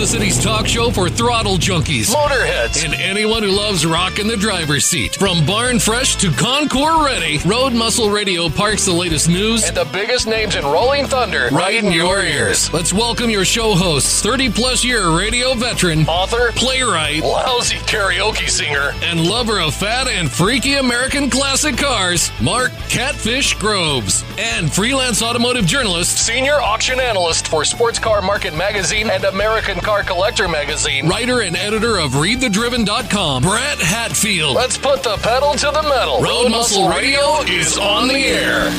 Kansas 0.00 0.18
City's 0.18 0.42
talk 0.42 0.66
show 0.66 0.90
for 0.90 1.10
throttle 1.10 1.58
junkies, 1.58 2.10
Motorheads. 2.14 2.86
and 2.86 2.94
anyone 2.94 3.42
who 3.42 3.50
loves 3.50 3.84
rocking 3.84 4.26
the 4.26 4.36
driver's 4.38 4.86
seat. 4.86 5.16
From 5.16 5.44
barn 5.44 5.78
fresh 5.78 6.16
to 6.22 6.30
Concours 6.30 7.04
ready, 7.04 7.36
Road 7.44 7.74
Muscle 7.74 8.08
Radio 8.08 8.48
parks 8.48 8.86
the 8.86 8.92
latest 8.92 9.28
news. 9.28 9.62
And 9.62 9.76
the 9.76 9.84
biggest 9.92 10.26
names 10.26 10.56
in 10.56 10.64
Rolling 10.64 11.04
Thunder 11.04 11.50
right 11.52 11.84
in 11.84 11.92
your 11.92 12.22
ears. 12.22 12.72
Let's 12.72 12.94
welcome 12.94 13.28
your 13.28 13.44
show 13.44 13.74
hosts, 13.74 14.22
30 14.22 14.50
plus 14.52 14.82
year 14.82 15.14
radio 15.14 15.52
veteran, 15.52 16.06
Author, 16.06 16.50
playwright, 16.52 17.22
lousy 17.22 17.76
karaoke 17.76 18.48
singer, 18.48 18.92
and 19.02 19.28
lover 19.28 19.60
of 19.60 19.74
fat 19.74 20.08
and 20.08 20.30
freaky 20.30 20.76
American 20.76 21.28
classic 21.28 21.76
cars, 21.76 22.32
Mark 22.40 22.72
Catfish 22.88 23.52
Groves, 23.58 24.24
and 24.38 24.72
freelance 24.72 25.22
automotive 25.22 25.66
journalist, 25.66 26.24
senior 26.24 26.54
auction 26.54 26.98
analyst 27.00 27.48
for 27.48 27.66
Sports 27.66 27.98
Car 27.98 28.22
Market 28.22 28.56
Magazine 28.56 29.10
and 29.10 29.24
American 29.24 29.78
Car 29.78 29.89
Our 29.90 30.04
collector 30.04 30.46
Magazine. 30.46 31.08
writer 31.08 31.40
and 31.40 31.56
editor 31.56 31.98
of 31.98 32.12
ReadTheDriven.com, 32.12 33.42
Brett 33.42 33.78
Hatfield. 33.80 34.54
Let's 34.54 34.78
put 34.78 35.02
the 35.02 35.16
pedal 35.16 35.54
to 35.54 35.66
the 35.66 35.82
metal. 35.82 36.22
Road 36.22 36.48
Muscle 36.48 36.88
Radio 36.88 37.40
is 37.48 37.76
on 37.76 38.06
the 38.06 38.14
air. 38.14 38.70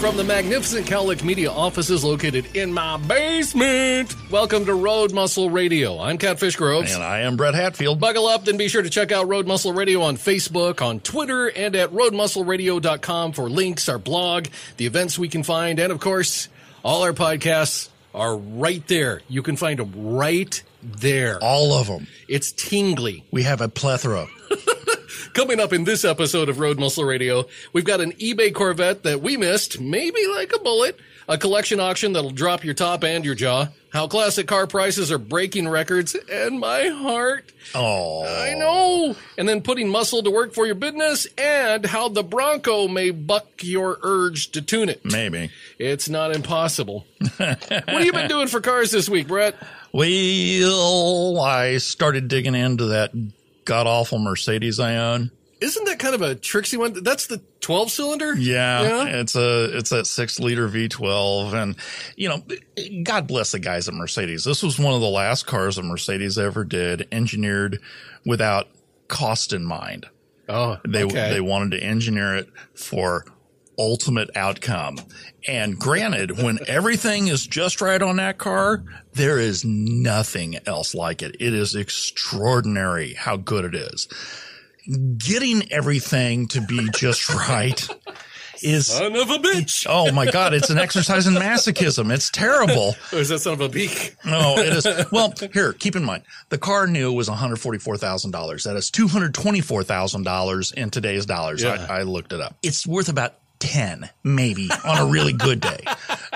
From 0.00 0.16
the 0.16 0.24
magnificent 0.24 0.88
Cowlick 0.88 1.22
Media 1.22 1.52
offices 1.52 2.02
located 2.02 2.56
in 2.56 2.72
my 2.72 2.96
basement. 2.96 4.16
Welcome 4.28 4.64
to 4.64 4.74
Road 4.74 5.12
Muscle 5.12 5.50
Radio. 5.50 6.00
I'm 6.00 6.18
Catfish 6.18 6.56
Groves. 6.56 6.92
And 6.92 7.04
I 7.04 7.20
am 7.20 7.36
Brett 7.36 7.54
Hatfield. 7.54 8.00
Buckle 8.00 8.26
up, 8.26 8.44
then 8.44 8.56
be 8.56 8.66
sure 8.66 8.82
to 8.82 8.90
check 8.90 9.12
out 9.12 9.28
Road 9.28 9.46
Muscle 9.46 9.72
Radio 9.72 10.02
on 10.02 10.16
Facebook, 10.16 10.82
on 10.82 10.98
Twitter, 10.98 11.46
and 11.46 11.76
at 11.76 11.90
roadmuscleradio.com 11.90 13.32
for 13.34 13.48
links, 13.48 13.88
our 13.88 14.00
blog, 14.00 14.48
the 14.78 14.86
events 14.86 15.16
we 15.16 15.28
can 15.28 15.44
find, 15.44 15.78
and 15.78 15.92
of 15.92 16.00
course, 16.00 16.48
all 16.82 17.04
our 17.04 17.12
podcasts 17.12 17.88
are 18.14 18.36
right 18.36 18.86
there. 18.86 19.20
You 19.28 19.42
can 19.42 19.56
find 19.56 19.78
them 19.78 19.92
right 19.94 20.62
there. 20.82 21.38
All 21.42 21.74
of 21.74 21.88
them. 21.88 22.06
It's 22.28 22.52
tingly. 22.52 23.24
We 23.30 23.42
have 23.42 23.60
a 23.60 23.68
plethora. 23.68 24.28
Coming 25.34 25.58
up 25.58 25.72
in 25.72 25.84
this 25.84 26.04
episode 26.04 26.48
of 26.48 26.60
Road 26.60 26.78
Muscle 26.78 27.04
Radio, 27.04 27.46
we've 27.72 27.84
got 27.84 28.00
an 28.00 28.12
eBay 28.12 28.54
Corvette 28.54 29.02
that 29.02 29.20
we 29.20 29.36
missed, 29.36 29.80
maybe 29.80 30.24
like 30.28 30.52
a 30.54 30.60
bullet, 30.60 30.98
a 31.28 31.36
collection 31.36 31.80
auction 31.80 32.12
that'll 32.12 32.30
drop 32.30 32.62
your 32.64 32.74
top 32.74 33.02
and 33.02 33.24
your 33.24 33.34
jaw, 33.34 33.66
how 33.94 34.08
classic 34.08 34.48
car 34.48 34.66
prices 34.66 35.12
are 35.12 35.18
breaking 35.18 35.68
records, 35.68 36.16
and 36.30 36.58
my 36.58 36.88
heart. 36.88 37.52
Oh, 37.76 38.26
I 38.26 38.52
know. 38.54 39.14
And 39.38 39.48
then 39.48 39.62
putting 39.62 39.88
muscle 39.88 40.22
to 40.24 40.30
work 40.30 40.52
for 40.52 40.66
your 40.66 40.74
business, 40.74 41.28
and 41.38 41.86
how 41.86 42.08
the 42.08 42.24
Bronco 42.24 42.88
may 42.88 43.10
buck 43.10 43.46
your 43.62 43.98
urge 44.02 44.50
to 44.50 44.60
tune 44.60 44.88
it. 44.88 45.00
maybe. 45.04 45.50
It's 45.78 46.08
not 46.08 46.34
impossible. 46.34 47.06
what 47.38 47.60
have 47.60 48.04
you 48.04 48.12
been 48.12 48.28
doing 48.28 48.48
for 48.48 48.60
cars 48.60 48.90
this 48.90 49.08
week, 49.08 49.28
Brett? 49.28 49.54
Well, 49.92 51.40
I 51.40 51.78
started 51.78 52.26
digging 52.26 52.56
into 52.56 52.86
that 52.86 53.12
god 53.64 53.86
awful 53.86 54.18
Mercedes 54.18 54.80
I 54.80 54.96
own. 54.96 55.30
Isn't 55.64 55.84
that 55.86 55.98
kind 55.98 56.14
of 56.14 56.20
a 56.20 56.34
tricksy 56.34 56.76
one? 56.76 57.02
That's 57.02 57.26
the 57.26 57.40
12 57.60 57.90
cylinder? 57.90 58.34
Yeah, 58.36 59.04
it's 59.06 59.34
a 59.34 59.76
it's 59.76 59.90
that 59.90 60.06
six 60.06 60.38
liter 60.38 60.68
V12, 60.68 61.54
and 61.54 61.76
you 62.16 62.28
know, 62.28 62.42
God 63.02 63.26
bless 63.26 63.52
the 63.52 63.58
guys 63.58 63.88
at 63.88 63.94
Mercedes. 63.94 64.44
This 64.44 64.62
was 64.62 64.78
one 64.78 64.92
of 64.94 65.00
the 65.00 65.08
last 65.08 65.46
cars 65.46 65.76
that 65.76 65.84
Mercedes 65.84 66.36
ever 66.38 66.64
did, 66.64 67.08
engineered 67.10 67.80
without 68.26 68.68
cost 69.08 69.54
in 69.54 69.64
mind. 69.64 70.06
Oh, 70.50 70.76
They 70.86 71.04
okay. 71.04 71.30
they 71.30 71.40
wanted 71.40 71.78
to 71.78 71.82
engineer 71.82 72.36
it 72.36 72.48
for 72.74 73.24
ultimate 73.78 74.30
outcome. 74.36 74.98
And 75.48 75.78
granted, 75.78 76.42
when 76.42 76.58
everything 76.68 77.28
is 77.28 77.46
just 77.46 77.80
right 77.80 78.02
on 78.02 78.16
that 78.16 78.36
car, 78.36 78.84
there 79.14 79.38
is 79.38 79.64
nothing 79.64 80.58
else 80.66 80.94
like 80.94 81.22
it. 81.22 81.36
It 81.40 81.54
is 81.54 81.74
extraordinary 81.74 83.14
how 83.14 83.36
good 83.38 83.64
it 83.64 83.74
is. 83.74 84.08
Getting 85.18 85.72
everything 85.72 86.48
to 86.48 86.60
be 86.60 86.88
just 86.94 87.28
right 87.28 87.88
is 88.62 88.86
Son 88.86 89.14
of 89.16 89.30
a 89.30 89.38
bitch. 89.38 89.86
Oh 89.88 90.10
my 90.12 90.30
God, 90.30 90.54
it's 90.54 90.70
an 90.70 90.78
exercise 90.78 91.26
in 91.26 91.34
masochism. 91.34 92.12
It's 92.12 92.30
terrible. 92.30 92.94
Or 93.12 93.18
is 93.18 93.28
that 93.30 93.40
son 93.40 93.54
of 93.54 93.60
a 93.60 93.68
beak? 93.68 94.14
No, 94.24 94.56
it 94.58 94.72
is. 94.72 94.86
Well, 95.12 95.32
here, 95.52 95.72
keep 95.72 95.96
in 95.96 96.04
mind, 96.04 96.22
the 96.50 96.58
car 96.58 96.86
new 96.86 97.12
was 97.12 97.28
$144,000. 97.28 98.62
That 98.64 98.76
is 98.76 98.90
$224,000 98.90 100.74
in 100.74 100.90
today's 100.90 101.26
dollars. 101.26 101.62
Yeah. 101.62 101.86
I, 101.88 102.00
I 102.00 102.02
looked 102.02 102.32
it 102.32 102.40
up. 102.40 102.56
It's 102.62 102.86
worth 102.86 103.08
about 103.08 103.34
10, 103.60 104.08
maybe, 104.22 104.68
on 104.84 104.98
a 104.98 105.06
really 105.10 105.32
good 105.32 105.60
day. 105.60 105.80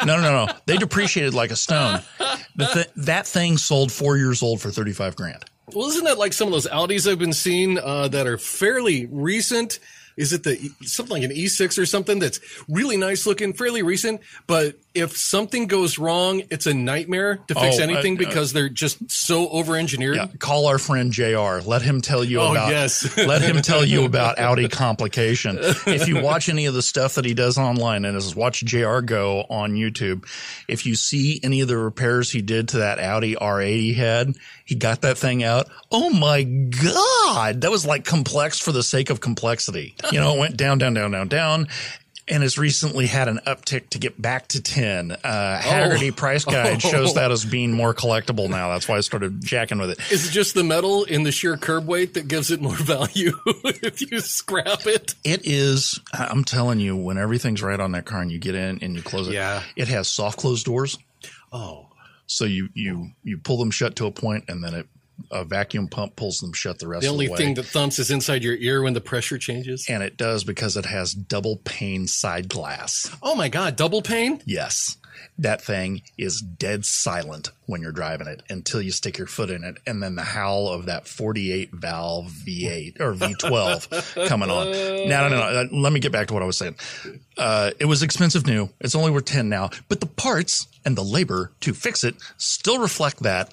No, 0.05 0.21
no, 0.21 0.47
no. 0.47 0.53
They 0.67 0.77
depreciated 0.77 1.35
like 1.35 1.51
a 1.51 1.57
stone. 1.57 2.01
Th- 2.59 2.87
that 2.97 3.27
thing 3.27 3.59
sold 3.59 3.93
four 3.93 4.17
years 4.17 4.43
old 4.43 4.61
for 4.61 4.71
35 4.71 5.17
grand. 5.17 5.45
Well, 5.75 5.89
isn't 5.89 6.05
that 6.05 6.19
like 6.19 6.33
some 6.33 6.49
of 6.49 6.53
those 6.53 6.67
Audis 6.67 7.11
I've 7.11 7.19
been 7.19 7.33
seeing 7.33 7.79
uh, 7.79 8.09
that 8.09 8.27
are 8.27 8.39
fairly 8.39 9.07
recent? 9.07 9.81
Is 10.17 10.33
it 10.33 10.43
the 10.43 10.71
something 10.83 11.23
like 11.23 11.31
an 11.31 11.37
E6 11.37 11.79
or 11.79 11.87
something 11.87 12.19
that's 12.19 12.41
really 12.69 12.97
nice 12.97 13.27
looking, 13.27 13.53
fairly 13.53 13.83
recent? 13.83 14.21
But 14.47 14.77
if 14.95 15.17
something 15.17 15.67
goes 15.67 15.99
wrong, 15.99 16.43
it's 16.51 16.67
a 16.67 16.75
nightmare 16.75 17.37
to 17.49 17.55
fix 17.55 17.79
Oh, 17.79 17.83
anything 17.83 18.15
uh, 18.17 18.19
because 18.19 18.53
they're 18.53 18.69
just 18.69 19.11
so 19.11 19.49
over 19.51 19.77
engineered. 19.77 20.17
Yeah, 20.17 20.27
call 20.39 20.67
our 20.67 20.79
friend 20.79 21.13
JR. 21.13 21.61
Let 21.65 21.83
him 21.83 22.01
tell 22.01 22.25
you 22.25 22.41
Oh, 22.41 22.53
about 22.53 22.71
yes. 22.71 23.17
let 23.17 23.43
him 23.43 23.63
tell 23.63 23.85
you 23.85 24.05
about 24.05 24.39
Audi 24.41 24.69
complication. 24.69 25.59
If 25.61 26.09
you 26.09 26.21
watch 26.23 26.49
any 26.49 26.67
of 26.67 26.75
the 26.75 26.83
stuff 26.83 27.15
that 27.17 27.25
he 27.25 27.35
does 27.35 27.59
online 27.59 28.05
and 28.05 28.17
is 28.17 28.35
watch 28.35 28.65
JR 28.65 29.01
go 29.01 29.45
on 29.51 29.75
YouTube, 29.75 30.25
if 30.69 30.87
you 30.87 30.95
see 30.97 31.39
any 31.43 31.61
of 31.61 31.69
the 31.69 31.77
repairs 31.79 32.31
he 32.33 32.43
did 32.43 32.69
to 32.71 32.79
that 32.79 32.99
Audi 32.99 33.35
R80 33.37 33.95
head, 33.95 34.35
he 34.65 34.75
got 34.75 35.03
that 35.03 35.19
thing 35.19 35.43
out. 35.45 35.69
Oh 35.91 36.11
my 36.11 36.43
god, 36.43 37.61
that 37.61 37.71
was 37.71 37.87
like 37.87 38.05
complex 38.05 38.59
for 38.59 38.73
the 38.73 38.83
sake 38.83 39.11
of 39.11 39.21
complexity. 39.21 39.95
You 40.13 40.21
know, 40.21 40.35
it 40.35 40.39
went 40.39 40.57
down 40.57 40.79
down 40.79 40.95
down 40.95 41.11
down 41.13 41.29
down 41.29 41.69
and 42.31 42.43
has 42.43 42.59
recently 42.59 43.07
had 43.07 43.29
an 43.29 43.41
uptick 43.47 43.89
to 43.91 43.99
get 43.99 44.21
back 44.21 44.49
to 44.49 44.63
10. 44.63 45.13
Uh, 45.13 45.61
Hagerty 45.63 46.15
Price 46.15 46.45
Guide 46.45 46.81
shows 46.83 47.15
that 47.15 47.31
as 47.31 47.45
being 47.45 47.73
more 47.73 47.95
collectible 47.95 48.49
now. 48.49 48.69
That's 48.71 48.89
why 48.89 48.97
I 48.97 49.01
started 49.01 49.43
jacking 49.45 49.79
with 49.79 49.91
it. 49.91 49.99
Is 50.13 50.29
it 50.29 50.31
just 50.33 50.55
the 50.55 50.65
metal 50.65 51.05
in 51.05 51.23
the 51.23 51.33
sheer 51.33 51.57
curb 51.57 51.87
weight 51.87 52.15
that 52.15 52.29
gives 52.29 52.51
it 52.51 52.61
more 52.61 52.75
value 52.77 53.33
if 53.65 54.01
you 54.11 54.21
scrap 54.21 54.87
it? 54.87 55.15
It 55.25 55.43
is, 55.45 56.01
I'm 56.13 56.45
telling 56.45 56.81
you, 56.81 56.97
when 56.97 57.19
everything's 57.19 57.63
right 57.63 57.81
on 57.81 57.93
that 57.93 58.05
car 58.05 58.21
and 58.21 58.31
you 58.31 58.39
get 58.39 58.55
in 58.55 58.79
and 58.83 58.95
you 58.95 59.03
close 59.03 59.29
it, 59.29 59.35
Yeah. 59.35 59.63
it 59.77 59.89
has 59.89 60.09
soft 60.11 60.39
closed 60.39 60.67
doors. 60.67 60.99
Oh, 61.53 61.87
So 62.27 62.45
you, 62.45 62.69
you, 62.75 63.11
you 63.25 63.39
pull 63.39 63.57
them 63.59 63.71
shut 63.71 63.97
to 63.97 64.07
a 64.07 64.11
point 64.11 64.45
and 64.49 64.63
then 64.63 64.75
it, 64.75 64.87
a 65.31 65.45
vacuum 65.45 65.89
pump 65.89 66.17
pulls 66.17 66.39
them 66.39 66.53
shut 66.53 66.79
the 66.79 66.89
rest 66.89 67.03
the 67.03 67.09
of 67.09 67.13
only 67.13 67.27
the 67.27 67.33
way. 67.33 67.39
thing 67.39 67.55
that 67.55 67.65
thumps 67.67 67.99
is 67.99 68.11
inside 68.11 68.43
your 68.43 68.57
ear 68.57 68.83
when 68.83 68.95
the 68.95 69.01
pressure 69.01 69.39
changes. 69.39 69.87
and 69.89 70.03
it 70.03 70.17
does 70.17 70.45
because 70.45 70.77
it 70.77 70.87
has 70.87 71.13
double 71.13 71.57
pane 71.65 72.07
side 72.07 72.49
glass. 72.49 73.15
Oh 73.23 73.35
my 73.35 73.49
God, 73.49 73.77
double 73.77 74.03
pane? 74.03 74.43
Yes. 74.47 74.97
That 75.41 75.61
thing 75.63 76.03
is 76.17 76.41
dead 76.41 76.85
silent 76.85 77.51
when 77.67 77.81
you're 77.81 77.93
driving 77.93 78.27
it 78.29 78.43
until 78.49 78.81
you 78.81 78.91
stick 78.93 79.19
your 79.19 79.27
foot 79.27 79.51
in 79.51 79.63
it. 79.65 79.79
And 79.87 80.01
then 80.03 80.15
the 80.17 80.23
howl 80.23 80.69
of 80.69 80.87
that 80.87 81.07
48 81.09 81.71
valve 81.73 82.27
V8 82.47 83.01
or 83.01 83.15
V12 83.15 84.27
coming 84.29 84.51
on. 84.51 84.71
No, 84.71 85.29
no, 85.29 85.29
no, 85.29 85.63
no. 85.65 85.69
Let 85.79 85.93
me 85.93 86.01
get 86.01 86.13
back 86.13 86.29
to 86.29 86.35
what 86.35 86.43
I 86.43 86.47
was 86.47 86.57
saying. 86.59 86.77
Uh, 87.37 87.71
it 87.81 87.85
was 87.87 88.03
expensive 88.03 88.47
new. 88.47 88.69
It's 88.81 88.95
only 88.95 89.11
worth 89.11 89.25
10 89.27 89.49
now, 89.49 89.71
but 89.89 90.01
the 90.01 90.07
parts 90.07 90.67
and 90.85 90.97
the 90.97 91.05
labor 91.05 91.53
to 91.61 91.73
fix 91.75 92.05
it 92.05 92.15
still 92.37 92.79
reflect 92.79 93.23
that 93.23 93.53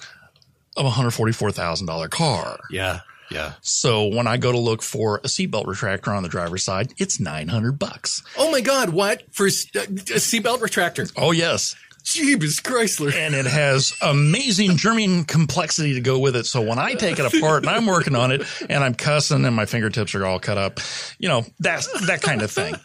of 0.75 0.85
a 0.85 0.89
$144,000 0.89 2.09
car. 2.09 2.59
Yeah, 2.69 3.01
yeah. 3.31 3.53
So 3.61 4.05
when 4.05 4.27
I 4.27 4.37
go 4.37 4.51
to 4.51 4.57
look 4.57 4.81
for 4.81 5.17
a 5.17 5.27
seatbelt 5.27 5.65
retractor 5.65 6.15
on 6.15 6.23
the 6.23 6.29
driver's 6.29 6.63
side, 6.63 6.93
it's 6.97 7.19
900 7.19 7.79
bucks. 7.79 8.23
Oh 8.37 8.51
my 8.51 8.61
God, 8.61 8.89
what? 8.89 9.23
For 9.31 9.45
uh, 9.45 9.49
a 9.49 10.19
seatbelt 10.19 10.59
retractor? 10.59 11.11
Oh, 11.15 11.31
yes. 11.31 11.75
Jeebus 12.05 12.61
Chrysler. 12.61 13.13
and 13.13 13.33
it 13.35 13.45
has 13.47 13.93
amazing 14.01 14.77
German 14.77 15.25
complexity 15.25 15.95
to 15.95 16.01
go 16.01 16.19
with 16.19 16.35
it. 16.35 16.45
So 16.45 16.61
when 16.61 16.77
I 16.79 16.93
take 16.93 17.19
it 17.19 17.25
apart 17.35 17.63
and 17.63 17.69
I'm 17.69 17.85
working 17.87 18.15
on 18.15 18.31
it 18.31 18.43
and 18.69 18.83
I'm 18.83 18.93
cussing 18.93 19.43
and 19.43 19.55
my 19.55 19.65
fingertips 19.65 20.13
are 20.15 20.25
all 20.25 20.39
cut 20.39 20.57
up, 20.57 20.79
you 21.17 21.27
know, 21.27 21.43
that's 21.59 21.87
that 22.07 22.21
kind 22.21 22.41
of 22.41 22.51
thing. 22.51 22.75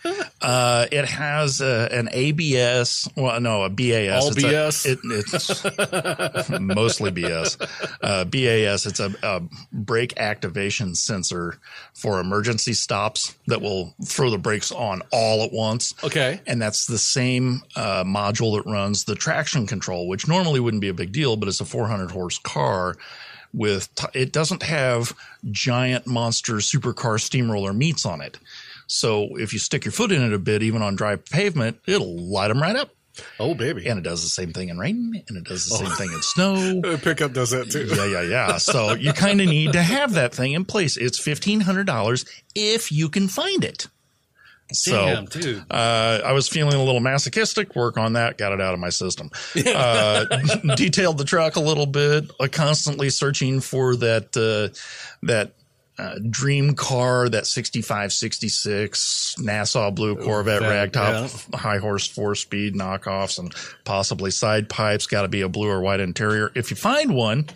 Uh, 0.40 0.86
it 0.90 1.04
has 1.04 1.60
uh, 1.60 1.88
an 1.92 2.08
ABS, 2.12 3.08
well, 3.14 3.38
no, 3.40 3.62
a 3.64 3.68
BAS. 3.68 4.22
All 4.22 4.30
It's 4.30 4.42
a- 4.42 4.48
it, 4.86 4.98
it's 5.04 6.50
mostly 6.60 7.10
BS. 7.10 7.60
Uh, 8.02 8.24
BAS, 8.24 8.86
it's 8.86 9.00
a, 9.00 9.12
a 9.22 9.42
brake 9.72 10.18
activation 10.18 10.94
sensor 10.94 11.58
for 11.94 12.20
emergency 12.20 12.72
stops 12.72 13.34
that 13.48 13.60
will 13.60 13.94
throw 14.06 14.30
the 14.30 14.38
brakes 14.38 14.72
on 14.72 15.02
all 15.12 15.42
at 15.44 15.52
once. 15.52 15.92
Okay. 16.02 16.40
And 16.46 16.60
that's 16.60 16.86
the 16.86 16.96
same 16.98 17.62
uh, 17.76 18.04
module 18.04 18.56
that 18.56 18.68
runs 18.70 19.04
the 19.10 19.16
traction 19.16 19.66
control, 19.66 20.08
which 20.08 20.28
normally 20.28 20.60
wouldn't 20.60 20.80
be 20.80 20.88
a 20.88 20.94
big 20.94 21.12
deal, 21.12 21.36
but 21.36 21.48
it's 21.48 21.60
a 21.60 21.64
400 21.64 22.12
horse 22.12 22.38
car 22.38 22.96
with, 23.52 23.92
t- 23.96 24.06
it 24.14 24.32
doesn't 24.32 24.62
have 24.62 25.14
giant 25.50 26.06
monster 26.06 26.54
supercar 26.54 27.20
steamroller 27.20 27.72
meats 27.72 28.06
on 28.06 28.20
it. 28.20 28.38
So 28.86 29.36
if 29.36 29.52
you 29.52 29.58
stick 29.58 29.84
your 29.84 29.92
foot 29.92 30.12
in 30.12 30.22
it 30.22 30.32
a 30.32 30.38
bit, 30.38 30.62
even 30.62 30.80
on 30.80 30.96
dry 30.96 31.16
pavement, 31.16 31.80
it'll 31.86 32.16
light 32.16 32.48
them 32.48 32.62
right 32.62 32.76
up. 32.76 32.90
Oh, 33.38 33.54
baby. 33.54 33.86
and 33.86 33.98
it 33.98 34.02
does 34.02 34.22
the 34.22 34.28
same 34.28 34.52
thing 34.52 34.68
in 34.68 34.78
rain, 34.78 35.22
and 35.28 35.36
it 35.36 35.44
does 35.44 35.68
the 35.68 35.76
same 35.76 35.88
oh. 35.88 35.94
thing 35.96 36.10
in 36.12 36.22
snow. 36.22 36.96
Pickup 37.02 37.32
does 37.32 37.50
that 37.50 37.70
too. 37.70 37.84
Yeah, 37.84 38.06
yeah, 38.06 38.22
yeah. 38.22 38.56
So 38.58 38.94
you 38.94 39.12
kind 39.12 39.40
of 39.40 39.48
need 39.48 39.72
to 39.72 39.82
have 39.82 40.14
that 40.14 40.34
thing 40.34 40.52
in 40.52 40.64
place. 40.64 40.96
It's 40.96 41.18
fifteen 41.18 41.60
hundred 41.60 41.86
dollars 41.86 42.24
if 42.54 42.90
you 42.92 43.08
can 43.08 43.28
find 43.28 43.64
it. 43.64 43.88
So, 44.72 45.24
dude. 45.30 45.64
uh, 45.70 46.20
I 46.24 46.32
was 46.32 46.48
feeling 46.48 46.74
a 46.74 46.82
little 46.84 47.00
masochistic. 47.00 47.74
Work 47.74 47.96
on 47.98 48.12
that. 48.14 48.38
Got 48.38 48.52
it 48.52 48.60
out 48.60 48.74
of 48.74 48.80
my 48.80 48.90
system. 48.90 49.30
Uh, 49.56 50.24
detailed 50.76 51.18
the 51.18 51.24
truck 51.24 51.56
a 51.56 51.60
little 51.60 51.86
bit. 51.86 52.30
Uh, 52.38 52.48
constantly 52.50 53.10
searching 53.10 53.60
for 53.60 53.96
that 53.96 54.36
uh, 54.36 54.74
that 55.22 55.52
uh, 55.98 56.14
dream 56.30 56.74
car, 56.74 57.28
that 57.28 57.46
65, 57.46 58.12
66 58.12 59.34
Nassau 59.38 59.90
blue 59.90 60.16
Corvette 60.16 60.60
that- 60.62 60.92
ragtop, 60.92 61.54
high 61.54 61.76
horse, 61.78 62.06
four 62.06 62.34
speed 62.34 62.74
knockoffs, 62.74 63.38
and 63.38 63.54
possibly 63.84 64.30
side 64.30 64.68
pipes. 64.68 65.06
Got 65.06 65.22
to 65.22 65.28
be 65.28 65.42
a 65.42 65.48
blue 65.48 65.68
or 65.68 65.80
white 65.80 66.00
interior. 66.00 66.50
If 66.54 66.70
you 66.70 66.76
find 66.76 67.14
one, 67.14 67.46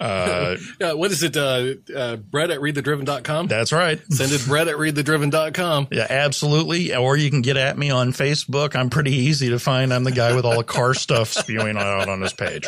uh, 0.00 0.56
Yeah, 0.80 0.92
what 0.94 1.10
is 1.10 1.22
it? 1.22 1.36
Uh, 1.36 1.74
uh, 1.94 2.16
Brett 2.16 2.50
at 2.50 2.60
readthedriven.com? 2.60 3.46
that's 3.48 3.72
right. 3.72 4.00
Send 4.12 4.32
it 4.32 4.44
Brett 4.46 4.68
at 4.68 4.76
readthedriven.com. 4.76 5.88
Yeah, 5.90 6.06
absolutely. 6.08 6.94
Or 6.94 7.16
you 7.16 7.30
can 7.30 7.42
get 7.42 7.56
at 7.56 7.76
me 7.78 7.90
on 7.90 8.12
Facebook. 8.12 8.76
I'm 8.76 8.90
pretty 8.90 9.12
easy 9.12 9.50
to 9.50 9.58
find. 9.58 9.92
I'm 9.92 10.04
the 10.04 10.12
guy 10.12 10.34
with 10.34 10.44
all 10.44 10.56
the 10.56 10.64
car 10.64 10.94
stuff 10.94 11.28
spewing 11.32 11.76
out 11.76 12.08
on 12.08 12.20
his 12.20 12.32
page. 12.32 12.66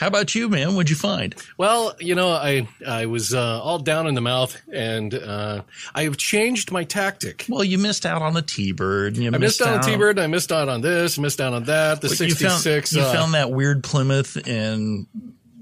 How 0.00 0.08
about 0.08 0.34
you, 0.34 0.48
man? 0.48 0.74
What'd 0.74 0.90
you 0.90 0.96
find? 0.96 1.34
Well, 1.56 1.94
you 2.00 2.14
know, 2.14 2.30
I 2.30 2.66
I 2.86 3.06
was 3.06 3.32
uh, 3.32 3.60
all 3.62 3.78
down 3.78 4.06
in 4.08 4.14
the 4.14 4.20
mouth, 4.20 4.60
and 4.72 5.14
uh, 5.14 5.62
I've 5.94 6.16
changed 6.16 6.72
my 6.72 6.82
tactic. 6.84 7.46
Well, 7.48 7.62
you 7.62 7.78
missed 7.78 8.04
out 8.04 8.20
on 8.20 8.34
the 8.34 8.42
T-Bird. 8.42 9.16
You 9.16 9.30
I 9.32 9.38
missed 9.38 9.60
out 9.60 9.68
on 9.68 9.80
the 9.80 9.86
T-Bird. 9.86 10.18
I 10.18 10.26
missed 10.26 10.50
out 10.50 10.68
on 10.68 10.80
this. 10.80 11.18
Missed 11.18 11.40
out 11.40 11.52
on 11.54 11.64
that. 11.64 12.00
The 12.00 12.08
You 12.08 12.34
found, 12.34 12.60
'66. 12.62 12.92
you 12.94 13.02
uh, 13.02 13.12
found 13.12 13.34
that 13.34 13.50
weird 13.52 13.84
Plymouth 13.84 14.36
in 14.48 15.06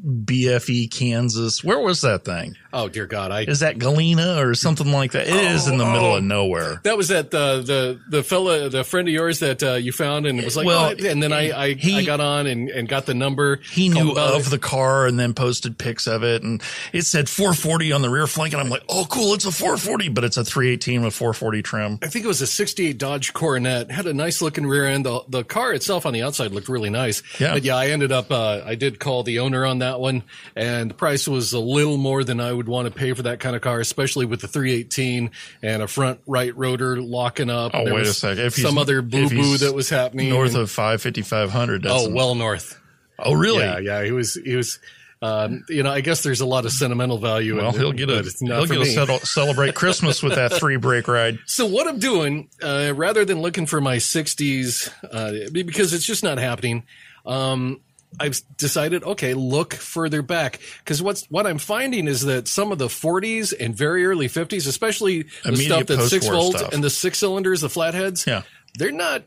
BFE, 0.04 0.90
Kansas. 0.90 1.62
Where 1.64 1.78
was 1.80 2.00
that 2.02 2.24
thing? 2.24 2.56
oh 2.72 2.86
dear 2.88 3.06
God! 3.06 3.30
I 3.32 3.42
Is 3.42 3.60
that 3.60 3.78
Galena 3.78 4.46
or 4.46 4.54
something 4.54 4.92
like 4.92 5.12
that? 5.12 5.26
It 5.26 5.34
is 5.34 5.66
in 5.68 5.78
the 5.78 5.84
Oh, 5.84 5.92
middle 5.92 6.12
oh. 6.12 6.16
of 6.18 6.24
nowhere. 6.24 6.80
that 6.84 6.96
was 6.96 7.08
that 7.08 7.30
the 7.30 7.62
the 7.64 8.00
the 8.08 8.22
fella, 8.22 8.68
the 8.68 8.84
friend 8.84 9.08
of 9.08 9.14
yours 9.14 9.38
that 9.40 9.62
uh, 9.62 9.74
you 9.74 9.90
found, 9.92 10.26
and 10.26 10.38
it 10.38 10.44
was 10.44 10.56
like, 10.56 10.66
Well, 10.66 10.90
and 10.90 11.22
then 11.22 11.32
I 11.32 11.50
I, 11.58 11.72
he- 11.74 11.96
I 11.98 12.04
got 12.04 12.20
on 12.20 12.46
and, 12.46 12.68
and 12.68 12.88
got 12.88 13.06
the 13.06 13.14
number. 13.14 13.56
He 13.70 13.88
knew 13.88 14.12
of 14.12 14.46
it. 14.46 14.50
the 14.50 14.58
car 14.58 15.06
and 15.06 15.18
then 15.18 15.34
posted 15.34 15.78
pics 15.78 16.06
of 16.06 16.22
it, 16.22 16.42
and 16.42 16.62
it 16.92 17.02
said 17.02 17.28
440 17.28 17.92
on 17.92 18.02
the 18.02 18.10
rear 18.10 18.26
flank, 18.26 18.52
and 18.52 18.60
I'm 18.62 18.68
like, 18.68 18.82
"Oh, 18.88 19.06
cool! 19.08 19.34
It's 19.34 19.46
a 19.46 19.52
440, 19.52 20.10
but 20.10 20.24
it's 20.24 20.36
a 20.36 20.44
318 20.44 21.02
with 21.02 21.14
440 21.14 21.62
trim." 21.62 21.98
I 22.02 22.08
think 22.08 22.24
it 22.24 22.28
was 22.28 22.42
a 22.42 22.46
68 22.46 22.98
Dodge 22.98 23.32
Coronet. 23.32 23.90
Had 23.90 24.06
a 24.06 24.14
nice 24.14 24.40
looking 24.42 24.66
rear 24.66 24.86
end. 24.86 25.06
The, 25.06 25.22
the 25.28 25.42
car 25.44 25.72
itself 25.72 26.04
on 26.06 26.12
the 26.12 26.22
outside 26.22 26.52
looked 26.52 26.68
really 26.68 26.90
nice. 26.90 27.22
Yeah. 27.40 27.54
But 27.54 27.64
yeah, 27.64 27.76
I 27.76 27.88
ended 27.88 28.12
up, 28.12 28.30
uh, 28.30 28.62
I 28.64 28.74
did 28.74 28.98
call 29.00 29.22
the 29.22 29.38
owner 29.38 29.64
on 29.64 29.78
that 29.78 29.87
one 29.96 30.22
and 30.54 30.90
the 30.90 30.94
price 30.94 31.26
was 31.26 31.52
a 31.52 31.58
little 31.58 31.96
more 31.96 32.24
than 32.24 32.40
I 32.40 32.52
would 32.52 32.68
want 32.68 32.86
to 32.86 32.96
pay 32.96 33.12
for 33.12 33.22
that 33.22 33.40
kind 33.40 33.56
of 33.56 33.62
car, 33.62 33.80
especially 33.80 34.26
with 34.26 34.40
the 34.40 34.48
318 34.48 35.30
and 35.62 35.82
a 35.82 35.88
front 35.88 36.20
right 36.26 36.56
rotor 36.56 37.00
locking 37.00 37.50
up. 37.50 37.72
Oh, 37.74 37.84
wait 37.84 38.06
a 38.06 38.12
second. 38.12 38.44
If 38.44 38.54
some 38.54 38.76
other 38.78 39.02
boo 39.02 39.28
boo 39.28 39.56
that 39.58 39.74
was 39.74 39.88
happening. 39.88 40.28
North 40.30 40.54
And- 40.54 40.62
of 40.62 40.70
5 40.70 41.00
5500. 41.02 41.86
oh, 41.88 42.10
well 42.10 42.34
north. 42.34 42.78
Oh, 43.18 43.32
really? 43.32 43.64
Yeah. 43.64 43.78
Yeah. 43.78 44.04
He 44.04 44.12
was, 44.12 44.34
he 44.34 44.54
was, 44.54 44.78
um, 45.20 45.64
you 45.68 45.82
know, 45.82 45.90
I 45.90 46.00
guess 46.00 46.22
there's 46.22 46.40
a 46.40 46.46
lot 46.46 46.64
of 46.64 46.70
sentimental 46.70 47.18
value. 47.18 47.56
Well, 47.56 47.70
in 47.70 47.74
it, 47.74 47.78
he'll 47.78 47.92
get 47.92 48.08
a 48.10 48.14
but 48.18 48.26
it's 48.26 48.40
not 48.40 48.58
he'll 48.58 48.78
get 48.78 48.86
a 48.86 48.86
settle, 48.86 49.18
celebrate 49.18 49.74
Christmas 49.74 50.22
with 50.22 50.36
that 50.36 50.52
three 50.52 50.76
brake 50.76 51.08
ride. 51.08 51.38
So 51.46 51.66
what 51.66 51.88
I'm 51.88 51.98
doing, 51.98 52.48
uh, 52.62 52.92
rather 52.94 53.24
than 53.24 53.40
looking 53.42 53.66
for 53.66 53.80
my 53.80 53.96
60s, 53.96 54.92
uh, 55.12 55.50
because 55.52 55.92
it's 55.92 56.06
just 56.06 56.22
not 56.22 56.38
happening, 56.38 56.84
um, 57.26 57.80
I've 58.18 58.40
decided, 58.56 59.04
okay, 59.04 59.34
look 59.34 59.74
further 59.74 60.22
back. 60.22 60.60
Because 60.78 61.02
what's 61.02 61.24
what 61.26 61.46
I'm 61.46 61.58
finding 61.58 62.06
is 62.08 62.22
that 62.22 62.48
some 62.48 62.72
of 62.72 62.78
the 62.78 62.86
40s 62.88 63.52
and 63.58 63.76
very 63.76 64.06
early 64.06 64.28
50s, 64.28 64.66
especially 64.66 65.22
the 65.44 65.48
Immediate 65.50 65.66
stuff 65.66 65.86
that's 65.86 66.10
six 66.10 66.26
stuff. 66.26 66.72
and 66.72 66.82
the 66.82 66.90
six 66.90 67.18
cylinders, 67.18 67.60
the 67.60 67.68
flatheads, 67.68 68.26
Yeah. 68.26 68.42
they're 68.78 68.92
not 68.92 69.24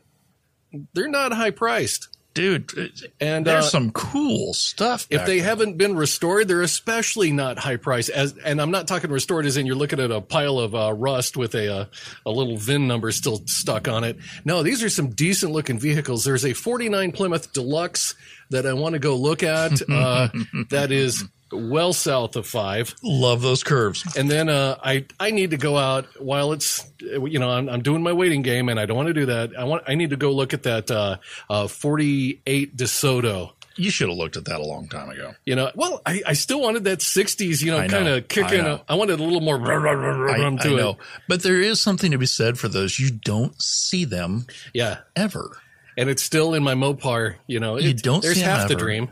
they're 0.94 1.08
not 1.08 1.32
high 1.32 1.50
priced. 1.50 2.08
Dude, 2.34 2.92
And 3.20 3.46
there's 3.46 3.66
uh, 3.66 3.68
some 3.68 3.90
cool 3.92 4.54
stuff. 4.54 5.06
if 5.10 5.26
they 5.26 5.40
haven't 5.40 5.76
been 5.76 5.96
restored, 5.96 6.48
they're 6.48 6.62
especially 6.62 7.30
not 7.30 7.58
high 7.58 7.76
price. 7.76 8.08
As 8.08 8.36
and 8.38 8.60
I'm 8.60 8.70
not 8.70 8.88
talking 8.88 9.10
restored 9.10 9.44
as 9.44 9.56
in 9.56 9.66
you're 9.66 9.76
looking 9.76 10.00
at 10.00 10.10
a 10.10 10.20
pile 10.20 10.58
of 10.58 10.74
uh, 10.74 10.94
rust 10.94 11.36
with 11.36 11.54
a 11.54 11.72
uh, 11.74 11.84
a 12.24 12.30
little 12.30 12.56
VIN 12.56 12.88
number 12.88 13.12
still 13.12 13.42
stuck 13.46 13.86
on 13.86 14.04
it. 14.04 14.16
No, 14.44 14.62
these 14.62 14.82
are 14.82 14.88
some 14.88 15.10
decent 15.10 15.52
looking 15.52 15.78
vehicles. 15.78 16.24
There's 16.24 16.44
a 16.44 16.54
49 16.54 17.12
Plymouth 17.12 17.52
Deluxe 17.52 18.14
that 18.50 18.66
I 18.66 18.72
want 18.72 18.94
to 18.94 18.98
go 18.98 19.16
look 19.16 19.42
at. 19.42 19.82
Uh, 19.90 20.28
that 20.70 20.90
is 20.90 21.24
well 21.52 21.92
south 21.92 22.36
of 22.36 22.46
five. 22.46 22.94
love 23.02 23.42
those 23.42 23.62
curves. 23.62 24.04
And 24.16 24.30
then 24.30 24.48
uh, 24.48 24.76
I 24.82 25.06
I 25.20 25.30
need 25.30 25.50
to 25.50 25.56
go 25.58 25.76
out 25.76 26.06
while 26.20 26.52
it's 26.52 26.84
you 27.00 27.38
know 27.38 27.50
I'm, 27.50 27.68
I'm 27.68 27.82
doing 27.82 28.02
my 28.02 28.12
waiting 28.12 28.42
game 28.42 28.68
and 28.68 28.80
I 28.80 28.86
don't 28.86 28.96
want 28.96 29.08
to 29.08 29.14
do 29.14 29.26
that. 29.26 29.50
I 29.58 29.64
want 29.64 29.84
I 29.86 29.94
need 29.94 30.10
to 30.10 30.16
go 30.16 30.32
look 30.32 30.54
at 30.54 30.62
that 30.64 30.90
uh, 30.90 31.16
uh, 31.50 31.66
48 31.68 32.76
DeSoto. 32.76 33.52
You 33.74 33.90
should 33.90 34.10
have 34.10 34.18
looked 34.18 34.36
at 34.36 34.44
that 34.44 34.60
a 34.60 34.64
long 34.64 34.86
time 34.86 35.08
ago. 35.08 35.32
You 35.46 35.56
know, 35.56 35.70
well, 35.74 36.02
I, 36.04 36.22
I 36.26 36.32
still 36.34 36.60
wanted 36.60 36.84
that 36.84 36.98
'60s, 36.98 37.62
you 37.62 37.70
know, 37.70 37.86
kind 37.88 38.06
of 38.06 38.28
kicking. 38.28 38.60
I. 38.60 38.82
I 38.86 38.94
wanted 38.96 39.18
a 39.18 39.22
little 39.22 39.40
more 39.40 39.56
I, 39.58 40.34
I 40.34 40.56
to 40.56 40.76
know, 40.76 40.90
it. 40.90 40.96
but 41.26 41.42
there 41.42 41.58
is 41.58 41.80
something 41.80 42.10
to 42.10 42.18
be 42.18 42.26
said 42.26 42.58
for 42.58 42.68
those. 42.68 42.98
You 42.98 43.10
don't 43.10 43.60
see 43.62 44.04
them 44.04 44.46
Yeah, 44.74 44.98
ever, 45.16 45.56
and 45.96 46.10
it's 46.10 46.22
still 46.22 46.52
in 46.52 46.62
my 46.62 46.74
Mopar. 46.74 47.36
You 47.46 47.60
know, 47.60 47.78
You 47.78 47.94
don't 47.94 48.22
There's 48.22 48.42
half 48.42 48.68
the 48.68 48.74
dream. 48.74 49.08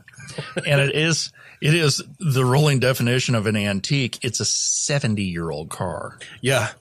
And 0.67 0.81
it 0.81 0.95
is 0.95 1.33
it 1.61 1.75
is 1.75 2.03
the 2.19 2.45
rolling 2.45 2.81
definition 2.81 3.35
of 3.35 3.47
an 3.47 3.57
antique. 3.57 4.19
It's 4.23 4.41
a 4.41 4.45
seventy 4.45 5.25
year 5.25 5.51
old 5.51 5.71
car. 5.71 6.19
Yeah, 6.41 6.73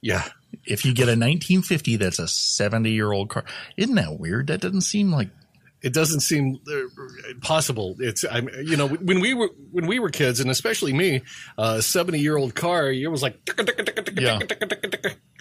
yeah. 0.00 0.28
If 0.64 0.84
you 0.84 0.92
get 0.92 1.04
a 1.04 1.12
1950, 1.12 1.96
that's 1.96 2.18
a 2.18 2.26
70 2.26 2.90
year 2.90 3.12
old 3.12 3.28
car. 3.28 3.44
Isn't 3.76 3.94
that 3.96 4.18
weird? 4.18 4.48
That 4.48 4.60
doesn't 4.60 4.80
seem 4.82 5.12
like 5.12 5.28
It 5.82 5.92
doesn't 5.92 6.20
seem 6.20 6.58
uh, 6.68 7.34
possible. 7.42 7.96
It's 7.98 8.24
I'm 8.30 8.48
you 8.64 8.76
know 8.76 8.88
when 8.88 9.20
we 9.20 9.34
were 9.34 9.50
when 9.70 9.86
we 9.86 9.98
were 9.98 10.10
kids, 10.10 10.40
and 10.40 10.50
especially 10.50 10.92
me, 10.92 11.22
a 11.58 11.80
70 11.82 12.18
year 12.18 12.36
old 12.36 12.54
car, 12.54 12.90
it 12.90 13.06
was 13.10 13.22
like 13.22 13.38
Yeah. 14.18 14.38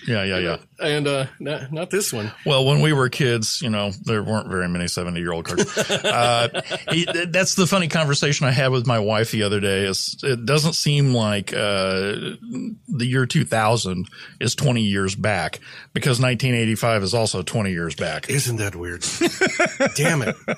yeah, 0.07 0.23
yeah, 0.23 0.37
yeah. 0.37 0.57
and 0.79 1.07
uh, 1.07 1.25
not, 1.39 1.71
not 1.71 1.89
this 1.89 2.11
one. 2.13 2.31
Well, 2.45 2.65
when 2.65 2.81
we 2.81 2.93
were 2.93 3.09
kids, 3.09 3.61
you 3.61 3.69
know, 3.69 3.91
there 4.03 4.21
weren't 4.21 4.49
very 4.49 4.67
many 4.67 4.87
70 4.87 5.19
year 5.19 5.31
old 5.31 5.45
cars. 5.45 5.77
uh, 5.89 6.61
he- 6.91 7.07
that's 7.29 7.55
the 7.55 7.65
funny 7.65 7.87
conversation 7.87 8.45
I 8.45 8.51
had 8.51 8.67
with 8.71 8.85
my 8.85 8.99
wife 8.99 9.31
the 9.31 9.43
other 9.43 9.59
day 9.59 9.85
is 9.85 10.17
it 10.21 10.45
doesn't 10.45 10.73
seem 10.73 11.13
like, 11.13 11.53
uh, 11.53 12.35
the 12.87 13.05
year 13.05 13.25
2000 13.25 14.07
is 14.39 14.53
20 14.55 14.81
years 14.81 15.15
back 15.15 15.59
because 15.93 16.19
1985 16.19 17.03
is 17.03 17.13
also 17.13 17.41
20 17.41 17.71
years 17.71 17.95
back. 17.95 18.29
Isn't 18.29 18.57
that 18.57 18.75
weird? 18.75 19.03
Damn 19.95 20.21
it. 20.21 20.24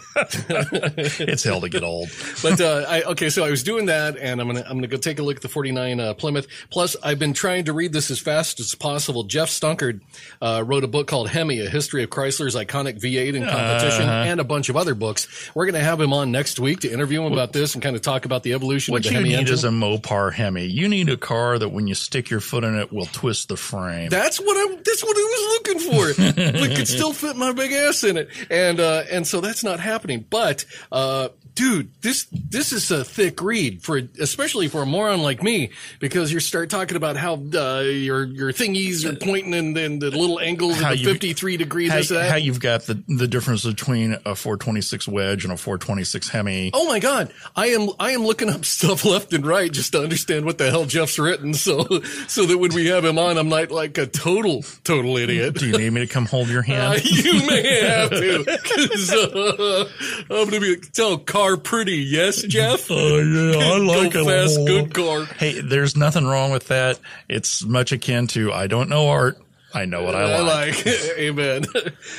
It's 1.20 1.44
hell 1.44 1.62
to 1.62 1.70
get 1.70 1.84
old. 1.84 2.10
but 2.42 2.60
uh, 2.62 2.86
I 2.88 3.02
okay, 3.04 3.30
so 3.30 3.44
I 3.46 3.50
was 3.50 3.64
doing 3.64 3.88
that, 3.88 4.18
and 4.18 4.40
I'm 4.42 4.48
gonna 4.48 4.62
I'm 4.68 4.78
gonna 4.78 4.88
go 4.88 4.98
take 4.98 5.20
a 5.20 5.24
look 5.24 5.38
at 5.38 5.42
the 5.42 5.50
49 5.50 6.00
uh, 6.00 6.14
Plymouth. 6.14 6.48
Plus, 6.70 6.96
I've 7.04 7.20
been 7.20 7.34
trying 7.34 7.66
to 7.66 7.74
read 7.74 7.94
this 7.94 8.10
as 8.12 8.20
fast 8.20 8.60
as 8.60 8.74
possible. 8.76 9.24
Geoff 9.24 9.50
Stunkard 9.50 10.02
uh, 10.42 10.64
wrote 10.66 10.84
a 10.84 10.88
book 10.88 11.08
called 11.08 11.30
Hemi: 11.30 11.60
A 11.60 11.70
History 11.70 12.04
of 12.04 12.10
Chrysler's 12.10 12.56
Iconic 12.56 13.00
V8 13.02 13.36
in 13.36 13.44
Competition, 13.46 14.04
Uh-huh. 14.04 14.30
and 14.32 14.40
a 14.40 14.44
bunch 14.44 14.70
of 14.70 14.78
other 14.78 14.96
books. 14.96 15.28
We're 15.56 15.66
gonna 15.66 15.80
have 15.84 16.00
him 16.00 16.14
on 16.14 16.32
next 16.32 16.60
week 16.60 16.82
to 16.82 16.92
interview 16.92 17.24
him 17.24 17.34
about 17.34 17.54
this 17.54 17.74
and 17.74 17.84
kind 17.84 17.96
of 17.96 18.02
talk 18.02 18.26
about 18.26 18.44
the 18.44 18.54
evolution 18.54 18.92
What 18.94 19.00
of 19.00 19.04
the 19.06 19.10
you 19.12 19.16
Hemi 19.18 19.30
need 19.30 19.36
engine. 19.40 19.54
is 19.54 19.64
a 19.64 19.70
Mopar 19.70 20.34
Hemi. 20.34 20.66
You 20.66 20.88
need 20.88 21.10
a 21.10 21.18
car 21.18 21.60
that 21.60 21.70
when 21.70 21.88
you 21.88 21.96
stick 21.96 22.30
your 22.30 22.40
foot 22.40 22.64
in 22.64 22.76
it 22.78 22.92
will 22.92 23.06
twist 23.08 23.48
the 23.50 23.58
frame. 23.58 24.10
That's 24.10 24.40
what 24.40 24.56
I'm. 24.58 24.78
That's 24.84 25.04
what 25.04 25.16
I 25.18 25.22
was 25.22 25.44
looking 25.54 25.80
for. 25.80 26.54
but 26.60 26.76
could 26.76 26.88
still 26.88 27.14
fit 27.14 27.36
my 27.36 27.52
big 27.54 27.72
ass 27.72 28.04
in 28.04 28.18
it, 28.18 28.30
and 28.50 28.80
uh, 28.80 29.04
and 29.12 29.26
so 29.28 29.42
that's 29.42 29.57
not 29.64 29.80
happening. 29.80 30.26
But 30.30 30.66
uh, 30.92 31.30
dude, 31.58 31.92
this 32.02 32.28
this 32.32 32.72
is 32.72 32.92
a 32.92 33.04
thick 33.04 33.42
read 33.42 33.82
for 33.84 34.00
especially 34.22 34.68
for 34.68 34.84
a 34.84 34.86
moron 34.86 35.22
like 35.24 35.42
me 35.42 35.72
because 36.00 36.32
you 36.32 36.40
start 36.40 36.70
talking 36.70 36.96
about 36.96 37.18
how 37.18 37.34
uh, 37.34 37.80
your 37.82 38.26
your 38.26 38.54
thingies 38.54 39.04
are 39.04 39.16
pointing 39.16 39.54
and 39.56 39.76
then 39.76 39.98
the 40.00 40.12
little 40.12 40.40
angles 40.40 40.80
How 40.80 40.92
at 40.92 41.00
the 41.00 41.04
53 41.06 41.58
degrees. 41.58 41.92
how, 41.92 42.02
that. 42.16 42.30
how 42.30 42.36
you've 42.38 42.60
got 42.60 42.84
the, 42.84 43.04
the 43.08 43.28
difference 43.28 43.66
between 43.66 44.14
a 44.24 44.36
426 44.36 45.08
wedge 45.08 45.44
and 45.44 45.52
a 45.52 45.58
426 45.58 46.30
Hemi. 46.30 46.70
Oh 46.74 46.88
my 46.88 47.00
God! 47.00 47.34
I 47.56 47.68
am 47.70 47.90
I 48.00 48.12
am 48.12 48.22
looking 48.24 48.50
up 48.50 48.64
stuff 48.78 49.04
left 49.04 49.34
and 49.34 49.46
right 49.46 49.72
just 49.72 49.94
to 49.94 50.02
understand 50.04 50.46
what 50.46 50.60
the 50.60 50.70
hell 50.70 50.86
Geoff's 50.86 51.18
written, 51.18 51.56
so 51.56 51.84
so 52.28 52.46
that 52.46 52.58
when 52.60 52.74
we 52.76 52.86
have 52.88 53.04
him 53.04 53.18
on, 53.18 53.38
I'm 53.38 53.50
not 53.50 53.72
like 53.72 53.98
a 53.98 54.06
total 54.06 54.64
total 54.84 55.18
idiot. 55.18 55.56
Do 55.56 55.68
you 55.68 55.78
need 55.78 55.90
me 55.92 56.02
to 56.06 56.08
come 56.08 56.28
hold 56.28 56.50
your 56.50 56.62
Uh, 56.68 56.92
hand? 56.92 57.04
you 57.06 57.34
may 57.48 57.80
have 57.82 58.10
to, 58.12 58.46
uh, 59.34 59.86
I'm 60.30 60.46
gonna 60.50 60.60
be 60.60 60.76
tell 60.94 61.18
car 61.48 61.58
pretty, 61.58 61.98
yes, 61.98 62.42
Geoff. 62.44 62.88
Oh 62.92 63.20
yeah, 63.20 63.74
I 63.74 63.78
like 64.04 64.14
Go 64.14 64.22
it. 64.22 64.26
fast, 64.26 64.58
good 64.66 64.94
car. 64.94 65.26
Hey, 65.38 65.62
there's 65.62 65.96
nothing 65.96 66.26
wrong 66.26 66.52
with 66.52 66.68
that. 66.68 67.00
It's 67.30 67.64
much 67.64 67.92
akin 67.92 68.28
to 68.28 68.52
I 68.52 68.68
don't 68.68 68.90
know 68.90 69.10
art, 69.10 69.38
I 69.74 69.86
know 69.86 70.04
what 70.04 70.16
I 70.16 70.40
like. 70.42 70.86
like. 70.86 70.88
Amen. 71.18 71.66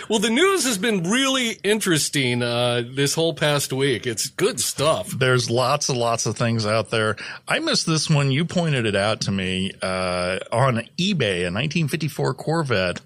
well, 0.08 0.18
the 0.18 0.30
news 0.30 0.64
has 0.64 0.78
been 0.78 1.02
really 1.10 1.58
interesting 1.64 2.42
uh, 2.42 2.82
this 2.94 3.14
whole 3.14 3.34
past 3.34 3.72
week. 3.72 4.06
It's 4.06 4.28
good 4.28 4.60
stuff. 4.60 5.08
There's 5.10 5.50
lots 5.50 5.88
and 5.88 5.98
lots 5.98 6.26
of 6.26 6.36
things 6.36 6.66
out 6.66 6.90
there. 6.90 7.16
I 7.46 7.58
missed 7.58 7.86
this 7.86 8.08
one. 8.08 8.30
You 8.30 8.44
pointed 8.44 8.86
it 8.86 8.96
out 8.96 9.22
to 9.22 9.30
me 9.30 9.72
uh, 9.82 10.38
on 10.52 10.76
eBay, 10.98 11.40
a 11.40 11.50
1954 11.50 12.34
Corvette. 12.34 13.00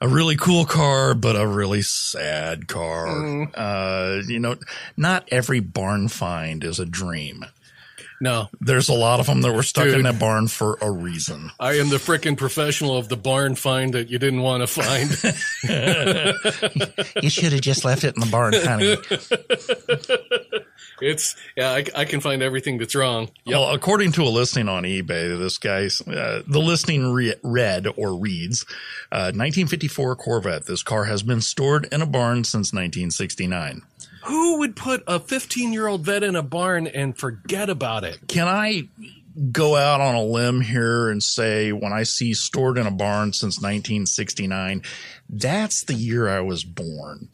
A 0.00 0.08
really 0.08 0.36
cool 0.36 0.64
car, 0.66 1.14
but 1.14 1.36
a 1.36 1.46
really 1.46 1.82
sad 1.82 2.68
car. 2.68 3.06
Mm. 3.06 3.50
Uh, 3.54 4.22
you 4.28 4.38
know, 4.38 4.56
not 4.96 5.26
every 5.30 5.60
barn 5.60 6.08
find 6.08 6.62
is 6.64 6.78
a 6.78 6.84
dream. 6.86 7.46
No, 8.18 8.48
There's 8.62 8.88
a 8.88 8.94
lot 8.94 9.20
of 9.20 9.26
them 9.26 9.42
that 9.42 9.52
were 9.52 9.62
stuck 9.62 9.86
in 9.88 9.96
Dude. 9.96 10.06
that 10.06 10.18
barn 10.18 10.48
for 10.48 10.78
a 10.80 10.90
reason. 10.90 11.50
I 11.60 11.74
am 11.74 11.90
the 11.90 11.96
frickin' 11.96 12.38
professional 12.38 12.96
of 12.96 13.10
the 13.10 13.16
barn 13.16 13.56
find 13.56 13.92
that 13.92 14.08
you 14.08 14.18
didn't 14.18 14.40
want 14.40 14.62
to 14.62 14.66
find. 14.66 15.10
You 17.22 17.30
should 17.30 17.52
have 17.52 17.60
just 17.60 17.84
left 17.84 18.04
it 18.04 18.14
in 18.14 18.20
the 18.20 18.26
barn, 18.30 18.54
honey. 18.54 18.96
it's 21.00 21.36
yeah, 21.56 21.70
I, 21.70 21.84
I 21.94 22.04
can 22.04 22.20
find 22.20 22.42
everything 22.42 22.78
that's 22.78 22.94
wrong. 22.94 23.30
Yep. 23.44 23.54
Well, 23.54 23.74
according 23.74 24.12
to 24.12 24.22
a 24.22 24.30
listing 24.30 24.68
on 24.68 24.84
eBay, 24.84 25.38
this 25.38 25.58
guy's 25.58 26.00
uh, 26.02 26.42
the 26.46 26.60
listing 26.60 27.12
re- 27.12 27.34
read 27.42 27.86
or 27.96 28.14
reads 28.16 28.64
uh, 29.12 29.32
1954 29.34 30.16
Corvette. 30.16 30.66
This 30.66 30.82
car 30.82 31.04
has 31.04 31.22
been 31.22 31.40
stored 31.40 31.88
in 31.92 32.02
a 32.02 32.06
barn 32.06 32.44
since 32.44 32.72
1969. 32.72 33.82
Who 34.24 34.58
would 34.58 34.74
put 34.74 35.04
a 35.06 35.20
15 35.20 35.72
year 35.72 35.86
old 35.86 36.04
vet 36.04 36.22
in 36.22 36.34
a 36.34 36.42
barn 36.42 36.86
and 36.86 37.16
forget 37.16 37.70
about 37.70 38.04
it? 38.04 38.18
Can 38.26 38.48
I 38.48 38.88
go 39.52 39.76
out 39.76 40.00
on 40.00 40.14
a 40.14 40.22
limb 40.22 40.60
here 40.62 41.10
and 41.10 41.22
say 41.22 41.72
when 41.72 41.92
I 41.92 42.04
see 42.04 42.32
stored 42.34 42.78
in 42.78 42.86
a 42.86 42.90
barn 42.90 43.32
since 43.32 43.58
1969, 43.58 44.82
that's 45.28 45.84
the 45.84 45.94
year 45.94 46.28
I 46.28 46.40
was 46.40 46.64
born. 46.64 47.28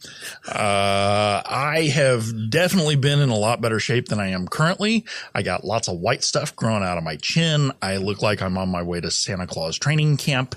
Uh, 0.47 1.41
I 1.45 1.91
have 1.93 2.49
definitely 2.49 2.95
been 2.95 3.19
in 3.19 3.29
a 3.29 3.37
lot 3.37 3.61
better 3.61 3.79
shape 3.79 4.07
than 4.07 4.19
I 4.19 4.27
am 4.27 4.47
currently. 4.47 5.05
I 5.35 5.43
got 5.43 5.63
lots 5.63 5.87
of 5.87 5.99
white 5.99 6.23
stuff 6.23 6.55
growing 6.55 6.83
out 6.83 6.97
of 6.97 7.03
my 7.03 7.17
chin. 7.17 7.71
I 7.81 7.97
look 7.97 8.21
like 8.21 8.41
I'm 8.41 8.57
on 8.57 8.69
my 8.69 8.81
way 8.81 9.01
to 9.01 9.11
Santa 9.11 9.47
Claus 9.47 9.77
training 9.77 10.17
camp. 10.17 10.55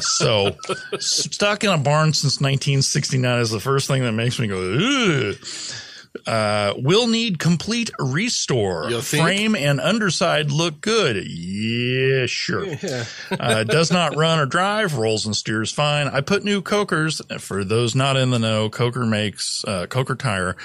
So 0.00 0.56
stuck 0.98 1.64
in 1.64 1.70
a 1.70 1.78
barn 1.78 2.12
since 2.12 2.40
1969 2.40 3.38
is 3.38 3.50
the 3.50 3.60
first 3.60 3.86
thing 3.88 4.02
that 4.02 4.12
makes 4.12 4.38
me 4.38 4.48
go, 4.48 4.56
Ugh. 4.56 5.36
Uh, 6.26 6.74
will 6.76 7.06
need 7.06 7.38
complete 7.38 7.90
restore. 7.98 8.90
Frame 9.22 9.54
and 9.56 9.80
underside 9.80 10.50
look 10.50 10.80
good. 10.80 11.26
Yeah, 11.26 12.26
sure. 12.26 12.66
uh, 13.30 13.64
does 13.64 13.90
not 13.90 14.16
run 14.16 14.38
or 14.38 14.46
drive. 14.46 14.96
Rolls 14.96 15.26
and 15.26 15.34
steers 15.36 15.72
fine. 15.72 16.08
I 16.08 16.20
put 16.20 16.44
new 16.44 16.62
cokers. 16.62 17.20
For 17.38 17.64
those 17.64 17.94
not 17.94 18.16
in 18.16 18.30
the 18.30 18.38
know, 18.38 18.68
Coker 18.68 19.06
makes 19.06 19.64
uh, 19.66 19.86
Coker 19.86 20.14
Tire 20.14 20.56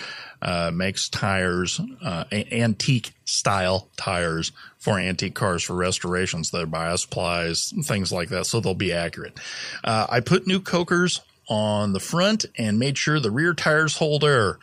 uh, 0.42 0.72
makes 0.74 1.10
tires, 1.10 1.80
uh, 2.04 2.26
antique 2.32 3.14
style 3.26 3.90
tires 3.98 4.52
for 4.78 5.00
antique 5.00 5.36
cars 5.36 5.64
for 5.64 5.76
restorations. 5.76 6.52
They're 6.52 6.66
bias 6.66 7.06
plies, 7.06 7.74
things 7.84 8.12
like 8.12 8.30
that, 8.30 8.46
so 8.46 8.60
they'll 8.60 8.74
be 8.74 8.94
accurate. 8.94 9.40
Uh, 9.84 10.08
I 10.10 10.20
put 10.20 10.48
new 10.48 10.60
cokers 10.60 11.22
on 11.50 11.94
the 11.94 12.00
front 12.00 12.46
and 12.58 12.78
made 12.78 12.98
sure 12.98 13.20
the 13.20 13.32
rear 13.32 13.54
tires 13.54 13.98
hold 13.98 14.24
air. 14.24 14.60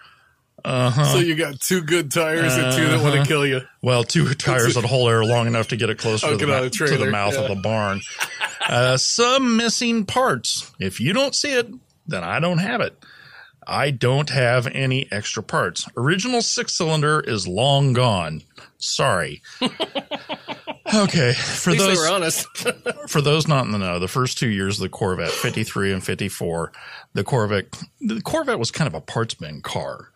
So 0.64 1.18
you 1.18 1.35
got 1.35 1.61
two 1.61 1.83
good 1.83 2.11
tires 2.11 2.54
and 2.56 2.75
two 2.75 2.87
that 2.88 3.02
want 3.02 3.14
to 3.21 3.26
kill 3.26 3.47
you. 3.47 3.61
Well, 3.83 4.02
two 4.04 4.33
tires 4.35 4.75
that 4.76 4.85
hold 4.85 5.11
air 5.11 5.25
long 5.25 5.47
enough 5.47 5.68
to 5.68 5.76
get 5.76 5.90
it 5.90 5.99
closer 5.99 6.26
Oh, 6.26 6.30
to, 6.30 6.37
the, 6.37 6.47
get 6.47 6.54
on 6.54 6.61
mou- 6.62 6.66
a 6.66 6.71
to 6.71 6.97
the 6.97 7.11
mouth 7.11 7.35
yeah. 7.35 7.40
of 7.40 7.49
the 7.49 7.56
barn. 7.62 8.00
Uh, 8.66 8.97
some 8.97 9.56
missing 9.59 10.06
parts. 10.06 10.73
If 10.78 11.00
you 11.00 11.12
don't 11.12 11.35
see 11.35 11.52
it, 11.52 11.68
then 12.06 12.25
I 12.25 12.40
don't 12.40 12.59
have 12.59 12.80
it. 12.80 12.97
I 13.66 13.90
don't 13.90 14.30
have 14.30 14.66
any 14.68 15.06
extra 15.11 15.42
parts. 15.42 15.87
Original 15.97 16.40
six 16.42 16.75
cylinder 16.75 17.21
is 17.21 17.47
long 17.49 17.92
gone. 17.92 18.42
Sorry. 18.78 19.42
Okay, 20.94 21.33
for 21.33 21.75
those 21.75 22.06
honest. 22.06 22.47
for 23.09 23.21
those 23.21 23.49
not 23.49 23.64
in 23.64 23.73
the 23.73 23.78
know, 23.78 23.99
the 23.99 24.06
first 24.06 24.38
two 24.38 24.49
years 24.49 24.76
of 24.78 24.83
the 24.83 24.88
Corvette, 24.90 25.30
53 25.30 25.92
and 25.92 26.04
54, 26.04 26.73
the 27.14 27.25
Corvette, 27.25 27.83
the 28.00 28.21
Corvette 28.21 28.59
was 28.59 28.71
kind 28.71 28.87
of 28.87 28.94
a 28.94 29.00
parts 29.00 29.35
bin 29.35 29.61
car. 29.62 30.11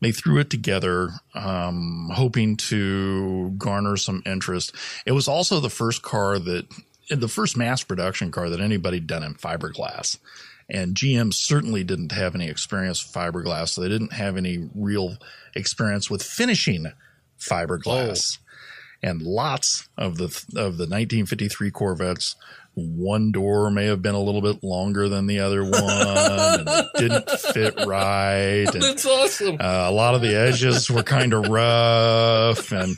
They 0.00 0.12
threw 0.12 0.38
it 0.38 0.50
together, 0.50 1.10
um, 1.34 2.10
hoping 2.12 2.56
to 2.68 3.50
garner 3.58 3.96
some 3.96 4.22
interest. 4.24 4.74
It 5.04 5.12
was 5.12 5.28
also 5.28 5.60
the 5.60 5.70
first 5.70 6.02
car 6.02 6.38
that, 6.38 6.66
the 7.10 7.28
first 7.28 7.56
mass 7.56 7.82
production 7.82 8.30
car 8.30 8.48
that 8.50 8.60
anybody 8.60 9.00
done 9.00 9.22
in 9.22 9.34
fiberglass. 9.34 10.18
And 10.70 10.94
GM 10.94 11.32
certainly 11.32 11.82
didn't 11.82 12.12
have 12.12 12.34
any 12.34 12.48
experience 12.48 13.04
with 13.04 13.14
fiberglass. 13.14 13.70
So 13.70 13.80
they 13.80 13.88
didn't 13.88 14.12
have 14.12 14.36
any 14.36 14.68
real 14.74 15.16
experience 15.54 16.10
with 16.10 16.22
finishing 16.22 16.92
fiberglass 17.40 18.38
and 19.02 19.22
lots 19.22 19.88
of 19.96 20.16
the 20.16 20.26
of 20.26 20.76
the 20.76 20.86
1953 20.86 21.70
Corvettes. 21.70 22.36
One 22.78 23.32
door 23.32 23.70
may 23.70 23.86
have 23.86 24.00
been 24.02 24.14
a 24.14 24.20
little 24.22 24.40
bit 24.40 24.62
longer 24.62 25.08
than 25.08 25.26
the 25.26 25.40
other 25.40 25.64
one, 25.64 25.72
and 25.82 26.68
it 26.68 26.86
didn't 26.96 27.30
fit 27.30 27.74
right. 27.86 28.66
And, 28.72 28.82
That's 28.82 29.04
awesome. 29.04 29.56
uh, 29.60 29.88
a 29.88 29.92
lot 29.92 30.14
of 30.14 30.20
the 30.22 30.34
edges 30.36 30.88
were 30.90 31.02
kind 31.02 31.32
of 31.32 31.48
rough, 31.48 32.70
and 32.72 32.96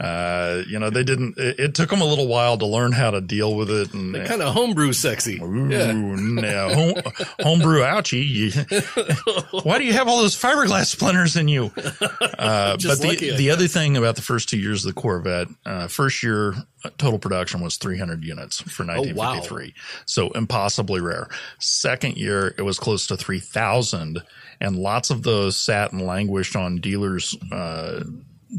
uh, 0.00 0.62
you 0.68 0.78
know 0.78 0.90
they 0.90 1.04
didn't. 1.04 1.38
It, 1.38 1.60
it 1.60 1.74
took 1.74 1.90
them 1.90 2.00
a 2.00 2.04
little 2.04 2.26
while 2.26 2.58
to 2.58 2.66
learn 2.66 2.92
how 2.92 3.10
to 3.12 3.20
deal 3.20 3.54
with 3.54 3.70
it. 3.70 3.94
And 3.94 4.14
kind 4.26 4.42
of 4.42 4.52
homebrew 4.54 4.92
sexy. 4.92 5.40
Ooh, 5.40 5.68
Yeah. 5.70 5.92
no. 5.92 6.74
Home, 6.74 6.94
homebrew 7.40 7.80
ouchie. 7.82 8.52
Why 9.64 9.78
do 9.78 9.84
you 9.84 9.92
have 9.92 10.08
all 10.08 10.18
those 10.18 10.36
fiberglass 10.36 10.86
splinters 10.86 11.36
in 11.36 11.48
you? 11.48 11.70
Uh, 12.42 12.72
but 12.72 12.80
Just 12.80 13.02
the, 13.02 13.08
lucky, 13.08 13.32
I 13.32 13.36
the 13.36 13.50
other 13.50 13.68
thing 13.68 13.96
about 13.96 14.16
the 14.16 14.22
first 14.22 14.48
two 14.48 14.58
years 14.58 14.84
of 14.84 14.94
the 14.94 15.00
Corvette, 15.00 15.46
uh, 15.64 15.86
first 15.86 16.22
year 16.24 16.54
total 16.98 17.18
production 17.18 17.60
was 17.60 17.76
300 17.76 18.24
units 18.24 18.60
for 18.60 18.82
Oh, 18.84 18.86
wow. 18.86 19.34
1953. 19.34 19.74
So 20.06 20.30
impossibly 20.30 21.00
rare. 21.00 21.28
Second 21.58 22.16
year, 22.16 22.54
it 22.58 22.62
was 22.62 22.78
close 22.78 23.06
to 23.08 23.16
3,000 23.16 24.22
and 24.60 24.76
lots 24.76 25.10
of 25.10 25.22
those 25.22 25.56
sat 25.56 25.92
and 25.92 26.02
languished 26.02 26.56
on 26.56 26.76
dealers, 26.76 27.36
uh, 27.50 28.04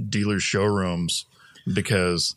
dealers 0.10 0.44
showrooms 0.44 1.26
because 1.74 2.36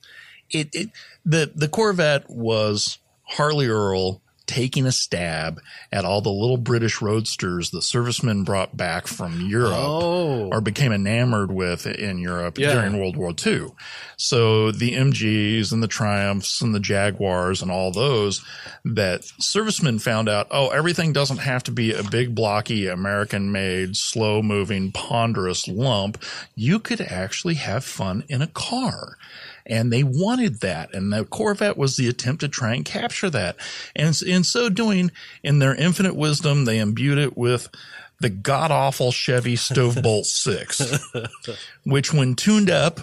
it, 0.50 0.68
it 0.72 0.90
the 1.24 1.50
the 1.54 1.68
Corvette 1.68 2.30
was 2.30 2.98
Harley 3.24 3.66
Earl 3.66 4.22
taking 4.46 4.86
a 4.86 4.92
stab 4.92 5.60
at 5.92 6.04
all 6.04 6.20
the 6.20 6.30
little 6.30 6.56
British 6.56 7.02
roadsters 7.02 7.70
that 7.70 7.82
servicemen 7.82 8.44
brought 8.44 8.76
back 8.76 9.06
from 9.06 9.40
Europe 9.40 9.74
Oh. 9.76 10.48
or 10.52 10.60
became 10.60 10.92
enamored 10.92 11.50
with 11.50 11.86
in 11.86 12.18
Europe 12.18 12.58
Yeah. 12.58 12.72
during 12.74 12.98
World 12.98 13.16
War 13.16 13.34
II. 13.44 13.68
So 14.16 14.70
the 14.70 14.94
MGs 14.94 15.72
and 15.72 15.82
the 15.82 15.88
Triumphs 15.88 16.60
and 16.60 16.74
the 16.74 16.80
Jaguars 16.80 17.60
and 17.60 17.70
all 17.70 17.90
those 17.90 18.42
that 18.84 19.24
servicemen 19.40 19.98
found 19.98 20.28
out, 20.28 20.46
oh, 20.50 20.68
everything 20.68 21.12
doesn't 21.12 21.38
have 21.38 21.62
to 21.64 21.70
be 21.72 21.92
a 21.92 22.02
big 22.04 22.34
blocky 22.34 22.86
American 22.86 23.50
made, 23.50 23.96
slow 23.96 24.42
moving, 24.42 24.92
ponderous 24.92 25.66
lump. 25.68 26.22
You 26.54 26.78
could 26.78 27.00
actually 27.00 27.54
have 27.54 27.84
fun 27.84 28.24
in 28.28 28.42
a 28.42 28.46
car 28.46 29.16
and 29.66 29.92
they 29.92 30.02
wanted 30.04 30.60
that. 30.60 30.94
And 30.94 31.12
the 31.12 31.24
Corvette 31.24 31.76
was 31.76 31.96
the 31.96 32.08
attempt 32.08 32.40
to 32.40 32.48
try 32.48 32.74
and 32.74 32.84
capture 32.84 33.28
that. 33.30 33.56
And 33.94 34.20
in 34.22 34.44
so 34.44 34.68
doing, 34.68 35.10
in 35.42 35.58
their 35.58 35.74
infinite 35.74 36.16
wisdom, 36.16 36.64
they 36.64 36.78
imbued 36.78 37.18
it 37.18 37.36
with 37.36 37.68
the 38.20 38.30
god 38.30 38.70
awful 38.70 39.12
Chevy 39.12 39.56
Stovebolt 39.56 40.24
6, 40.24 41.08
which 41.84 42.14
when 42.14 42.34
tuned 42.34 42.70
up 42.70 43.00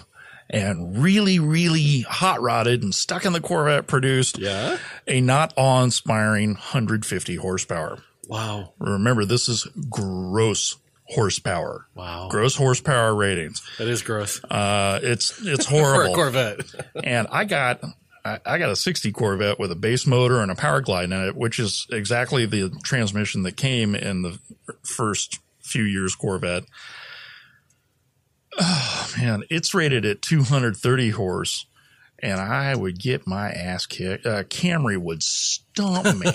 and 0.50 0.98
really, 1.02 1.38
really 1.38 2.00
hot 2.02 2.40
rodded 2.42 2.82
and 2.82 2.94
stuck 2.94 3.24
in 3.24 3.32
the 3.32 3.40
Corvette 3.40 3.86
produced 3.86 4.38
Yeah. 4.38 4.78
a 5.06 5.20
not 5.20 5.54
awe 5.56 5.82
inspiring 5.82 6.50
150 6.54 7.36
horsepower. 7.36 7.98
Wow. 8.28 8.72
Remember, 8.78 9.24
this 9.24 9.48
is 9.48 9.66
gross 9.90 10.76
horsepower. 11.04 11.86
Wow. 11.94 12.28
Gross 12.30 12.56
horsepower 12.56 13.14
ratings. 13.14 13.62
That 13.78 13.88
is 13.88 14.02
gross. 14.02 14.42
Uh, 14.44 15.00
it's, 15.02 15.40
it's 15.44 15.66
horrible 15.68 16.14
Corvette. 16.14 16.60
and 17.04 17.26
I 17.30 17.44
got 17.44 17.82
I, 18.24 18.40
I 18.44 18.58
got 18.58 18.70
a 18.70 18.76
60 18.76 19.12
Corvette 19.12 19.58
with 19.58 19.70
a 19.70 19.76
base 19.76 20.06
motor 20.06 20.40
and 20.40 20.50
a 20.50 20.54
power 20.54 20.80
glide 20.80 21.04
in 21.04 21.12
it, 21.12 21.36
which 21.36 21.58
is 21.58 21.86
exactly 21.90 22.46
the 22.46 22.70
transmission 22.82 23.42
that 23.42 23.56
came 23.56 23.94
in 23.94 24.22
the 24.22 24.38
first 24.82 25.40
few 25.60 25.84
years 25.84 26.14
Corvette. 26.14 26.64
Oh 28.58 29.12
man, 29.18 29.42
it's 29.50 29.74
rated 29.74 30.04
at 30.04 30.22
230 30.22 31.10
horse, 31.10 31.66
and 32.20 32.40
I 32.40 32.74
would 32.74 32.98
get 32.98 33.26
my 33.26 33.50
ass 33.50 33.86
kicked. 33.86 34.24
Uh, 34.26 34.44
Camry 34.44 34.96
would 34.96 35.22
stomp 35.22 36.06
me. 36.18 36.30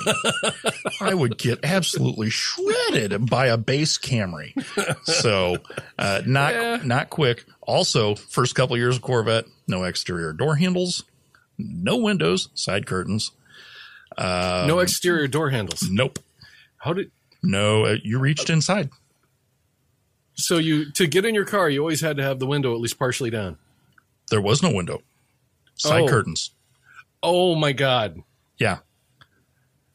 I 1.01 1.13
would 1.13 1.37
get 1.37 1.59
absolutely 1.63 2.29
shredded 2.29 3.29
by 3.29 3.47
a 3.47 3.57
base 3.57 3.97
Camry. 3.97 4.53
So, 5.05 5.57
uh, 5.97 6.21
not 6.25 6.53
Yeah. 6.53 6.79
not 6.83 7.09
quick. 7.09 7.45
Also, 7.61 8.15
first 8.15 8.55
couple 8.55 8.77
years 8.77 8.97
of 8.97 9.01
Corvette, 9.01 9.45
no 9.67 9.83
exterior 9.83 10.33
door 10.33 10.55
handles, 10.55 11.03
no 11.57 11.97
windows, 11.97 12.49
side 12.53 12.85
curtains. 12.85 13.31
no 14.17 14.79
exterior 14.79 15.27
door 15.27 15.49
handles. 15.49 15.83
Nope. 15.89 16.19
How 16.77 16.93
did 16.93 17.11
No, 17.41 17.85
uh, 17.85 17.95
you 18.03 18.19
reached 18.19 18.49
inside. 18.49 18.89
so 20.35 20.57
you 20.57 20.91
to 20.93 21.07
get 21.07 21.25
in 21.25 21.35
your 21.35 21.45
car? 21.45 21.69
You 21.69 21.79
always 21.81 22.01
had 22.01 22.17
to 22.17 22.23
have 22.23 22.39
the 22.39 22.45
window 22.47 22.73
at 22.73 22.79
least 22.81 22.97
partially 22.99 23.29
down. 23.29 23.57
There 24.29 24.41
was 24.41 24.61
no 24.63 24.71
window. 24.73 25.01
Side 25.79 26.01
Oh. 26.03 26.07
curtains. 26.07 26.51
Oh 27.23 27.55
my 27.55 27.71
god! 27.71 28.19
Yeah. 28.59 28.77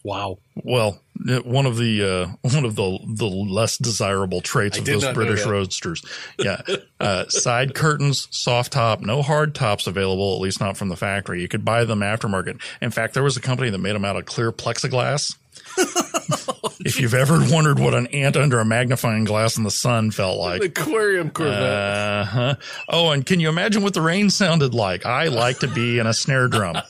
Wow. 0.02 0.36
Well, 0.62 1.00
one 1.44 1.64
of 1.64 1.78
the 1.78 2.02
uh, 2.04 2.26
one 2.54 2.64
of 2.66 2.74
the 2.76 2.98
the 3.06 3.24
less 3.26 3.78
desirable 3.78 4.40
traits 4.42 4.76
I 4.76 4.80
of 4.80 4.86
those 4.86 5.08
British 5.12 5.46
roadsters. 5.46 6.02
Yeah, 6.38 6.60
uh, 7.00 7.26
side 7.28 7.74
curtains, 7.74 8.28
soft 8.30 8.72
top, 8.72 9.00
no 9.00 9.22
hard 9.22 9.54
tops 9.54 9.86
available. 9.86 10.34
At 10.34 10.40
least 10.42 10.60
not 10.60 10.76
from 10.76 10.88
the 10.90 10.96
factory. 10.96 11.40
You 11.40 11.48
could 11.48 11.64
buy 11.64 11.84
them 11.84 12.00
aftermarket. 12.00 12.60
In 12.82 12.90
fact, 12.90 13.14
there 13.14 13.22
was 13.22 13.36
a 13.36 13.40
company 13.40 13.70
that 13.70 13.78
made 13.78 13.94
them 13.94 14.04
out 14.04 14.16
of 14.16 14.26
clear 14.26 14.52
plexiglass. 14.52 15.36
if 16.84 17.00
you've 17.00 17.14
ever 17.14 17.38
wondered 17.50 17.78
what 17.78 17.94
an 17.94 18.06
ant 18.08 18.36
under 18.36 18.58
a 18.60 18.64
magnifying 18.64 19.24
glass 19.24 19.56
in 19.56 19.64
the 19.64 19.70
sun 19.70 20.10
felt 20.10 20.38
like, 20.38 20.62
Aquarium 20.62 21.30
Corvette. 21.30 21.62
uh 21.62 22.24
huh. 22.24 22.54
Oh, 22.88 23.10
and 23.10 23.24
can 23.24 23.40
you 23.40 23.48
imagine 23.48 23.82
what 23.82 23.94
the 23.94 24.02
rain 24.02 24.30
sounded 24.30 24.74
like? 24.74 25.06
I 25.06 25.28
like 25.28 25.60
to 25.60 25.68
be 25.68 25.98
in 25.98 26.06
a 26.06 26.14
snare 26.14 26.48
drum. 26.48 26.76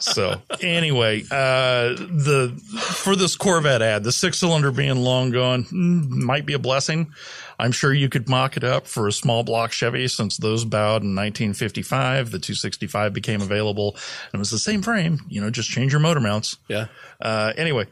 So 0.00 0.40
anyway, 0.60 1.22
uh, 1.22 1.94
the 1.94 2.54
for 2.80 3.16
this 3.16 3.36
Corvette 3.36 3.82
ad, 3.82 4.04
the 4.04 4.12
six 4.12 4.38
cylinder 4.38 4.70
being 4.70 4.96
long 4.96 5.30
gone 5.30 5.64
mm, 5.64 6.08
might 6.08 6.46
be 6.46 6.52
a 6.52 6.58
blessing. 6.58 7.12
I'm 7.58 7.72
sure 7.72 7.92
you 7.92 8.08
could 8.08 8.28
mock 8.28 8.56
it 8.56 8.62
up 8.62 8.86
for 8.86 9.08
a 9.08 9.12
small 9.12 9.42
block 9.42 9.72
Chevy 9.72 10.06
since 10.06 10.36
those 10.36 10.64
bowed 10.64 11.02
in 11.02 11.16
1955. 11.16 12.30
The 12.30 12.38
265 12.38 13.12
became 13.12 13.40
available 13.40 13.96
and 14.32 14.34
it 14.34 14.38
was 14.38 14.50
the 14.50 14.58
same 14.58 14.82
frame, 14.82 15.20
you 15.28 15.40
know, 15.40 15.50
just 15.50 15.68
change 15.68 15.92
your 15.92 16.00
motor 16.00 16.20
mounts. 16.20 16.56
yeah. 16.68 16.86
Uh, 17.20 17.52
anyway, 17.56 17.86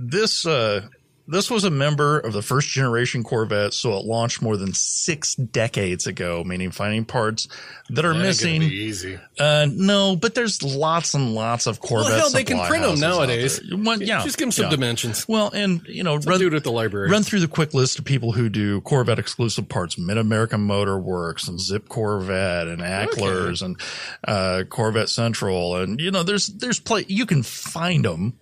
this 0.00 0.46
uh, 0.46 0.88
this 1.30 1.50
was 1.50 1.64
a 1.64 1.70
member 1.70 2.18
of 2.18 2.32
the 2.32 2.40
first 2.40 2.70
generation 2.70 3.22
Corvette, 3.22 3.74
so 3.74 3.98
it 3.98 4.06
launched 4.06 4.40
more 4.40 4.56
than 4.56 4.72
six 4.72 5.34
decades 5.34 6.06
ago. 6.06 6.42
Meaning 6.42 6.70
finding 6.70 7.04
parts 7.04 7.48
that 7.90 8.04
are 8.06 8.14
That 8.14 8.18
missing. 8.22 8.62
easy. 8.62 9.18
Uh, 9.38 9.66
no, 9.70 10.16
but 10.16 10.34
there's 10.34 10.62
lots 10.62 11.12
and 11.12 11.34
lots 11.34 11.66
of 11.66 11.80
Corvette. 11.80 12.18
hell, 12.18 12.30
they 12.30 12.44
can 12.44 12.66
print 12.66 12.82
them 12.82 12.98
nowadays. 12.98 13.60
Well, 13.70 14.02
yeah, 14.02 14.22
Just 14.24 14.38
give 14.38 14.46
them 14.46 14.52
some 14.52 14.64
yeah. 14.64 14.70
dimensions. 14.70 15.28
Well, 15.28 15.50
and 15.52 15.82
you 15.86 16.02
know, 16.02 16.18
Some 16.18 16.30
run, 16.30 16.40
dude 16.40 16.54
at 16.54 16.64
the 16.64 16.72
library. 16.72 17.10
run 17.10 17.22
through 17.22 17.40
the 17.40 17.48
quick 17.48 17.74
list 17.74 17.98
of 17.98 18.06
people 18.06 18.32
who 18.32 18.48
do 18.48 18.80
Corvette 18.80 19.18
exclusive 19.18 19.68
parts: 19.68 19.98
Mid 19.98 20.16
American 20.16 20.62
Motor 20.62 20.98
Works 20.98 21.46
and 21.46 21.60
Zip 21.60 21.90
Corvette 21.90 22.68
and 22.68 22.80
Ecklers 22.80 23.60
and 23.60 23.78
uh, 24.26 24.62
Corvette 24.70 25.10
Central, 25.10 25.76
and 25.76 26.00
you 26.00 26.10
know, 26.10 26.22
there's 26.22 26.46
there's 26.46 26.80
play. 26.80 27.04
You 27.06 27.26
can 27.26 27.42
find 27.42 28.06
them. 28.06 28.38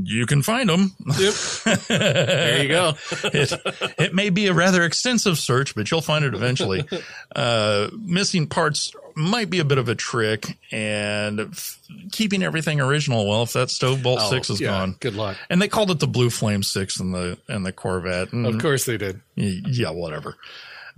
You 0.00 0.26
can 0.26 0.42
find 0.42 0.68
them. 0.68 0.94
Yep. 1.18 1.34
there 1.88 2.62
you 2.62 2.68
go. 2.68 2.94
it, 3.24 3.52
it 3.98 4.14
may 4.14 4.30
be 4.30 4.46
a 4.46 4.52
rather 4.52 4.82
extensive 4.84 5.38
search, 5.38 5.74
but 5.74 5.90
you'll 5.90 6.00
find 6.02 6.24
it 6.24 6.34
eventually. 6.34 6.84
Uh, 7.36 7.90
missing 8.00 8.46
parts 8.46 8.90
might 9.14 9.50
be 9.50 9.58
a 9.58 9.64
bit 9.64 9.76
of 9.76 9.88
a 9.88 9.94
trick, 9.94 10.56
and 10.72 11.40
f- 11.40 11.78
keeping 12.10 12.42
everything 12.42 12.80
original. 12.80 13.28
Well, 13.28 13.42
if 13.42 13.52
that 13.52 13.70
stove 13.70 14.02
bolt 14.02 14.20
Oh, 14.22 14.30
six 14.30 14.48
is 14.48 14.60
yeah, 14.60 14.68
gone, 14.70 14.96
Good 14.98 15.14
luck. 15.14 15.36
and 15.50 15.60
they 15.60 15.68
called 15.68 15.90
it 15.90 16.00
the 16.00 16.06
Blue 16.06 16.30
Flame 16.30 16.62
Six 16.62 16.98
in 16.98 17.12
the 17.12 17.38
in 17.48 17.64
the 17.64 17.72
Corvette. 17.72 18.32
and- 18.32 18.46
Of 18.46 18.58
course 18.60 18.86
they 18.86 18.96
did. 18.96 19.20
Yeah, 19.36 19.90
whatever. 19.90 20.36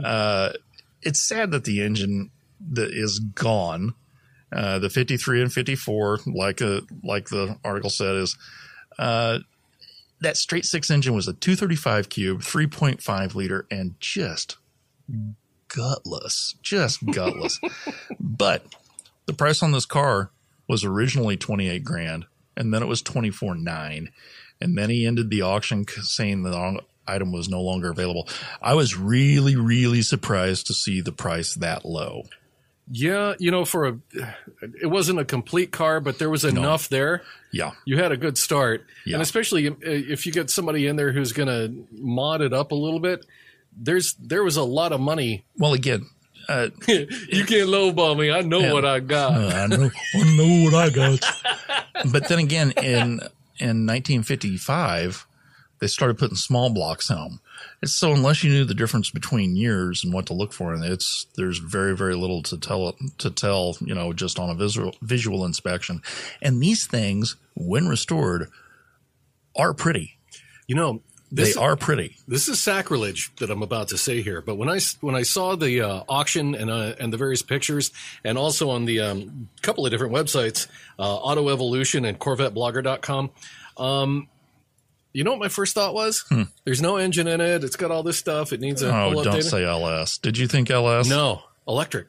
Uh, 0.02 0.50
it's 1.02 1.20
sad 1.20 1.50
that 1.50 1.64
the 1.64 1.82
engine 1.82 2.30
that 2.70 2.90
is 2.92 3.18
gone. 3.18 3.94
Uh, 4.52 4.78
the 4.78 4.88
53 4.88 5.42
and 5.42 5.52
54, 5.52 6.20
like 6.26 6.60
a, 6.60 6.82
like 7.02 7.28
the 7.28 7.56
article 7.64 7.90
said, 7.90 8.14
is 8.16 8.36
uh, 9.00 9.38
that 10.20 10.36
straight 10.36 10.66
six 10.66 10.90
engine 10.90 11.14
was 11.14 11.26
a 11.26 11.32
235 11.32 12.10
cube, 12.10 12.42
3.5 12.42 13.34
liter, 13.34 13.66
and 13.70 13.98
just 13.98 14.58
gutless, 15.68 16.54
just 16.62 17.04
gutless. 17.12 17.58
but 18.20 18.66
the 19.24 19.32
price 19.32 19.62
on 19.62 19.72
this 19.72 19.86
car 19.86 20.30
was 20.68 20.84
originally 20.84 21.38
28 21.38 21.82
grand, 21.82 22.26
and 22.56 22.72
then 22.74 22.82
it 22.82 22.86
was 22.86 23.00
24 23.00 23.54
nine, 23.56 24.12
and 24.60 24.76
then 24.76 24.90
he 24.90 25.06
ended 25.06 25.30
the 25.30 25.42
auction 25.42 25.86
saying 25.88 26.42
the 26.42 26.80
item 27.08 27.32
was 27.32 27.48
no 27.48 27.62
longer 27.62 27.90
available. 27.90 28.28
I 28.60 28.74
was 28.74 28.96
really, 28.96 29.56
really 29.56 30.02
surprised 30.02 30.66
to 30.66 30.74
see 30.74 31.00
the 31.00 31.10
price 31.10 31.54
that 31.54 31.86
low. 31.86 32.24
Yeah, 32.92 33.34
you 33.38 33.50
know, 33.52 33.64
for 33.64 33.86
a, 33.86 33.98
it 34.82 34.86
wasn't 34.88 35.20
a 35.20 35.24
complete 35.24 35.70
car, 35.70 36.00
but 36.00 36.18
there 36.18 36.28
was 36.28 36.44
enough 36.44 36.88
there. 36.88 37.22
Yeah, 37.52 37.70
You 37.84 37.98
had 37.98 38.10
a 38.10 38.16
good 38.16 38.36
start, 38.36 38.84
Yeah. 39.06 39.14
and 39.14 39.22
especially 39.22 39.68
uh, 39.68 39.74
if 39.82 40.26
you 40.26 40.32
get 40.32 40.50
somebody 40.50 40.86
in 40.88 40.96
there 40.96 41.12
who's 41.12 41.32
going 41.32 41.46
to 41.48 41.86
mod 41.92 42.40
it 42.42 42.52
up 42.52 42.72
a 42.72 42.74
little 42.74 42.98
bit. 43.00 43.24
There's 43.76 44.14
there 44.14 44.42
was 44.42 44.56
a 44.56 44.64
lot 44.64 44.90
of 44.92 45.00
money. 45.00 45.44
well, 45.56 45.72
again, 45.72 46.06
uh, 46.48 46.70
you 46.88 47.44
can't 47.46 47.68
lowball 47.70 48.18
me. 48.18 48.32
I 48.32 48.40
know 48.42 48.58
Yeah. 48.60 48.72
what 48.72 48.84
I 48.84 48.98
got. 48.98 49.32
I 49.34 49.66
know, 49.68 49.90
I 50.14 50.36
know 50.36 50.64
what 50.64 50.74
I 50.74 50.90
got. 50.90 51.20
but 52.10 52.26
then 52.28 52.40
again, 52.40 52.72
in 52.72 53.20
in 53.60 53.86
1955, 53.86 55.26
they 55.80 55.86
started 55.86 56.18
putting 56.18 56.36
small 56.36 56.70
blocks 56.70 57.10
in 57.10 57.16
them. 57.16 57.40
It's 57.82 57.94
so 57.94 58.12
unless 58.12 58.44
you 58.44 58.50
knew 58.50 58.64
the 58.64 58.74
difference 58.74 59.10
between 59.10 59.56
years 59.56 60.04
and 60.04 60.12
what 60.12 60.26
to 60.26 60.34
look 60.34 60.52
for, 60.52 60.72
and 60.74 60.84
it's 60.84 61.26
there's 61.36 61.58
very 61.58 61.96
very 61.96 62.14
little 62.14 62.42
to 62.44 62.58
tell 62.58 62.94
to 63.18 63.30
tell 63.30 63.76
you 63.80 63.94
know 63.94 64.12
just 64.12 64.38
on 64.38 64.50
a 64.50 64.54
visual 64.54 64.94
visual 65.02 65.44
inspection. 65.44 66.02
And 66.42 66.62
these 66.62 66.86
things, 66.86 67.36
when 67.54 67.88
restored, 67.88 68.48
are 69.56 69.74
pretty. 69.74 70.18
You 70.66 70.76
know, 70.76 71.02
They 71.32 71.52
are 71.54 71.74
pretty. 71.76 72.16
this 72.28 72.46
is 72.48 72.60
sacrilege 72.62 73.34
that 73.36 73.50
I'm 73.50 73.62
about 73.62 73.88
to 73.88 73.98
say 73.98 74.22
here. 74.22 74.40
But 74.40 74.56
when 74.56 74.68
I 74.68 74.78
when 75.00 75.14
I 75.16 75.22
saw 75.22 75.56
the 75.56 75.80
uh, 75.80 76.02
auction 76.08 76.54
and 76.54 76.70
uh, 76.70 76.94
and 77.00 77.12
the 77.12 77.16
various 77.16 77.42
pictures, 77.42 77.90
and 78.24 78.38
also 78.38 78.70
on 78.70 78.84
the 78.84 79.00
um, 79.00 79.48
couple 79.62 79.84
of 79.84 79.90
different 79.90 80.12
websites, 80.14 80.68
uh, 80.98 81.02
Auto 81.02 81.48
Evolution 81.48 82.04
and 82.04 82.18
CorvetteBlogger.com, 82.18 83.30
um, 83.78 84.28
you 85.12 85.24
know 85.24 85.32
what 85.32 85.40
my 85.40 85.48
first 85.48 85.74
thought 85.74 85.94
was? 85.94 86.24
Hmm. 86.28 86.42
There's 86.64 86.80
no 86.80 86.96
engine 86.96 87.26
in 87.26 87.40
it. 87.40 87.64
It's 87.64 87.76
got 87.76 87.90
all 87.90 88.02
this 88.02 88.18
stuff. 88.18 88.52
It 88.52 88.60
needs 88.60 88.82
a 88.82 88.94
Oh, 88.94 89.22
don't 89.22 89.42
say 89.42 89.64
LS. 89.64 90.18
Did 90.18 90.38
you 90.38 90.46
think 90.46 90.70
LS? 90.70 91.08
No, 91.08 91.42
electric. 91.66 92.06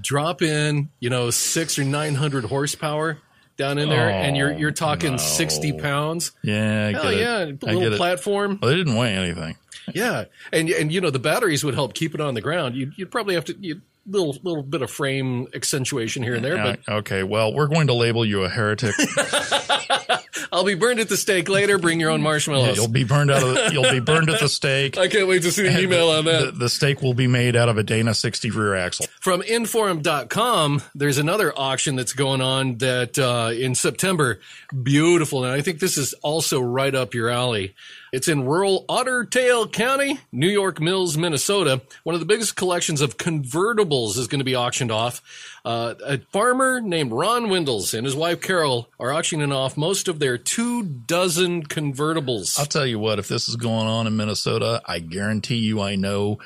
Drop 0.00 0.42
in, 0.42 0.88
you 0.98 1.10
know, 1.10 1.30
six 1.30 1.78
or 1.78 1.84
nine 1.84 2.14
hundred 2.14 2.44
horsepower 2.44 3.18
down 3.56 3.78
in 3.78 3.88
there, 3.88 4.08
and 4.08 4.36
you're 4.36 4.52
you're 4.52 4.70
oh, 4.70 4.72
talking 4.72 5.12
no. 5.12 5.16
sixty 5.18 5.72
pounds. 5.72 6.32
Yeah, 6.42 6.86
I 6.86 6.92
get 6.92 7.02
Hell 7.02 7.12
it. 7.12 7.18
yeah, 7.18 7.72
little 7.74 7.96
platform. 7.98 8.58
Well, 8.60 8.70
they 8.70 8.76
didn't 8.76 8.96
weigh 8.96 9.14
anything. 9.14 9.56
Yeah, 9.94 10.24
and 10.52 10.70
and 10.70 10.92
you 10.92 11.00
know 11.00 11.10
the 11.10 11.18
batteries 11.18 11.64
would 11.64 11.74
help 11.74 11.94
keep 11.94 12.14
it 12.14 12.20
on 12.20 12.34
the 12.34 12.40
ground. 12.40 12.74
You'd, 12.74 12.94
you'd 12.96 13.10
probably 13.10 13.34
have 13.34 13.44
to 13.46 13.56
you 13.60 13.82
little 14.06 14.36
little 14.42 14.62
bit 14.62 14.82
of 14.82 14.90
frame 14.90 15.48
accentuation 15.54 16.22
here 16.22 16.34
and 16.34 16.44
there, 16.44 16.56
but 16.56 16.80
okay, 16.88 17.22
well, 17.22 17.52
we're 17.52 17.66
going 17.66 17.86
to 17.88 17.94
label 17.94 18.24
you 18.24 18.44
a 18.44 18.48
heretic. 18.48 18.94
I'll 20.52 20.64
be 20.64 20.74
burned 20.74 21.00
at 21.00 21.08
the 21.08 21.16
stake 21.16 21.48
later. 21.48 21.78
Bring 21.78 22.00
your 22.00 22.10
own 22.10 22.22
marshmallows. 22.22 22.76
you'll 22.76 22.88
be 22.88 23.04
burned 23.04 23.30
out 23.30 23.42
of. 23.42 23.54
The, 23.54 23.70
you'll 23.72 23.90
be 23.90 24.00
burned 24.00 24.28
at 24.30 24.40
the 24.40 24.48
stake. 24.48 24.98
I 24.98 25.08
can't 25.08 25.28
wait 25.28 25.42
to 25.42 25.52
see 25.52 25.62
the 25.62 25.80
email 25.80 26.08
on 26.08 26.24
that. 26.24 26.46
The, 26.46 26.52
the 26.52 26.68
steak 26.68 27.02
will 27.02 27.14
be 27.14 27.26
made 27.26 27.56
out 27.56 27.68
of 27.68 27.78
a 27.78 27.82
Dana 27.82 28.14
60 28.14 28.50
rear 28.50 28.74
axle. 28.74 29.06
From 29.20 29.42
Inforum.com, 29.42 30.82
there's 30.94 31.18
another 31.18 31.52
auction 31.56 31.96
that's 31.96 32.12
going 32.12 32.40
on 32.40 32.78
that 32.78 33.18
uh, 33.18 33.52
in 33.52 33.74
September. 33.74 34.40
Beautiful. 34.82 35.44
And 35.44 35.52
I 35.52 35.60
think 35.60 35.78
this 35.78 35.96
is 35.96 36.14
also 36.22 36.60
right 36.60 36.94
up 36.94 37.14
your 37.14 37.28
alley. 37.28 37.74
It's 38.12 38.26
in 38.26 38.44
rural 38.44 38.84
Otter 38.88 39.24
Tail 39.24 39.68
County, 39.68 40.18
New 40.32 40.48
York 40.48 40.80
Mills, 40.80 41.16
Minnesota. 41.16 41.80
One 42.02 42.14
of 42.14 42.20
the 42.20 42.26
biggest 42.26 42.56
collections 42.56 43.00
of 43.00 43.16
convertibles 43.16 44.18
is 44.18 44.26
going 44.26 44.40
to 44.40 44.44
be 44.44 44.56
auctioned 44.56 44.90
off. 44.90 45.22
Uh, 45.64 45.94
a 46.04 46.18
farmer 46.32 46.80
named 46.80 47.12
Ron 47.12 47.50
Windles 47.50 47.94
and 47.94 48.04
his 48.04 48.16
wife 48.16 48.40
Carol 48.40 48.88
are 48.98 49.12
auctioning 49.12 49.52
off 49.52 49.76
most 49.76 50.08
of 50.08 50.18
their 50.18 50.38
two 50.38 50.82
dozen 50.82 51.64
convertibles. 51.64 52.58
I'll 52.58 52.66
tell 52.66 52.86
you 52.86 52.98
what, 52.98 53.20
if 53.20 53.28
this 53.28 53.48
is 53.48 53.56
going 53.56 53.86
on 53.86 54.06
in 54.06 54.16
Minnesota, 54.16 54.82
I 54.86 54.98
guarantee 54.98 55.56
you 55.56 55.80
I 55.80 55.94
know 55.94 56.38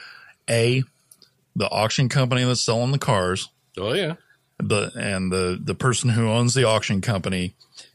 A, 0.51 0.83
the 1.57 1.71
auction 1.71 2.11
company 2.11 2.45
that's 2.45 2.65
selling 2.65 2.93
the 2.93 2.99
cars, 2.99 3.49
oh, 3.79 3.95
yeah. 3.95 4.15
the 4.59 4.91
and 4.97 5.33
the 5.33 5.59
the 5.63 5.75
person 5.75 6.11
who 6.11 6.29
owns 6.29 6.53
the 6.53 6.65
auction 6.65 7.01
company, 7.01 7.55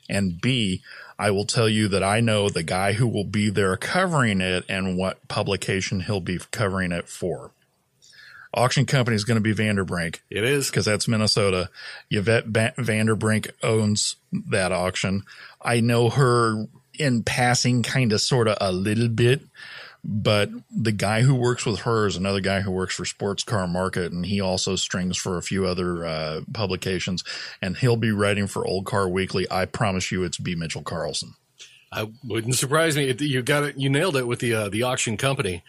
and 0.10 0.42
B, 0.42 0.82
I 1.20 1.32
will 1.32 1.46
tell 1.46 1.68
you 1.68 1.90
that 1.90 2.02
I 2.02 2.22
know 2.22 2.48
the 2.50 2.64
guy 2.64 2.94
who 2.94 3.06
will 3.06 3.26
be 3.26 3.50
there 3.50 3.76
covering 3.76 4.40
it 4.40 4.64
and 4.70 4.98
what 4.98 5.28
publication 5.28 6.00
he'll 6.00 6.22
be 6.22 6.40
covering 6.52 6.94
it 6.94 7.10
for. 7.10 7.52
Auction 8.54 8.86
company 8.86 9.16
is 9.16 9.26
going 9.26 9.36
to 9.36 9.42
be 9.42 9.54
Vanderbrink 9.54 10.22
It 10.30 10.44
is. 10.44 10.70
because 10.72 10.86
that's 10.86 11.08
Minnesota. 11.08 11.70
Yvette 12.10 12.52
ba- 12.52 12.74
Vanderbrink 12.78 13.52
owns 13.62 14.16
that 14.32 14.72
auction. 14.72 15.24
I 15.62 15.82
know 15.82 16.10
her 16.10 16.66
in 16.98 17.24
passing, 17.24 17.84
kind 17.84 18.12
of, 18.14 18.22
sort 18.22 18.48
of, 18.48 18.58
a 18.60 18.72
little 18.72 19.10
bit, 19.10 19.42
But 20.04 20.50
the 20.72 20.92
guy 20.92 21.22
who 21.22 21.36
works 21.36 21.66
with 21.66 21.82
her 21.82 22.08
is 22.08 22.16
another 22.16 22.40
guy 22.40 22.62
who 22.62 22.72
works 22.72 22.96
for 22.96 23.06
Sports 23.06 23.44
Car 23.44 23.68
Market, 23.68 24.12
and 24.12 24.26
he 24.26 24.40
also 24.40 24.76
strings 24.76 25.18
for 25.18 25.38
a 25.38 25.42
few 25.42 25.66
other 25.66 26.06
uh, 26.06 26.42
publications. 26.54 27.24
And 27.62 27.78
he'll 27.78 27.98
be 27.98 28.12
writing 28.12 28.48
for 28.48 28.66
Old 28.66 28.86
Car 28.86 29.10
Weekly. 29.10 29.46
I 29.52 29.66
promise 29.66 30.12
you, 30.12 30.24
it's 30.24 30.38
B. 30.38 30.56
Mitchell 30.56 30.84
Carlson. 30.84 31.34
I 31.92 32.10
wouldn't 32.24 32.56
surprise 32.56 32.96
me. 32.96 33.14
You 33.20 33.42
got 33.42 33.64
it. 33.64 33.78
You 33.78 33.90
nailed 33.90 34.16
it 34.16 34.28
with 34.28 34.40
the 34.40 34.54
uh, 34.54 34.70
the 34.70 34.84
auction 34.84 35.18
company. 35.18 35.64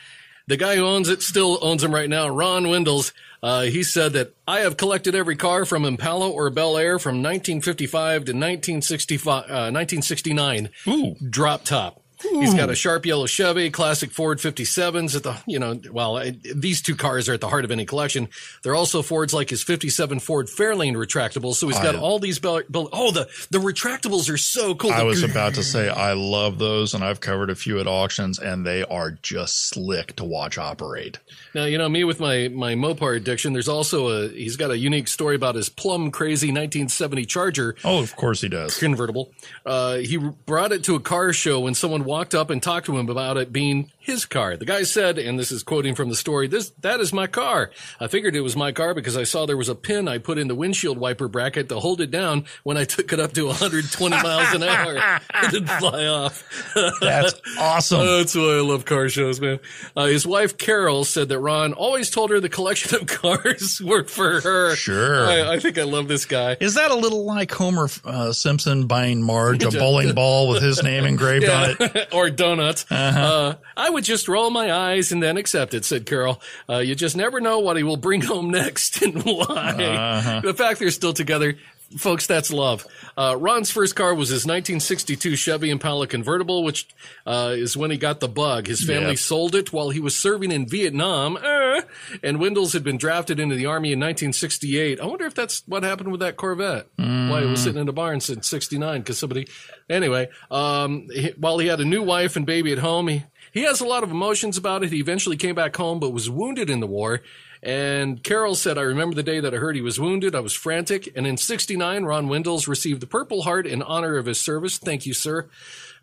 The 0.46 0.56
guy 0.56 0.76
who 0.76 0.84
owns 0.84 1.08
it 1.08 1.22
still 1.22 1.58
owns 1.62 1.82
them 1.82 1.94
right 1.94 2.08
now. 2.08 2.28
Ron 2.28 2.68
Windles. 2.68 3.12
Uh, 3.42 3.62
he 3.62 3.82
said 3.82 4.12
that 4.12 4.34
I 4.46 4.60
have 4.60 4.76
collected 4.76 5.14
every 5.14 5.36
car 5.36 5.64
from 5.64 5.84
Impala 5.84 6.28
or 6.28 6.50
Bel 6.50 6.76
Air 6.76 6.98
from 6.98 7.22
1955 7.22 8.24
to 8.24 8.32
1965, 8.32 9.44
uh, 9.44 9.70
1969. 9.72 10.68
Ooh. 10.88 11.14
Drop 11.30 11.64
top. 11.64 11.99
He's 12.22 12.54
got 12.54 12.70
a 12.70 12.74
sharp 12.74 13.06
yellow 13.06 13.26
Chevy, 13.26 13.70
classic 13.70 14.10
Ford 14.10 14.38
57s 14.38 15.16
at 15.16 15.22
the, 15.22 15.36
you 15.46 15.58
know, 15.58 15.80
well, 15.90 16.16
I, 16.18 16.30
these 16.54 16.82
two 16.82 16.94
cars 16.94 17.28
are 17.28 17.34
at 17.34 17.40
the 17.40 17.48
heart 17.48 17.64
of 17.64 17.70
any 17.70 17.86
collection. 17.86 18.28
They're 18.62 18.74
also 18.74 19.02
Fords 19.02 19.32
like 19.32 19.50
his 19.50 19.62
57 19.62 20.20
Ford 20.20 20.46
Fairlane 20.46 20.94
retractable. 20.94 21.54
So 21.54 21.68
he's 21.68 21.78
got 21.78 21.94
I- 21.94 21.98
all 21.98 22.18
these, 22.18 22.38
bel- 22.38 22.62
bel- 22.68 22.88
oh, 22.92 23.10
the, 23.10 23.28
the 23.50 23.58
retractables 23.58 24.28
are 24.32 24.36
so 24.36 24.74
cool. 24.74 24.92
I 24.92 25.02
was 25.02 25.22
about 25.22 25.54
to 25.54 25.62
say 25.62 25.88
I 25.88 26.12
love 26.12 26.58
those, 26.58 26.94
and 26.94 27.02
I've 27.02 27.20
covered 27.20 27.50
a 27.50 27.54
few 27.54 27.80
at 27.80 27.86
auctions, 27.86 28.38
and 28.38 28.66
they 28.66 28.84
are 28.84 29.12
just 29.22 29.68
slick 29.68 30.16
to 30.16 30.24
watch 30.24 30.58
operate. 30.58 31.18
Now, 31.54 31.64
you 31.64 31.78
know, 31.78 31.88
me 31.88 32.04
with 32.04 32.20
my, 32.20 32.48
my 32.48 32.74
Mopar 32.74 33.16
addiction, 33.16 33.52
there's 33.52 33.68
also 33.68 34.08
a, 34.08 34.28
he's 34.28 34.56
got 34.56 34.70
a 34.70 34.78
unique 34.78 35.08
story 35.08 35.36
about 35.36 35.54
his 35.54 35.68
plum 35.68 36.10
crazy 36.10 36.48
1970 36.48 37.24
Charger 37.26 37.76
Oh, 37.84 38.02
of 38.02 38.14
course 38.16 38.40
he 38.40 38.48
does. 38.48 38.78
convertible. 38.78 39.32
Uh, 39.64 39.96
he 39.96 40.16
brought 40.18 40.72
it 40.72 40.84
to 40.84 40.94
a 40.94 41.00
car 41.00 41.32
show 41.32 41.60
when 41.60 41.74
someone 41.74 42.04
walked 42.10 42.34
up 42.34 42.50
and 42.50 42.60
talked 42.60 42.86
to 42.86 42.98
him 42.98 43.08
about 43.08 43.36
it 43.36 43.52
being 43.52 43.88
his 44.00 44.24
car. 44.24 44.56
The 44.56 44.64
guy 44.64 44.82
said, 44.82 45.18
and 45.18 45.38
this 45.38 45.52
is 45.52 45.62
quoting 45.62 45.94
from 45.94 46.08
the 46.08 46.16
story, 46.16 46.48
this, 46.48 46.70
that 46.80 47.00
is 47.00 47.12
my 47.12 47.26
car. 47.26 47.70
I 48.00 48.08
figured 48.08 48.34
it 48.34 48.40
was 48.40 48.56
my 48.56 48.72
car 48.72 48.94
because 48.94 49.14
I 49.16 49.24
saw 49.24 49.44
there 49.44 49.58
was 49.58 49.68
a 49.68 49.74
pin 49.74 50.08
I 50.08 50.16
put 50.16 50.38
in 50.38 50.48
the 50.48 50.54
windshield 50.54 50.96
wiper 50.98 51.28
bracket 51.28 51.68
to 51.68 51.78
hold 51.78 52.00
it 52.00 52.10
down 52.10 52.46
when 52.62 52.78
I 52.78 52.84
took 52.84 53.12
it 53.12 53.20
up 53.20 53.34
to 53.34 53.46
120 53.46 54.16
miles 54.22 54.54
an 54.54 54.62
hour. 54.62 54.96
It 54.96 55.50
didn't 55.50 55.68
fly 55.68 56.06
off. 56.06 56.42
That's 57.00 57.40
awesome. 57.58 58.00
That's 58.06 58.34
why 58.34 58.56
I 58.56 58.60
love 58.62 58.86
car 58.86 59.10
shows, 59.10 59.38
man. 59.38 59.60
Uh, 59.94 60.06
his 60.06 60.26
wife 60.26 60.56
Carol 60.56 61.04
said 61.04 61.28
that 61.28 61.38
Ron 61.38 61.74
always 61.74 62.08
told 62.08 62.30
her 62.30 62.40
the 62.40 62.48
collection 62.48 62.98
of 62.98 63.06
cars 63.06 63.82
were 63.84 64.04
for 64.04 64.40
her. 64.40 64.74
Sure. 64.76 65.26
I, 65.26 65.54
I 65.54 65.58
think 65.60 65.76
I 65.76 65.82
love 65.82 66.08
this 66.08 66.24
guy. 66.24 66.56
Is 66.58 66.74
that 66.74 66.90
a 66.90 66.96
little 66.96 67.26
like 67.26 67.52
Homer 67.52 67.88
uh, 68.04 68.32
Simpson 68.32 68.86
buying 68.86 69.22
Marge 69.22 69.62
a 69.62 69.70
bowling 69.70 70.14
ball 70.14 70.48
with 70.48 70.62
his 70.62 70.82
name 70.82 71.04
engraved 71.04 71.48
on 71.48 71.76
it? 71.78 72.08
or 72.14 72.30
donuts. 72.30 72.90
uh 72.90 73.56
I 73.76 73.89
would 73.90 74.04
just 74.04 74.28
roll 74.28 74.50
my 74.50 74.72
eyes 74.72 75.12
and 75.12 75.22
then 75.22 75.36
accept 75.36 75.74
it, 75.74 75.84
said 75.84 76.06
Carol. 76.06 76.40
Uh, 76.68 76.78
you 76.78 76.94
just 76.94 77.16
never 77.16 77.40
know 77.40 77.58
what 77.58 77.76
he 77.76 77.82
will 77.82 77.96
bring 77.96 78.20
home 78.22 78.50
next 78.50 79.02
and 79.02 79.22
why. 79.22 80.40
The 80.42 80.54
fact 80.54 80.78
they're 80.80 80.90
still 80.90 81.12
together, 81.12 81.56
folks, 81.96 82.26
that's 82.26 82.52
love. 82.52 82.86
Uh, 83.16 83.36
Ron's 83.38 83.70
first 83.70 83.96
car 83.96 84.14
was 84.14 84.28
his 84.28 84.44
1962 84.46 85.36
Chevy 85.36 85.70
Impala 85.70 86.06
convertible, 86.06 86.62
which 86.64 86.88
uh, 87.26 87.52
is 87.56 87.76
when 87.76 87.90
he 87.90 87.96
got 87.98 88.20
the 88.20 88.28
bug. 88.28 88.66
His 88.66 88.84
family 88.84 89.10
Yeah. 89.10 89.14
sold 89.16 89.54
it 89.54 89.72
while 89.72 89.90
he 89.90 90.00
was 90.00 90.16
serving 90.16 90.52
in 90.52 90.66
Vietnam, 90.68 91.36
uh, 91.36 91.82
and 92.22 92.38
Windles 92.40 92.72
had 92.72 92.84
been 92.84 92.96
drafted 92.96 93.38
into 93.40 93.56
the 93.56 93.66
Army 93.66 93.92
in 93.92 93.98
1968. 94.00 95.00
I 95.00 95.06
wonder 95.06 95.26
if 95.26 95.34
that's 95.34 95.62
what 95.66 95.82
happened 95.82 96.10
with 96.12 96.20
that 96.20 96.36
Corvette. 96.36 96.86
Why 96.96 97.42
it 97.42 97.46
was 97.46 97.62
sitting 97.62 97.80
in 97.80 97.88
a 97.88 97.92
barn 97.92 98.20
since 98.20 98.48
69 98.48 99.00
because 99.00 99.18
somebody. 99.18 99.46
Anyway, 99.88 100.28
um, 100.50 101.08
he, 101.12 101.32
while 101.36 101.58
he 101.58 101.66
had 101.66 101.80
a 101.80 101.84
new 101.84 102.02
wife 102.02 102.36
and 102.36 102.44
baby 102.46 102.72
at 102.72 102.78
home, 102.78 103.08
he, 103.08 103.24
he 103.52 103.62
has 103.62 103.80
a 103.80 103.86
lot 103.86 104.02
of 104.02 104.10
emotions 104.10 104.56
about 104.56 104.84
it. 104.84 104.92
He 104.92 105.00
eventually 105.00 105.36
came 105.36 105.54
back 105.54 105.76
home, 105.76 106.00
but 106.00 106.10
was 106.10 106.30
wounded 106.30 106.70
in 106.70 106.80
the 106.80 106.86
war. 106.86 107.22
And 107.62 108.22
Carol 108.22 108.54
said, 108.54 108.78
I 108.78 108.82
remember 108.82 109.14
the 109.14 109.22
day 109.22 109.40
that 109.40 109.54
I 109.54 109.58
heard 109.58 109.76
he 109.76 109.82
was 109.82 110.00
wounded. 110.00 110.34
I 110.34 110.40
was 110.40 110.54
frantic. 110.54 111.12
And 111.14 111.26
in 111.26 111.36
69, 111.36 112.04
Ron 112.04 112.28
Windles 112.28 112.66
received 112.66 113.02
the 113.02 113.06
Purple 113.06 113.42
Heart 113.42 113.66
in 113.66 113.82
honor 113.82 114.16
of 114.16 114.26
his 114.26 114.40
service. 114.40 114.78
Thank 114.78 115.04
you, 115.04 115.12
sir. 115.12 115.48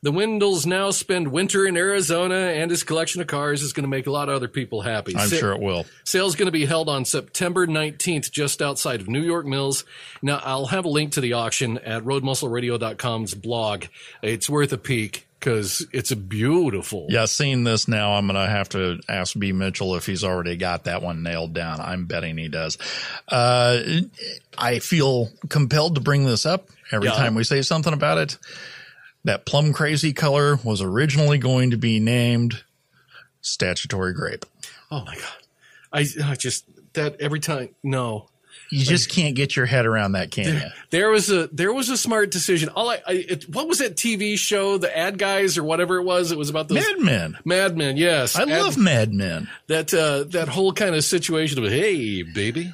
The 0.04 0.12
Windles 0.12 0.68
now 0.68 0.92
spend 0.92 1.30
winter 1.30 1.66
in 1.66 1.76
Arizona, 1.76 2.36
and 2.36 2.70
his 2.70 2.84
collection 2.84 3.20
of 3.20 3.26
cars 3.26 3.64
is 3.64 3.74
going 3.74 3.84
to 3.84 3.90
make 3.90 4.06
a 4.06 4.12
lot 4.12 4.30
of 4.30 4.36
other 4.36 4.48
people 4.48 4.82
happy. 4.82 5.16
I'm 5.18 5.28
Sa- 5.28 5.38
sure 5.38 5.52
it 5.54 5.60
will. 5.60 5.88
Sale's 6.04 6.36
going 6.36 6.46
to 6.46 6.52
be 6.52 6.68
held 6.68 6.88
on 6.88 7.04
September 7.04 7.66
19th, 7.66 8.30
just 8.30 8.62
outside 8.62 9.02
of 9.02 9.08
New 9.10 9.24
York 9.24 9.48
Mills. 9.48 9.86
Now, 10.22 10.40
I'll 10.44 10.68
have 10.68 10.86
a 10.86 10.90
link 10.90 11.14
to 11.14 11.22
the 11.22 11.34
auction 11.34 11.80
at 11.80 12.04
roadmuscleradio.com's 12.04 13.34
blog. 13.34 13.86
It's 14.22 14.48
worth 14.48 14.72
a 14.72 14.78
peek 14.78 15.27
because 15.39 15.86
it's 15.91 16.12
a 16.12 16.15
beautiful. 16.15 17.08
Yeah, 17.10 17.26
seeing 17.26 17.63
this 17.63 17.88
now, 17.88 18.13
I'm 18.13 18.28
going 18.28 18.36
to 18.43 18.50
have 18.52 18.69
to 18.69 19.00
ask 19.08 19.38
B. 19.38 19.52
Mitchell 19.52 19.95
if 19.95 20.06
he's 20.06 20.23
already 20.23 20.56
got 20.58 20.86
that 20.86 21.02
one 21.02 21.23
nailed 21.23 21.54
down. 21.54 21.80
I'm 21.80 22.06
betting 22.06 22.38
he 22.38 22.47
does. 22.47 22.78
Uh, 23.28 23.80
I 24.58 24.80
feel 24.80 25.30
compelled 25.50 25.95
to 25.95 26.02
bring 26.02 26.26
this 26.26 26.45
up 26.45 26.69
every 26.91 27.08
Yeah. 27.10 27.15
time 27.15 27.36
we 27.36 27.43
say 27.43 27.62
something 27.62 27.93
about 27.93 28.17
it. 28.17 28.38
That 29.26 29.45
plum 29.45 29.73
crazy 29.73 30.13
color 30.13 30.58
was 30.63 30.82
originally 30.82 31.38
going 31.38 31.71
to 31.71 31.78
be 31.78 32.00
named 32.00 32.63
statutory 33.41 34.13
grape. 34.13 34.45
Oh 34.89 35.04
my 35.04 35.15
God. 35.15 35.23
I, 35.91 36.06
I 36.23 36.36
just, 36.36 36.65
that 36.93 37.19
every 37.19 37.39
time, 37.39 37.69
no. 37.84 38.30
You 38.69 38.84
just 38.86 39.10
can't 39.10 39.36
get 39.36 39.56
your 39.56 39.65
head 39.65 39.86
around 39.86 40.12
that, 40.13 40.32
can 40.32 40.56
you? 40.56 40.62
There 40.89 41.10
was 41.10 41.30
a 41.32 41.47
there 41.47 41.71
was 41.73 41.89
a 41.89 41.97
smart 41.97 42.32
decision. 42.32 42.69
All 42.69 42.89
I, 42.89 42.95
I 43.08 43.12
it, 43.13 43.49
what 43.49 43.67
was 43.67 43.80
that 43.80 43.95
TV 43.95 44.38
show, 44.38 44.77
the 44.77 44.95
ad 44.95 45.17
guys 45.17 45.58
or 45.58 45.63
whatever 45.63 45.97
it 45.97 46.03
was? 46.03 46.32
It 46.32 46.38
was 46.38 46.49
about 46.49 46.67
those 46.67 46.77
Mad 46.86 46.99
Men. 46.99 47.38
Mad 47.45 47.77
Men. 47.77 47.97
Yes, 47.97 48.36
I 48.36 48.41
Ad- 48.43 48.49
love 48.49 48.77
Mad 48.77 49.13
Men. 49.13 49.49
that 49.67 49.93
uh, 49.93 50.23
that 50.32 50.47
whole 50.49 50.73
kind 50.73 50.95
of 50.95 51.03
situation 51.03 51.63
of 51.63 51.69
hey 51.71 52.23
baby 52.23 52.73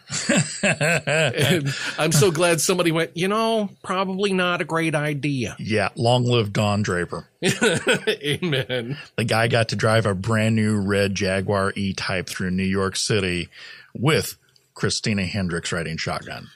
i'm 1.97 2.11
so 2.11 2.31
glad 2.31 2.59
somebody 2.61 2.91
went 2.91 3.15
you 3.15 3.27
know 3.27 3.69
probably 3.83 4.33
not 4.33 4.61
a 4.61 4.65
great 4.65 4.95
idea 4.95 5.55
Yeah, 5.59 5.89
long 5.95 6.23
live 6.25 6.53
Don 6.53 6.81
Draper. 6.83 7.27
amen 7.43 8.97
The 9.15 9.23
guy 9.25 9.47
got 9.47 9.69
to 9.69 9.75
drive 9.75 10.05
a 10.05 10.13
brand 10.15 10.55
new 10.55 10.77
red 10.77 11.15
Jaguar 11.15 11.73
E 11.75 11.93
Type 11.93 12.27
through 12.27 12.51
New 12.51 12.63
York 12.63 12.95
City 12.95 13.49
with 13.93 14.37
Christina 14.73 15.23
Hendricks 15.25 15.71
riding 15.71 15.97
shotgun. 15.97 16.49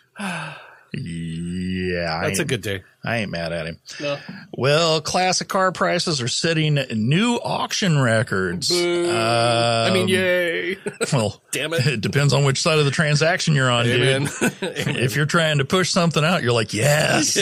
Yeah, 0.94 2.22
that's 2.24 2.40
a 2.40 2.46
good 2.46 2.62
day 2.62 2.82
I 3.04 3.18
ain't 3.18 3.30
mad 3.30 3.52
at 3.52 3.68
him. 3.68 3.78
no. 4.00 4.18
Well, 4.54 5.02
classic 5.02 5.48
car 5.50 5.72
prices 5.72 6.22
are 6.22 6.28
setting 6.30 6.76
new 6.76 7.36
auction 7.36 8.00
records. 8.00 8.72
i 8.72 9.90
mean 9.94 10.04
Um, 10.04 10.08
yay 10.08 10.78
Well, 11.14 11.42
Damn 11.52 11.74
it. 11.74 11.86
It 11.86 12.02
depends 12.02 12.32
on 12.34 12.46
which 12.46 12.62
side 12.62 12.80
of 12.80 12.86
the 12.86 12.92
transaction 12.92 13.54
you're 13.54 13.70
on, 13.70 13.86
amen 13.86 14.24
dude. 14.40 14.54
If 14.62 15.16
you're 15.16 15.26
trying 15.26 15.58
to 15.60 15.66
push 15.66 15.92
something 15.92 16.24
out, 16.24 16.42
you're 16.42 16.54
like, 16.54 16.74
yes. 16.74 17.34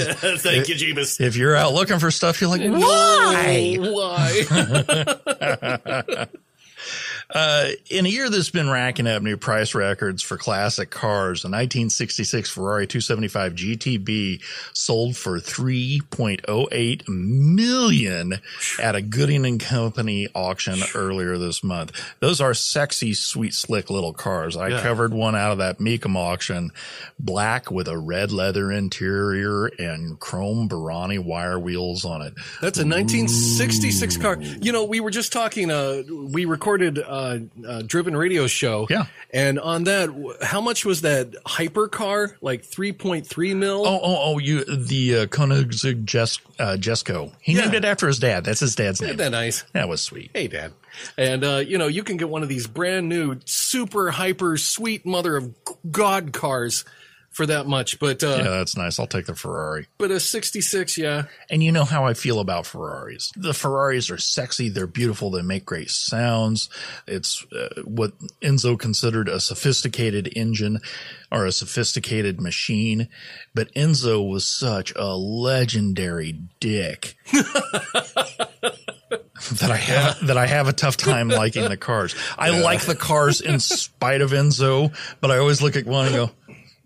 thank 0.42 0.68
you 0.68 0.76
jeebus 0.76 1.22
If 1.22 1.36
you're 1.38 1.56
out 1.56 1.74
looking 1.74 2.00
for 2.00 2.10
stuff, 2.12 2.42
you're 2.42 2.50
like, 2.50 2.62
why? 2.62 3.78
why 3.80 4.44
Uh, 7.34 7.70
in 7.90 8.06
a 8.06 8.10
year 8.10 8.30
that's 8.30 8.50
been 8.52 8.70
racking 8.70 9.08
up 9.08 9.22
new 9.24 9.36
price 9.38 9.74
records 9.74 10.22
for 10.22 10.38
classic 10.38 10.90
cars, 10.92 11.44
a 11.44 11.48
1966 11.48 12.50
Ferrari 12.50 12.86
275 12.88 13.54
GTB 13.56 14.42
sold 14.74 15.18
for 15.18 15.40
3.08 15.40 17.08
million 17.08 18.34
at 18.82 18.96
a 18.96 19.02
Gooding 19.02 19.46
and 19.46 19.60
Company 19.60 20.28
auction 20.36 20.80
earlier 20.94 21.38
this 21.38 21.64
month. 21.64 21.92
Those 22.20 22.40
are 22.42 22.54
sexy, 22.54 23.14
sweet, 23.14 23.54
slick 23.54 23.90
little 23.90 24.14
cars. 24.14 24.56
I 24.56 24.68
Yeah. 24.70 24.82
covered 24.82 25.14
one 25.14 25.36
out 25.36 25.52
of 25.52 25.58
that 25.60 25.80
Mecum 25.80 26.16
auction, 26.16 26.72
black 27.20 27.72
with 27.72 27.88
a 27.88 27.98
red 27.98 28.32
leather 28.32 28.72
interior 28.72 29.66
and 29.66 30.20
chrome 30.20 30.70
Borrani 30.70 31.18
wire 31.24 31.60
wheels 31.60 32.06
on 32.06 32.22
it. 32.22 32.34
That's 32.62 32.78
a 32.78 32.86
1966 32.86 34.18
car. 34.18 34.38
You 34.62 34.72
know, 34.72 34.84
we 34.84 35.00
were 35.00 35.12
just 35.12 35.32
talking. 35.34 35.72
Uh, 35.72 36.04
we 36.32 36.46
recorded 36.46 37.00
uh, 37.00 37.15
uh, 37.68 37.82
driven 37.84 38.16
radio 38.16 38.48
show. 38.48 38.88
Yeah. 38.90 39.06
and 39.34 39.60
on 39.60 39.86
that, 39.86 40.10
how 40.42 40.62
much 40.62 40.86
was 40.86 41.02
that 41.02 41.36
hyper 41.46 41.88
car? 41.88 42.38
Like 42.42 42.64
3.3 42.64 43.56
mil. 43.56 43.86
Oh, 43.86 44.00
oh, 44.02 44.18
oh! 44.34 44.38
You 44.38 44.64
the 44.66 45.20
uh, 45.20 45.26
Koenigsegg 45.28 46.12
Jes- 46.12 46.40
uh, 46.60 46.78
Jesko. 46.80 47.32
He 47.42 47.54
Yeah. 47.54 47.62
named 47.62 47.76
it 47.76 47.86
after 47.86 48.08
his 48.08 48.20
dad. 48.20 48.44
That's 48.46 48.60
his 48.60 48.76
dad's 48.76 49.02
name. 49.02 49.10
Isn't 49.12 49.18
that 49.18 49.32
nice? 49.32 49.64
That 49.74 49.88
was 49.90 50.02
sweet. 50.02 50.32
Hey, 50.34 50.48
Dad. 50.48 50.74
And, 51.18 51.44
uh, 51.44 51.58
you 51.58 51.78
know, 51.78 51.88
you 51.88 52.04
can 52.04 52.16
get 52.18 52.30
one 52.30 52.42
of 52.44 52.48
these 52.50 52.68
brand 52.68 53.10
new, 53.10 53.38
super 53.46 54.12
hyper 54.12 54.56
sweet 54.58 55.06
mother 55.06 55.36
of 55.36 55.54
God 55.92 56.32
cars 56.32 56.86
for 57.36 57.46
that 57.46 57.68
much. 57.68 58.00
But, 58.00 58.24
uh, 58.24 58.38
Yeah, 58.38 58.44
that's 58.50 58.78
nice. 58.78 58.98
I'll 58.98 59.08
take 59.08 59.26
the 59.26 59.36
Ferrari. 59.36 59.88
but 59.98 60.10
a 60.10 60.20
66, 60.22 60.98
yeah. 60.98 61.24
And 61.50 61.62
you 61.62 61.72
know 61.74 61.84
how 61.84 62.06
I 62.06 62.14
feel 62.14 62.40
about 62.40 62.66
Ferraris. 62.66 63.32
The 63.36 63.54
Ferraris 63.54 64.10
are 64.10 64.18
sexy. 64.18 64.70
They're 64.70 64.88
beautiful. 64.88 65.30
They 65.32 65.42
make 65.42 65.66
great 65.66 65.90
sounds. 65.90 66.70
It's 67.08 67.46
uh, 67.52 67.82
what 67.84 68.14
Enzo 68.42 68.80
considered 68.80 69.28
a 69.28 69.40
sophisticated 69.42 70.32
engine 70.36 70.80
or 71.30 71.46
a 71.46 71.52
sophisticated 71.52 72.40
machine. 72.40 73.10
But 73.54 73.72
Enzo 73.74 74.26
was 74.28 74.46
such 74.48 74.94
a 74.96 75.16
legendary 75.16 76.40
dick 76.62 77.18
that 79.60 79.70
I 79.70 79.76
have 79.78 80.28
that 80.28 80.38
I 80.38 80.48
have 80.48 80.68
a 80.68 80.74
tough 80.74 80.98
time 80.98 81.28
liking 81.30 81.68
the 81.68 81.78
cars. 81.78 82.16
I 82.38 82.62
like 82.62 82.82
the 82.86 82.96
cars 82.96 83.42
in 83.42 83.60
spite 83.60 84.22
of 84.22 84.32
Enzo, 84.32 84.96
but 85.22 85.32
I 85.32 85.38
always 85.38 85.62
look 85.62 85.76
at 85.76 85.86
one 85.86 86.08
and 86.08 86.16
go, 86.16 86.32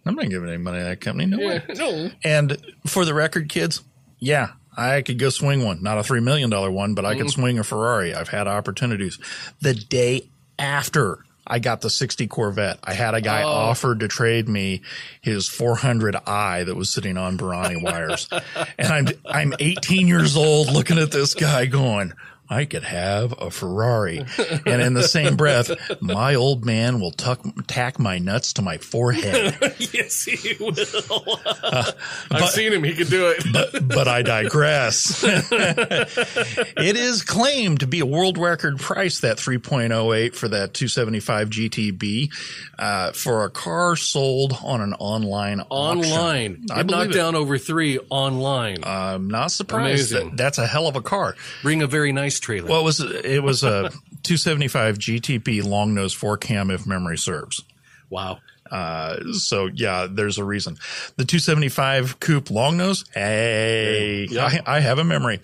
I'm 0.06 0.16
not 0.16 0.30
giving 0.30 0.50
any 0.50 0.58
money 0.58 0.80
to 0.80 0.84
that 0.86 1.02
company. 1.02 1.26
No 1.26 1.38
way. 1.38 1.64
no. 1.76 2.10
And 2.24 2.58
for 2.88 3.06
the 3.06 3.14
record, 3.14 3.50
kids, 3.50 3.84
yeah, 4.20 4.52
I 4.76 5.02
could 5.02 5.20
go 5.20 5.30
swing 5.30 5.66
one, 5.66 5.84
not 5.84 5.98
a 5.98 6.02
$3 6.02 6.24
million 6.24 6.50
one, 6.50 6.74
one, 6.74 6.94
but 6.94 7.06
I 7.06 7.16
could 7.16 7.28
mm. 7.28 7.32
swing 7.32 7.60
a 7.60 7.64
Ferrari. 7.64 8.14
I've 8.14 8.30
had 8.30 8.48
opportunities. 8.48 9.20
The 9.62 9.74
day 9.74 10.30
after 10.58 11.26
I 11.46 11.60
got 11.60 11.82
the 11.82 11.90
60 11.90 12.28
Corvette, 12.28 12.80
I 12.84 12.94
had 12.94 13.16
a 13.16 13.22
guy 13.22 13.42
oh. 13.42 13.48
offered 13.48 14.02
to 14.02 14.08
trade 14.08 14.48
me 14.48 14.84
his 15.22 15.50
400i 15.50 16.66
that 16.66 16.76
was 16.76 16.92
sitting 16.92 17.18
on 17.18 17.38
Borrani 17.38 17.82
wires. 17.82 18.30
and 18.78 18.88
I'm, 18.88 19.08
I'm 19.26 19.54
18 19.60 20.08
years 20.08 20.38
old 20.38 20.72
looking 20.72 21.00
at 21.00 21.12
this 21.12 21.34
guy 21.34 21.66
going, 21.66 22.14
I 22.50 22.66
could 22.66 22.84
have 22.84 23.34
a 23.40 23.52
Ferrari. 23.52 24.26
And 24.66 24.82
in 24.82 24.96
the 24.96 25.04
same 25.04 25.36
breath, 25.36 25.70
my 26.02 26.34
old 26.34 26.66
man 26.66 27.00
will 27.00 27.12
tuck, 27.12 27.42
tack 27.68 28.00
my 28.00 28.18
nuts 28.18 28.54
to 28.54 28.64
my 28.64 28.80
forehead. 28.80 29.56
yes, 29.78 30.24
he 30.24 30.56
will. 30.60 30.74
I've 32.32 32.50
seen 32.50 32.74
him. 32.74 32.84
He 32.84 32.96
can 32.96 33.08
do 33.08 33.28
it. 33.28 33.44
but, 33.54 33.88
but 33.88 34.08
I 34.08 34.24
digress. 34.24 35.24
it 35.24 36.96
is 36.96 37.22
claimed 37.22 37.82
to 37.82 37.88
be 37.88 38.00
a 38.00 38.06
world 38.06 38.40
record 38.40 38.80
price, 38.80 39.20
that 39.20 39.38
3.08 39.38 40.34
for 40.34 40.48
that 40.48 40.74
275 40.74 41.50
GTB, 41.50 42.34
uh, 42.80 43.12
for 43.12 43.44
a 43.44 43.52
car 43.52 43.96
sold 43.96 44.58
on 44.64 44.82
an 44.82 44.94
online 44.96 45.62
auction. 45.70 46.12
online. 46.12 46.66
I 46.72 46.82
knocked 46.82 47.12
it. 47.12 47.14
down 47.14 47.36
over 47.36 47.60
three 47.60 48.00
online. 48.10 48.80
I'm 48.84 49.28
not 49.28 49.52
surprised. 49.52 50.14
That, 50.14 50.36
that's 50.36 50.58
a 50.58 50.66
hell 50.66 50.88
of 50.88 50.96
a 50.96 51.02
car. 51.02 51.36
Bring 51.62 51.84
a 51.84 51.88
very 51.88 52.12
nice 52.12 52.39
trailer. 52.40 52.70
Well, 52.70 52.82
it 52.82 52.86
was 52.86 53.00
it 53.00 53.44
was 53.44 53.64
a 53.64 53.90
275 54.24 54.98
GTB 54.98 55.64
long 55.64 55.94
nose 55.94 56.14
four 56.14 56.38
cam, 56.38 56.70
if 56.72 56.86
memory 56.88 57.18
serves. 57.18 57.62
wow. 58.10 58.40
Uh, 58.72 59.34
so 59.34 59.66
yeah, 59.74 60.06
there's 60.08 60.38
a 60.38 60.44
reason. 60.44 60.76
The 61.18 61.26
275 61.26 62.20
coupe 62.20 62.52
long 62.52 62.78
nose. 62.78 63.04
Hey, 63.16 64.28
Yeah. 64.30 64.46
I, 64.46 64.76
I 64.76 64.80
have 64.80 65.00
a 65.00 65.04
memory. 65.04 65.40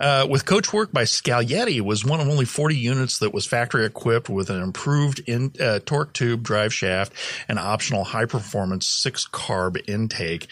Uh, 0.00 0.26
with 0.30 0.46
coach 0.46 0.72
work 0.72 0.90
by 0.90 1.02
Scaglietti 1.04 1.82
was 1.82 2.06
one 2.06 2.20
of 2.20 2.28
only 2.28 2.46
40 2.46 2.74
units 2.76 3.18
that 3.18 3.34
was 3.34 3.44
factory 3.44 3.84
equipped 3.84 4.30
with 4.30 4.48
an 4.48 4.62
improved 4.62 5.20
in, 5.26 5.52
uh, 5.60 5.80
torque 5.84 6.14
tube 6.14 6.42
drive 6.42 6.72
shaft 6.72 7.12
and 7.48 7.58
optional 7.58 8.02
high 8.02 8.24
performance 8.24 8.86
six 8.88 9.28
carb 9.28 9.76
intake, 9.86 10.48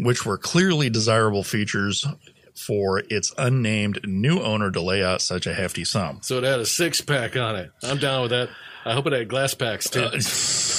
which 0.00 0.26
were 0.26 0.36
clearly 0.36 0.90
desirable 0.90 1.44
features 1.44 2.04
for 2.58 3.02
its 3.08 3.32
unnamed 3.38 4.00
new 4.04 4.40
owner 4.40 4.70
to 4.70 4.80
lay 4.80 5.02
out 5.02 5.22
such 5.22 5.46
a 5.46 5.54
hefty 5.54 5.84
sum. 5.84 6.20
So 6.22 6.38
it 6.38 6.44
had 6.44 6.60
a 6.60 6.66
six 6.66 7.00
pack 7.00 7.36
on 7.36 7.56
it. 7.56 7.70
I'm 7.82 7.98
down 7.98 8.22
with 8.22 8.30
that. 8.30 8.48
I 8.84 8.94
hope 8.94 9.06
it 9.06 9.12
had 9.12 9.28
glass 9.28 9.54
packs 9.54 9.90
too. 9.90 10.04
Uh, 10.04 10.18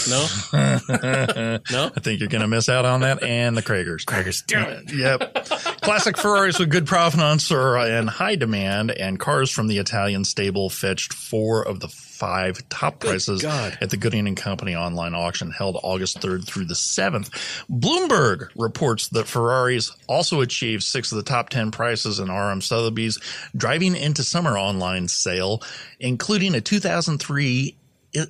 no? 0.10 1.60
no? 1.72 1.92
I 1.96 2.00
think 2.00 2.20
you're 2.20 2.30
going 2.30 2.42
to 2.42 2.48
miss 2.48 2.70
out 2.70 2.86
on 2.86 3.02
that 3.02 3.22
and 3.22 3.56
the 3.56 3.62
Cragars. 3.62 4.06
Crackers. 4.06 4.42
Damn 4.48 4.70
it. 4.70 4.94
Yep. 4.94 5.46
Classic 5.82 6.18
Ferraris 6.18 6.58
with 6.58 6.70
good 6.70 6.88
provenance 6.88 7.52
are 7.52 7.78
in 7.88 8.08
high 8.08 8.36
demand, 8.36 8.92
and 8.92 9.20
cars 9.20 9.52
from 9.52 9.68
the 9.68 9.78
Italian 9.78 10.24
stable 10.24 10.70
fetched 10.70 11.14
four 11.14 11.62
of 11.62 11.80
the 11.80 11.88
five 12.20 12.62
top 12.68 13.00
prices 13.00 13.42
God. 13.42 13.78
at 13.80 13.90
the 13.90 13.98
Gooding 13.98 14.28
and 14.28 14.36
Company 14.36 14.76
online 14.76 15.16
auction 15.16 15.52
held 15.52 15.80
August 15.82 16.20
3rd 16.20 16.46
through 16.46 16.66
the 16.66 16.74
7th. 16.74 17.30
Bloomberg 17.72 18.50
reports 18.56 19.08
that 19.10 19.26
Ferraris 19.28 19.96
also 20.08 20.42
achieved 20.42 20.84
six 20.84 21.12
of 21.12 21.16
the 21.16 21.24
top 21.24 21.50
10 21.50 21.72
prices 21.72 22.20
in 22.20 22.30
RM 22.30 22.62
Sotheby's 22.62 23.18
driving 23.56 23.96
into 23.96 24.24
summer 24.24 24.58
online 24.58 25.08
sale, 25.08 25.64
including 26.00 26.56
a 26.56 26.62
2003 26.62 27.78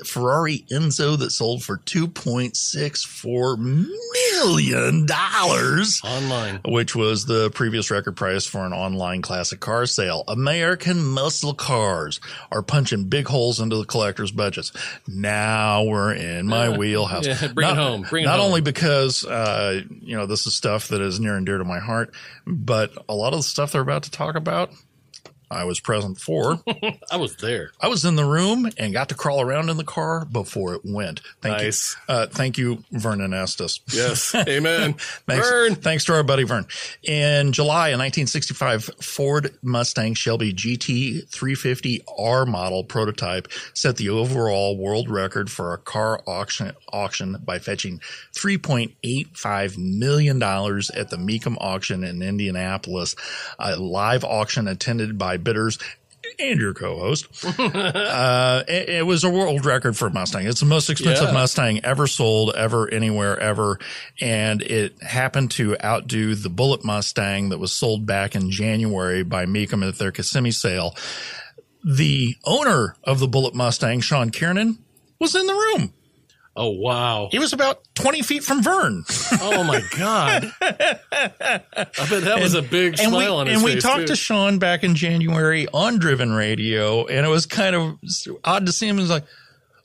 Ferrari 0.06 0.66
Enzo 0.72 1.18
that 1.18 1.32
sold 1.32 1.64
for 1.64 1.78
$2.64 1.80 3.58
million 3.58 5.08
Online. 6.04 6.62
which 6.66 6.96
was 6.96 7.26
the 7.26 7.50
previous 7.52 7.92
record 7.92 8.16
price 8.16 8.46
for 8.46 8.66
an 8.66 8.74
online 8.74 9.22
classic 9.22 9.60
car 9.60 9.86
sale. 9.86 10.24
American 10.28 11.04
muscle 11.04 11.54
cars 11.54 12.20
are 12.52 12.62
punching 12.62 13.06
big 13.06 13.28
holes 13.28 13.60
into 13.60 13.78
the 13.78 13.86
collectors' 13.86 14.32
budgets. 14.32 14.72
Now 15.08 15.84
we're 15.84 16.14
in 16.14 16.48
my 16.48 16.70
wheelhouse. 16.78 17.28
yeah, 17.28 17.48
bring 17.54 17.68
it 17.68 17.76
not, 17.76 17.78
home, 17.78 18.02
bring 18.10 18.24
it 18.24 18.28
not 18.28 18.38
home. 18.40 18.48
only 18.48 18.62
because 18.62 19.26
uh, 19.26 19.82
you 20.02 20.16
know 20.16 20.26
this 20.26 20.48
is 20.48 20.56
stuff 20.56 20.90
that 20.90 21.02
is 21.02 21.20
near 21.20 21.36
and 21.36 21.46
dear 21.46 21.58
to 21.58 21.66
my 21.66 21.80
heart, 21.80 22.14
but 22.46 22.92
a 23.08 23.16
lot 23.16 23.34
of 23.34 23.40
the 23.40 23.44
stuff 23.44 23.72
they're 23.72 23.82
about 23.82 24.04
to 24.04 24.12
talk 24.12 24.36
about. 24.36 24.72
I 25.52 25.64
was 25.64 25.80
present 25.80 26.20
for. 26.20 26.60
I 27.12 27.18
was 27.18 27.36
there. 27.38 27.72
I 27.82 27.88
was 27.88 28.06
in 28.06 28.16
the 28.16 28.26
room 28.26 28.70
and 28.78 28.94
got 28.94 29.10
to 29.10 29.16
crawl 29.16 29.42
around 29.42 29.70
in 29.70 29.78
the 29.78 29.84
car 29.84 30.26
before 30.26 30.76
it 30.76 30.82
went. 30.84 31.22
Thank 31.42 31.58
Nice. 31.58 31.96
you. 32.08 32.14
Uh, 32.16 32.28
thank 32.28 32.58
you, 32.58 32.84
Vernon 32.92 33.34
Estes. 33.34 33.80
Yes. 33.92 34.34
Amen. 34.48 34.94
Thanks, 35.28 35.50
Vern. 35.50 35.76
thanks 35.76 36.06
to 36.06 36.14
our 36.14 36.24
buddy 36.24 36.44
Vern. 36.44 36.66
In 37.04 37.52
July 37.52 37.90
of 37.90 38.00
1965, 38.00 38.86
Ford 39.02 39.56
Mustang 39.62 40.14
Shelby 40.14 40.54
GT 40.54 41.28
350R 41.30 42.48
model 42.48 42.84
prototype 42.84 43.48
set 43.74 43.98
the 43.98 44.10
overall 44.10 44.78
world 44.78 45.10
record 45.10 45.50
for 45.52 45.74
a 45.74 45.78
car 45.78 46.22
auction 46.28 46.74
auction 46.94 47.38
by 47.44 47.60
fetching 47.60 48.00
3.85 48.36 49.78
million 49.78 50.40
dollars 50.40 50.90
at 50.92 51.10
the 51.10 51.18
Mecum 51.18 51.58
auction 51.60 52.04
in 52.04 52.22
Indianapolis, 52.22 53.16
a 53.58 53.76
live 53.78 54.24
auction 54.24 54.68
attended 54.68 55.18
by 55.18 55.38
bidders 55.40 55.80
and 56.40 56.60
your 56.60 56.74
co-host. 56.74 57.28
uh, 57.60 58.64
it, 58.68 58.90
it 58.90 59.06
was 59.06 59.24
a 59.24 59.30
world 59.30 59.66
record 59.66 59.98
for 59.98 60.10
Mustang. 60.10 60.46
It's 60.46 60.60
the 60.60 60.66
most 60.66 60.90
expensive 60.90 61.30
Yeah. 61.30 61.34
Mustang 61.34 61.84
ever 61.84 62.08
sold, 62.08 62.54
ever, 62.56 62.90
anywhere, 62.90 63.40
ever. 63.40 63.80
And 64.22 64.62
it 64.62 65.02
happened 65.02 65.52
to 65.52 65.76
outdo 65.84 66.36
the 66.36 66.50
Bullitt 66.50 66.84
Mustang 66.84 67.50
that 67.50 67.58
was 67.58 67.72
sold 67.72 68.06
back 68.06 68.36
in 68.36 68.52
January 68.52 69.24
by 69.24 69.46
Mecum 69.46 69.88
at 69.88 69.98
their 69.98 70.12
Kissimmee 70.12 70.52
sale. 70.52 70.96
The 71.84 72.36
owner 72.46 72.96
of 73.04 73.20
the 73.20 73.28
Bullitt 73.28 73.56
Mustang, 73.56 74.02
Sean 74.02 74.30
Kiernan, 74.30 74.80
was 75.20 75.36
in 75.36 75.48
the 75.48 75.54
room. 75.54 75.94
Oh 76.62 76.72
wow. 76.72 77.30
He 77.32 77.40
was 77.40 77.54
about 77.54 77.86
20 77.96 78.22
feet 78.22 78.44
from 78.44 78.62
Vern. 78.62 79.06
Oh 79.42 79.64
my 79.64 79.82
god. 79.98 80.52
I 80.62 81.62
bet 82.10 82.24
that 82.24 82.40
was 82.42 82.54
a 82.54 82.62
big 82.62 83.00
and 83.00 83.14
we, 83.14 83.20
smile 83.20 83.38
on 83.38 83.48
his 83.48 83.56
face. 83.62 83.64
and 83.64 83.76
we 83.76 83.82
talked 83.82 84.02
too. 84.02 84.08
to 84.08 84.16
Sean 84.18 84.60
back 84.60 84.84
in 84.84 84.96
January 84.96 85.68
on 85.74 85.98
Driven 86.00 86.34
Radio, 86.34 87.06
and 87.06 87.26
it 87.26 87.30
was 87.30 87.46
kind 87.46 87.76
of 87.76 87.98
odd 88.44 88.66
to 88.66 88.72
see 88.74 88.88
him. 88.88 88.98
He 88.98 89.02
was 89.02 89.10
like, 89.10 89.24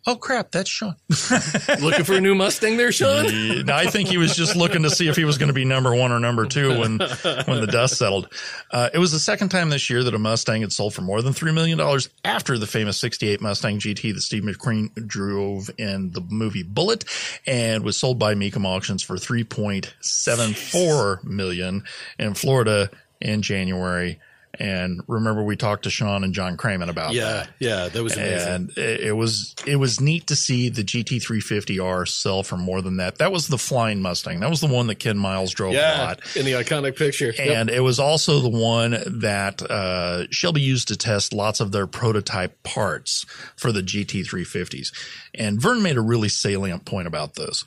"Oh 0.06 0.16
crap, 0.16 0.50
that's 0.50 0.70
Sean." 0.70 0.96
Looking 1.80 2.04
for 2.04 2.14
a 2.14 2.20
new 2.20 2.34
Mustang 2.34 2.76
there, 2.76 2.92
Sean? 2.92 3.26
And 3.26 3.70
I 3.70 3.86
think 3.86 4.08
he 4.08 4.18
was 4.18 4.36
just 4.36 4.56
looking 4.56 4.82
to 4.82 4.90
see 4.90 5.08
if 5.08 5.16
he 5.16 5.24
was 5.24 5.38
going 5.38 5.48
to 5.48 5.54
be 5.54 5.64
number 5.64 5.94
one 5.94 6.12
or 6.12 6.20
number 6.20 6.44
two 6.46 6.78
when 6.78 6.98
when 6.98 7.60
the 7.60 7.68
dust 7.70 7.96
settled. 7.98 8.28
Uh, 8.70 8.90
it 8.92 8.98
was 8.98 9.12
the 9.12 9.18
second 9.18 9.48
time 9.50 9.70
this 9.70 9.88
year 9.88 10.04
that 10.04 10.14
a 10.14 10.18
Mustang 10.18 10.60
had 10.60 10.72
sold 10.72 10.94
for 10.94 11.02
more 11.02 11.22
than 11.22 11.32
three 11.32 11.52
million 11.52 11.78
dollars 11.78 12.08
after 12.24 12.58
the 12.58 12.66
famous 12.66 13.00
'68 13.00 13.40
Mustang 13.40 13.78
GT 13.78 14.12
that 14.14 14.20
Steve 14.20 14.42
McQueen 14.42 15.06
drove 15.06 15.70
in 15.78 16.10
the 16.10 16.20
movie 16.20 16.62
Bullitt, 16.62 17.04
and 17.46 17.84
was 17.84 17.96
sold 17.96 18.18
by 18.18 18.34
Mecum 18.34 18.66
Auctions 18.66 19.02
for 19.02 19.16
3.74 19.16 21.24
million 21.24 21.84
in 22.18 22.34
Florida 22.34 22.90
in 23.20 23.42
January. 23.42 24.20
And 24.58 25.00
remember, 25.08 25.42
we 25.42 25.56
talked 25.56 25.84
to 25.84 25.90
Sean 25.90 26.24
and 26.24 26.32
John 26.34 26.56
Craman 26.56 26.88
about 26.88 27.12
that 27.12 27.14
Yeah, 27.14 27.46
yeah, 27.58 27.88
that 27.88 28.02
was 28.02 28.16
amazing. 28.16 28.48
and 28.52 28.70
it, 28.78 29.00
it 29.00 29.12
was 29.12 29.54
it 29.66 29.76
was 29.76 30.00
neat 30.00 30.26
to 30.28 30.36
see 30.36 30.68
the 30.68 30.82
GT350R 30.84 32.06
sell 32.08 32.42
for 32.42 32.56
more 32.56 32.80
than 32.82 32.98
that. 32.98 33.18
That 33.18 33.32
was 33.32 33.48
the 33.48 33.58
flying 33.58 34.00
Mustang. 34.02 34.40
That 34.40 34.50
was 34.50 34.60
the 34.60 34.66
one 34.66 34.86
that 34.88 34.96
Ken 34.96 35.18
Miles 35.18 35.52
drove 35.52 35.74
a 35.74 35.98
lot. 36.06 36.20
in 36.36 36.44
the 36.44 36.52
iconic 36.52 36.96
picture. 36.96 37.32
Yep. 37.36 37.38
And 37.56 37.70
it 37.70 37.80
was 37.80 37.98
also 37.98 38.40
the 38.40 38.48
one 38.48 38.92
that 39.06 39.62
uh, 39.62 40.26
Shelby 40.30 40.60
used 40.60 40.88
to 40.88 40.96
test 40.96 41.32
lots 41.32 41.60
of 41.60 41.72
their 41.72 41.86
prototype 41.86 42.62
parts 42.62 43.24
for 43.56 43.72
the 43.72 43.82
GT350s. 43.82 44.92
And 45.34 45.60
Vern 45.60 45.82
made 45.82 45.96
a 45.96 46.00
really 46.00 46.28
salient 46.28 46.84
point 46.84 47.06
about 47.06 47.34
this. 47.34 47.64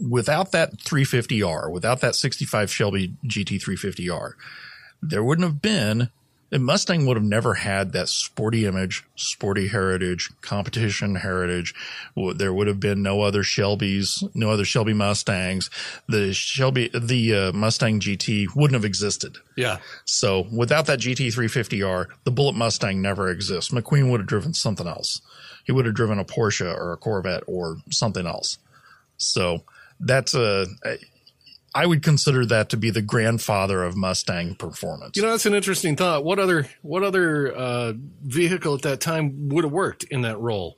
Without 0.00 0.52
that 0.52 0.76
350R, 0.78 1.70
without 1.72 2.00
that 2.00 2.14
65 2.14 2.72
Shelby 2.72 3.14
GT350R, 3.26 4.32
there 5.02 5.22
wouldn't 5.22 5.46
have 5.46 5.62
been 5.62 6.10
the 6.50 6.58
Mustang 6.58 7.04
would 7.06 7.16
have 7.16 7.24
never 7.24 7.54
had 7.54 7.92
that 7.92 8.08
sporty 8.08 8.64
image, 8.64 9.04
sporty 9.16 9.68
heritage, 9.68 10.30
competition 10.40 11.16
heritage. 11.16 11.74
There 12.16 12.54
would 12.54 12.66
have 12.68 12.80
been 12.80 13.02
no 13.02 13.20
other 13.20 13.42
Shelbys, 13.42 14.22
no 14.34 14.50
other 14.50 14.64
Shelby 14.64 14.94
Mustangs. 14.94 15.68
The 16.08 16.32
Shelby, 16.32 16.88
the 16.88 17.34
uh, 17.34 17.52
Mustang 17.52 18.00
GT 18.00 18.46
wouldn't 18.56 18.74
have 18.74 18.86
existed. 18.86 19.36
yeah, 19.56 19.78
So 20.06 20.46
without 20.50 20.86
that 20.86 21.00
GT350R, 21.00 22.06
the 22.24 22.30
Bullitt 22.30 22.56
Mustang 22.56 23.02
never 23.02 23.28
exists. 23.28 23.70
McQueen 23.70 24.10
would 24.10 24.20
have 24.20 24.28
driven 24.28 24.54
something 24.54 24.86
else. 24.86 25.20
He 25.64 25.72
would 25.72 25.84
have 25.84 25.94
driven 25.94 26.18
a 26.18 26.24
Porsche 26.24 26.74
or 26.74 26.92
a 26.92 26.96
Corvette 26.96 27.44
or 27.46 27.76
something 27.90 28.26
else. 28.26 28.56
So 29.18 29.64
that's 30.00 30.34
a, 30.34 30.66
I 31.74 31.86
would 31.86 32.02
consider 32.02 32.46
that 32.46 32.70
to 32.70 32.76
be 32.76 32.90
the 32.90 33.02
grandfather 33.02 33.82
of 33.84 33.96
Mustang 33.96 34.54
performance. 34.54 35.16
You 35.16 35.22
know, 35.22 35.30
that's 35.30 35.46
an 35.46 35.54
interesting 35.54 35.96
thought. 35.96 36.24
What 36.24 36.38
other 36.38 36.66
what 36.82 37.02
other 37.02 37.54
uh, 37.54 37.92
vehicle 38.24 38.74
at 38.74 38.82
that 38.82 39.00
time 39.00 39.48
would 39.50 39.64
have 39.64 39.72
worked 39.72 40.04
in 40.04 40.22
that 40.22 40.38
role? 40.40 40.76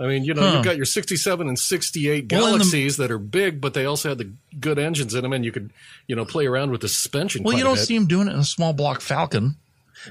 I 0.00 0.06
mean, 0.06 0.24
you 0.24 0.32
know, 0.34 0.42
Huh. 0.42 0.52
you've 0.56 0.64
got 0.64 0.76
your 0.76 0.84
67 0.84 1.48
and 1.48 1.58
68 1.58 2.30
Well, 2.30 2.46
in 2.46 2.52
the- 2.52 2.58
Galaxies 2.58 2.98
that 2.98 3.10
are 3.10 3.18
big, 3.18 3.60
but 3.60 3.74
they 3.74 3.84
also 3.84 4.10
had 4.10 4.18
the 4.18 4.30
good 4.60 4.78
engines 4.78 5.12
in 5.12 5.22
them, 5.22 5.32
and 5.32 5.44
you 5.44 5.50
could, 5.50 5.72
you 6.06 6.14
know, 6.14 6.24
play 6.24 6.46
around 6.46 6.70
with 6.70 6.82
the 6.82 6.88
suspension. 6.88 7.42
well, 7.42 7.52
quite 7.52 7.58
you 7.58 7.64
don't 7.64 7.74
bit. 7.74 7.84
see 7.86 7.96
him 7.96 8.06
doing 8.06 8.28
it 8.28 8.32
in 8.34 8.38
a 8.38 8.44
small 8.44 8.72
block 8.72 9.00
Falcon. 9.00 9.56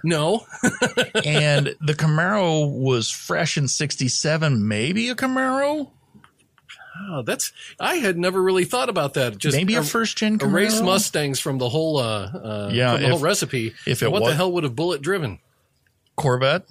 No, 0.04 0.46
and 1.24 1.68
the 1.82 1.94
Camaro 1.94 2.70
was 2.70 3.10
fresh 3.10 3.58
in 3.58 3.70
67, 3.70 4.68
maybe 4.68 5.08
a 5.08 5.16
Camaro, 5.16 5.92
Oh, 7.10 7.22
that's 7.22 7.52
I 7.80 7.96
had 7.96 8.18
never 8.18 8.42
really 8.42 8.66
thought 8.66 8.90
about 8.90 9.14
that. 9.16 9.38
Just 9.38 9.56
maybe 9.58 9.76
a 9.76 9.82
er- 9.82 9.84
first 9.84 10.18
gen 10.18 10.38
Camaro. 10.40 10.50
erase 10.52 10.82
Mustangs 10.82 11.40
from 11.40 11.58
the 11.58 11.70
whole 11.70 11.98
uh, 11.98 12.26
uh 12.32 12.70
Yeah, 12.74 12.98
the 12.98 13.04
if- 13.06 13.10
whole 13.12 13.20
recipe. 13.20 13.74
if 13.86 14.02
it 14.04 14.12
what 14.12 14.22
was- 14.24 14.32
the 14.32 14.36
hell 14.36 14.52
would 14.54 14.64
have 14.64 14.76
Bullitt 14.76 15.02
driven? 15.02 15.40
Corvette. 16.16 16.64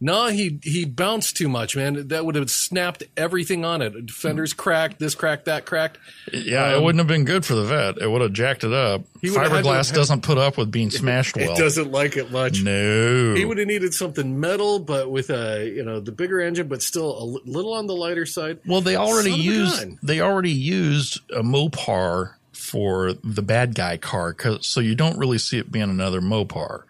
No, 0.00 0.26
he 0.28 0.58
he 0.62 0.84
bounced 0.84 1.36
too 1.36 1.48
much, 1.48 1.76
man. 1.76 2.08
That 2.08 2.24
would 2.26 2.34
have 2.34 2.50
snapped 2.50 3.04
everything 3.16 3.64
on 3.64 3.82
it. 3.82 4.10
Fenders 4.10 4.52
cracked, 4.52 4.98
this 4.98 5.14
cracked, 5.14 5.44
that 5.44 5.64
cracked. 5.66 5.98
Yeah, 6.32 6.70
it 6.72 6.76
Um, 6.78 6.84
wouldn't 6.84 6.98
have 7.00 7.06
been 7.06 7.24
good 7.24 7.44
for 7.44 7.54
the 7.54 7.64
Vette. 7.64 7.98
It 7.98 8.10
would 8.10 8.20
have 8.20 8.32
jacked 8.32 8.64
it 8.64 8.72
up. 8.72 9.02
He 9.20 9.30
would 9.30 9.40
have 9.42 9.52
had 9.52 9.62
to 9.64 9.68
Fiberglass 9.70 9.86
have- 9.88 9.96
doesn't 9.96 10.22
put 10.22 10.38
up 10.38 10.58
with 10.58 10.70
being 10.72 10.90
smashed 10.90 11.36
It 11.36 11.46
well. 11.46 11.56
doesn't 11.56 11.90
like 11.92 12.16
it 12.16 12.30
much. 12.32 12.62
No. 12.62 13.34
He 13.34 13.44
would 13.44 13.58
have 13.58 13.68
needed 13.68 13.94
something 13.94 14.40
metal, 14.40 14.78
but 14.80 15.10
with 15.10 15.30
a 15.30 15.70
you 15.72 15.84
know 15.84 16.00
the 16.00 16.12
bigger 16.12 16.40
engine, 16.40 16.66
but 16.68 16.82
still 16.82 17.16
a 17.22 17.48
little 17.48 17.72
on 17.74 17.86
the 17.86 17.94
lighter 17.94 18.26
side. 18.26 18.58
well, 18.66 18.80
they 18.80 18.96
already 18.96 19.30
Son 19.30 19.40
used 19.40 19.86
they 20.02 20.20
already 20.20 20.50
used 20.52 21.20
a 21.30 21.42
Mopar 21.42 22.34
for 22.52 23.12
the 23.24 23.42
bad 23.42 23.74
guy 23.74 23.96
car, 23.96 24.34
so 24.60 24.80
you 24.80 24.94
don't 24.94 25.18
really 25.18 25.38
see 25.38 25.58
it 25.58 25.70
being 25.72 25.90
another 25.90 26.20
Mopar, 26.20 26.82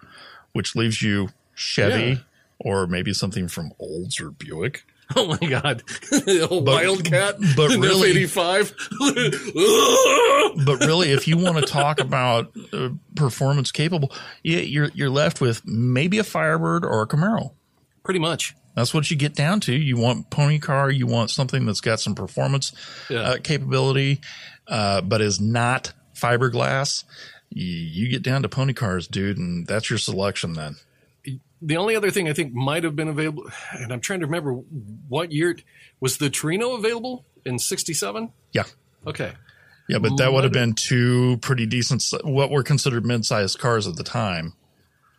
which 0.53 0.75
leaves 0.77 1.03
you 1.03 1.29
Chevy 1.55 2.03
Yeah. 2.03 2.17
Or 2.63 2.87
maybe 2.87 3.13
something 3.13 3.49
from 3.49 3.73
Olds 3.79 4.21
or 4.21 4.31
Buick. 4.31 4.85
Oh 5.15 5.27
my 5.27 5.37
god, 5.47 5.83
the 6.11 6.47
old 6.51 6.67
Wildcat, 6.67 7.35
but 7.57 7.69
really- 7.71 8.23
F-85. 8.25 8.73
but 10.65 10.81
really, 10.87 11.11
if 11.13 11.29
you 11.29 11.37
want 11.37 11.59
to 11.59 11.63
talk 11.65 12.01
about 12.01 12.51
uh, 12.73 12.91
performance 13.15 13.71
capable, 13.73 14.11
yeah, 14.43 14.61
you're 14.61 14.89
you're 14.95 15.11
left 15.11 15.41
with 15.41 15.67
maybe 15.67 16.19
a 16.19 16.25
Firebird 16.25 16.85
or 16.85 17.03
a 17.03 17.07
Camaro. 17.07 17.53
Pretty 18.05 18.21
much. 18.21 18.55
That's 18.75 18.95
what 18.95 19.11
you 19.11 19.17
get 19.19 19.35
down 19.35 19.61
to. 19.61 19.75
You 19.75 19.99
want 19.99 20.31
pony 20.31 20.59
car. 20.59 20.91
You 20.91 21.07
want 21.07 21.31
something 21.31 21.67
that's 21.67 21.83
got 21.83 22.01
some 22.01 22.15
performance 22.15 22.73
Yeah. 23.11 23.21
uh, 23.21 23.37
capability, 23.43 24.21
uh, 24.67 25.03
but 25.03 25.21
is 25.21 25.41
not 25.41 25.93
fiberglass. 26.15 27.05
You, 27.51 27.67
you 27.67 28.09
get 28.09 28.23
down 28.23 28.43
to 28.45 28.49
pony 28.49 28.73
cars, 28.73 29.07
dude, 29.09 29.37
and 29.37 29.67
that's 29.67 29.91
your 29.91 29.99
selection 29.99 30.55
then. 30.55 30.77
The 31.65 31.77
only 31.77 31.95
other 31.97 32.11
thing 32.11 32.29
I 32.29 32.33
think 32.33 32.53
might 32.53 32.83
have 32.85 32.97
been 32.97 33.09
available, 33.09 33.45
and 33.73 33.93
I'm 33.93 34.01
trying 34.01 34.21
to 34.21 34.27
remember 34.27 34.53
what 35.09 35.31
year 35.33 35.57
was 36.01 36.19
the 36.19 36.29
Torino 36.29 36.73
available 36.75 37.25
in 37.45 37.59
'67. 37.59 38.33
Yeah. 38.53 38.65
Okay, 39.07 39.33
Yeah, 39.89 39.99
but 39.99 40.17
that 40.19 40.33
would 40.33 40.45
have 40.45 40.53
been 40.53 40.75
two 40.75 41.37
pretty 41.39 41.67
decent, 41.67 42.05
what 42.25 42.51
were 42.51 42.63
considered 42.63 43.05
mid-sized 43.05 43.59
cars 43.59 43.87
at 43.87 43.97
the 43.97 44.05
time. 44.05 44.55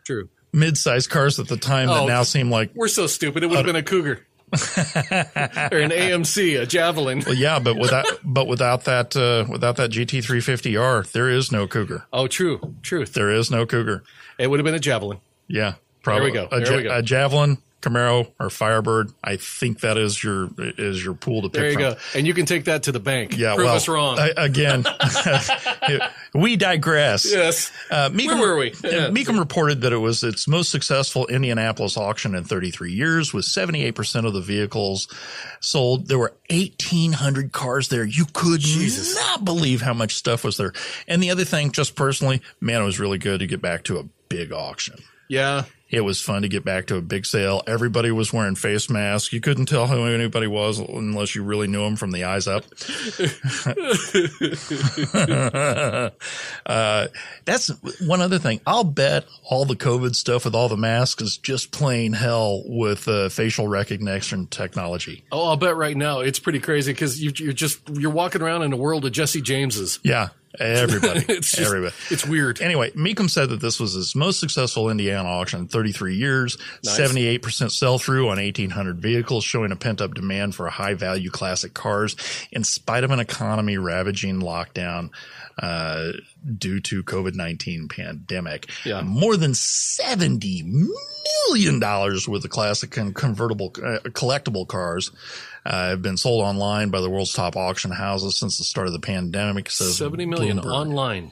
true. 0.05 0.29
Mid-sized 0.53 1.09
cars 1.09 1.39
at 1.39 1.47
the 1.47 1.57
time 1.57 1.87
that 1.87 2.01
Oh. 2.03 2.07
now 2.07 2.23
seem 2.23 2.51
like 2.51 2.71
We're 2.75 2.87
so 2.87 3.07
stupid. 3.07 3.41
It 3.43 3.47
would 3.47 3.55
have 3.57 3.65
been 3.65 3.75
a 3.75 3.81
Cougar 3.83 4.25
or 4.53 5.77
an 5.79 5.89
AMC, 5.91 6.61
a 6.61 6.65
Javelin. 6.65 7.23
Well, 7.25 7.33
yeah, 7.35 7.59
but 7.59 7.77
without 7.77 8.05
but 8.23 8.47
without 8.47 8.83
that 8.85 9.15
uh, 9.17 9.45
without 9.51 9.77
that 9.77 9.89
GT350R, 9.91 11.11
there 11.11 11.29
is 11.29 11.51
no 11.51 11.67
Cougar. 11.67 12.05
Oh, 12.13 12.27
true, 12.27 12.75
truth. 12.83 13.13
There 13.13 13.31
is 13.31 13.49
no 13.49 13.65
Cougar. 13.65 14.03
It 14.37 14.47
would 14.49 14.59
have 14.59 14.65
been 14.65 14.75
a 14.75 14.79
Javelin. 14.79 15.19
Yeah, 15.47 15.73
probably. 16.03 16.31
go. 16.31 16.47
A, 16.51 16.59
There 16.59 16.77
we 16.77 16.83
go. 16.83 16.95
a 16.95 17.01
Javelin, 17.01 17.57
Camaro, 17.81 18.31
or 18.39 18.49
Firebird. 18.49 19.11
I 19.23 19.35
think 19.35 19.81
that 19.81 19.97
is 19.97 20.23
your 20.23 20.49
is 20.57 21.03
your 21.03 21.15
pool 21.15 21.41
to 21.41 21.49
pick 21.49 21.53
There 21.59 21.67
you 21.69 21.73
from. 21.73 21.81
go. 21.95 21.95
And 22.15 22.25
you 22.27 22.33
can 22.33 22.45
take 22.45 22.65
that 22.65 22.83
to 22.83 22.91
the 22.93 22.99
bank. 23.01 23.37
Yeah, 23.37 23.55
Prove 23.55 23.65
well, 23.65 23.75
us 23.75 23.87
wrong. 23.89 24.19
I- 24.19 24.31
again, 24.37 24.85
we 26.33 26.55
digress. 26.55 27.29
yes. 27.29 27.71
Uh, 27.91 28.09
Where 28.11 28.37
were 28.37 28.57
we? 28.57 28.71
Mecum 29.11 29.37
reported 29.39 29.81
that 29.81 29.91
it 29.93 29.97
was 29.97 30.23
its 30.23 30.47
most 30.47 30.69
successful 30.71 31.27
Indianapolis 31.27 31.97
auction 31.97 32.35
in 32.35 32.43
33 32.43 32.93
years, 32.93 33.33
with 33.33 33.45
78% 33.45 34.25
of 34.25 34.33
the 34.33 34.41
vehicles 34.41 35.07
sold. 35.59 36.07
There 36.07 36.17
were 36.19 36.33
1,800 36.49 37.51
cars 37.51 37.89
there. 37.89 38.05
You 38.05 38.25
could 38.33 38.61
Jesus. 38.61 39.15
not 39.15 39.43
believe 39.45 39.81
how 39.81 39.93
much 39.93 40.15
stuff 40.15 40.43
was 40.43 40.57
there. 40.57 40.73
And 41.07 41.21
the 41.21 41.31
other 41.31 41.43
thing, 41.45 41.71
just 41.71 41.95
personally, 41.95 42.41
man, 42.61 42.81
it 42.81 42.85
was 42.85 42.99
really 42.99 43.17
good 43.17 43.39
to 43.39 43.47
get 43.47 43.61
back 43.61 43.83
to 43.85 43.97
a 43.99 44.03
big 44.29 44.51
auction. 44.51 44.95
Yeah. 45.29 45.63
It 45.93 46.01
was 46.01 46.19
fun 46.19 46.41
to 46.41 46.47
get 46.47 46.65
back 46.65 46.87
to 46.87 46.95
a 46.95 47.01
big 47.01 47.23
sale. 47.23 47.61
Everybody 47.67 48.09
was 48.09 48.33
wearing 48.33 48.55
face 48.55 48.89
masks. 48.89 49.31
You 49.31 49.39
couldn't 49.39 49.67
tell 49.67 49.85
who 49.85 50.07
anybody 50.07 50.47
was 50.47 50.79
unless 50.79 51.35
you 51.35 51.43
really 51.43 51.67
knew 51.67 51.83
them 51.83 51.97
from 51.97 52.09
the 52.09 52.23
eyes 52.23 52.47
up. 52.47 52.63
uh, 56.65 57.07
that's 57.45 57.67
one 58.01 58.21
other 58.21 58.39
thing. 58.39 58.59
I'll 58.65 58.83
bet 58.83 59.25
all 59.43 59.65
the 59.65 59.75
COVID 59.75 60.15
stuff 60.15 60.45
with 60.45 60.55
all 60.55 60.67
the 60.67 60.77
masks 60.77 61.21
is 61.21 61.37
just 61.37 61.71
plain 61.71 62.13
hell 62.13 62.63
with 62.65 63.07
uh, 63.07 63.29
facial 63.29 63.67
recognition 63.67 64.47
technology. 64.47 65.23
Oh, 65.31 65.45
I'll 65.49 65.57
bet 65.57 65.75
right 65.75 65.95
now 65.95 66.21
it's 66.21 66.39
pretty 66.39 66.59
crazy 66.59 66.91
because 66.91 67.21
you, 67.21 67.31
you're 67.35 67.53
just 67.53 67.87
you're 67.93 68.09
walking 68.09 68.41
around 68.41 68.63
in 68.63 68.73
a 68.73 68.77
world 68.77 69.05
of 69.05 69.11
Jesse 69.11 69.41
Jameses. 69.41 69.99
Yeah, 70.01 70.29
everybody, 70.59 71.25
It's 71.29 71.51
just 71.51 71.61
everybody. 71.61 71.93
it's 72.09 72.25
weird. 72.25 72.61
Anyway, 72.61 72.91
Mecum 72.91 73.29
said 73.29 73.49
that 73.49 73.59
this 73.59 73.79
was 73.79 73.93
his 73.93 74.15
most 74.15 74.39
successful 74.39 74.89
Indiana 74.89 75.27
auction 75.27 75.61
in 75.61 75.67
33 75.67 76.15
years, 76.15 76.57
Nice. 76.83 76.99
78% 76.99 77.71
sell 77.71 77.97
through 77.99 78.29
on 78.29 78.37
1,800 78.37 78.99
vehicles, 78.99 79.43
showing 79.43 79.71
a 79.71 79.75
pent 79.75 80.01
up 80.01 80.13
demand 80.13 80.55
for 80.55 80.67
high 80.69 80.93
value 80.93 81.29
classic 81.29 81.73
cars 81.73 82.15
in 82.51 82.63
spite 82.63 83.03
of 83.03 83.11
an 83.11 83.19
economy 83.19 83.77
ravaging 83.77 84.39
lockdown. 84.41 85.09
Uh, 85.59 86.13
due 86.57 86.79
to 86.79 87.03
COVID-19 87.03 87.87
pandemic. 87.89 88.69
Yeah. 88.83 89.01
More 89.01 89.37
than 89.37 89.53
70 89.53 90.63
million 91.47 91.79
dollars 91.79 92.27
worth 92.27 92.43
of 92.43 92.49
classic 92.49 92.97
and 92.97 93.13
convertible, 93.13 93.67
uh, 93.77 93.99
collectible 94.09 94.67
cars, 94.67 95.11
uh, 95.65 95.89
have 95.89 96.01
been 96.01 96.17
sold 96.17 96.43
online 96.43 96.89
by 96.89 97.01
the 97.01 97.09
world's 97.09 97.33
top 97.33 97.55
auction 97.55 97.91
houses 97.91 98.39
since 98.39 98.57
the 98.57 98.63
start 98.63 98.87
of 98.87 98.93
the 98.93 98.99
pandemic. 98.99 99.69
Says 99.69 99.95
Seventy 99.97 100.25
million 100.25 100.59
Bloomberg. 100.59 100.73
online. 100.73 101.31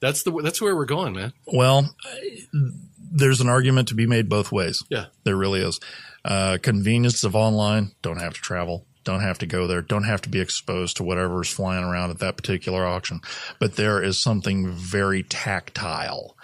That's 0.00 0.22
the 0.22 0.30
that's 0.42 0.62
where 0.62 0.74
we're 0.76 0.84
going, 0.86 1.14
man. 1.14 1.32
Well, 1.46 1.92
there's 3.12 3.40
an 3.40 3.48
argument 3.48 3.88
to 3.88 3.94
be 3.94 4.06
made 4.06 4.28
both 4.28 4.52
ways. 4.52 4.82
Yeah. 4.88 5.06
There 5.24 5.36
really 5.36 5.60
is. 5.60 5.80
Uh, 6.24 6.58
convenience 6.62 7.24
of 7.24 7.34
online, 7.34 7.92
don't 8.02 8.20
have 8.20 8.34
to 8.34 8.40
travel, 8.40 8.86
don't 9.04 9.20
have 9.20 9.38
to 9.38 9.46
go 9.46 9.66
there, 9.66 9.82
don't 9.82 10.04
have 10.04 10.22
to 10.22 10.28
be 10.28 10.40
exposed 10.40 10.96
to 10.96 11.02
whatever's 11.02 11.50
flying 11.50 11.84
around 11.84 12.10
at 12.10 12.18
that 12.18 12.36
particular 12.36 12.84
auction. 12.84 13.20
But 13.58 13.76
there 13.76 14.02
is 14.02 14.20
something 14.20 14.70
very 14.70 15.22
tactile 15.22 16.36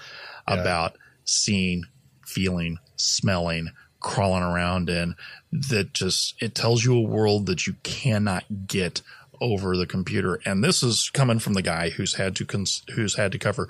about 0.46 0.96
seeing, 1.24 1.84
feeling, 2.24 2.78
smelling, 2.96 3.70
crawling 4.00 4.42
around 4.42 4.88
in 4.88 5.16
that 5.50 5.92
just, 5.92 6.34
it 6.40 6.54
tells 6.54 6.84
you 6.84 6.96
a 6.96 7.00
world 7.00 7.46
that 7.46 7.66
you 7.66 7.74
cannot 7.82 8.66
get 8.66 9.02
over 9.40 9.76
the 9.76 9.86
computer. 9.86 10.40
And 10.46 10.62
this 10.62 10.82
is 10.82 11.10
coming 11.12 11.38
from 11.38 11.54
the 11.54 11.62
guy 11.62 11.90
who's 11.90 12.14
had 12.14 12.36
to, 12.36 12.46
cons- 12.46 12.82
who's 12.94 13.16
had 13.16 13.32
to 13.32 13.38
cover 13.38 13.68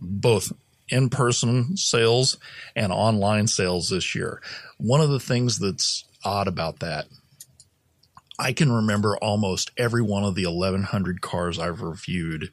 both 0.00 0.52
in-person 0.90 1.76
sales 1.76 2.38
and 2.76 2.92
online 2.92 3.46
sales 3.46 3.88
this 3.88 4.14
year. 4.14 4.40
One 4.78 5.00
of 5.00 5.10
the 5.10 5.20
things 5.20 5.58
that's 5.58 6.04
odd 6.24 6.48
about 6.48 6.78
that, 6.80 7.06
I 8.38 8.52
can 8.52 8.70
remember 8.70 9.16
almost 9.18 9.70
every 9.76 10.02
one 10.02 10.24
of 10.24 10.34
the 10.34 10.46
1100 10.46 11.20
cars 11.20 11.58
I've 11.58 11.82
reviewed 11.82 12.50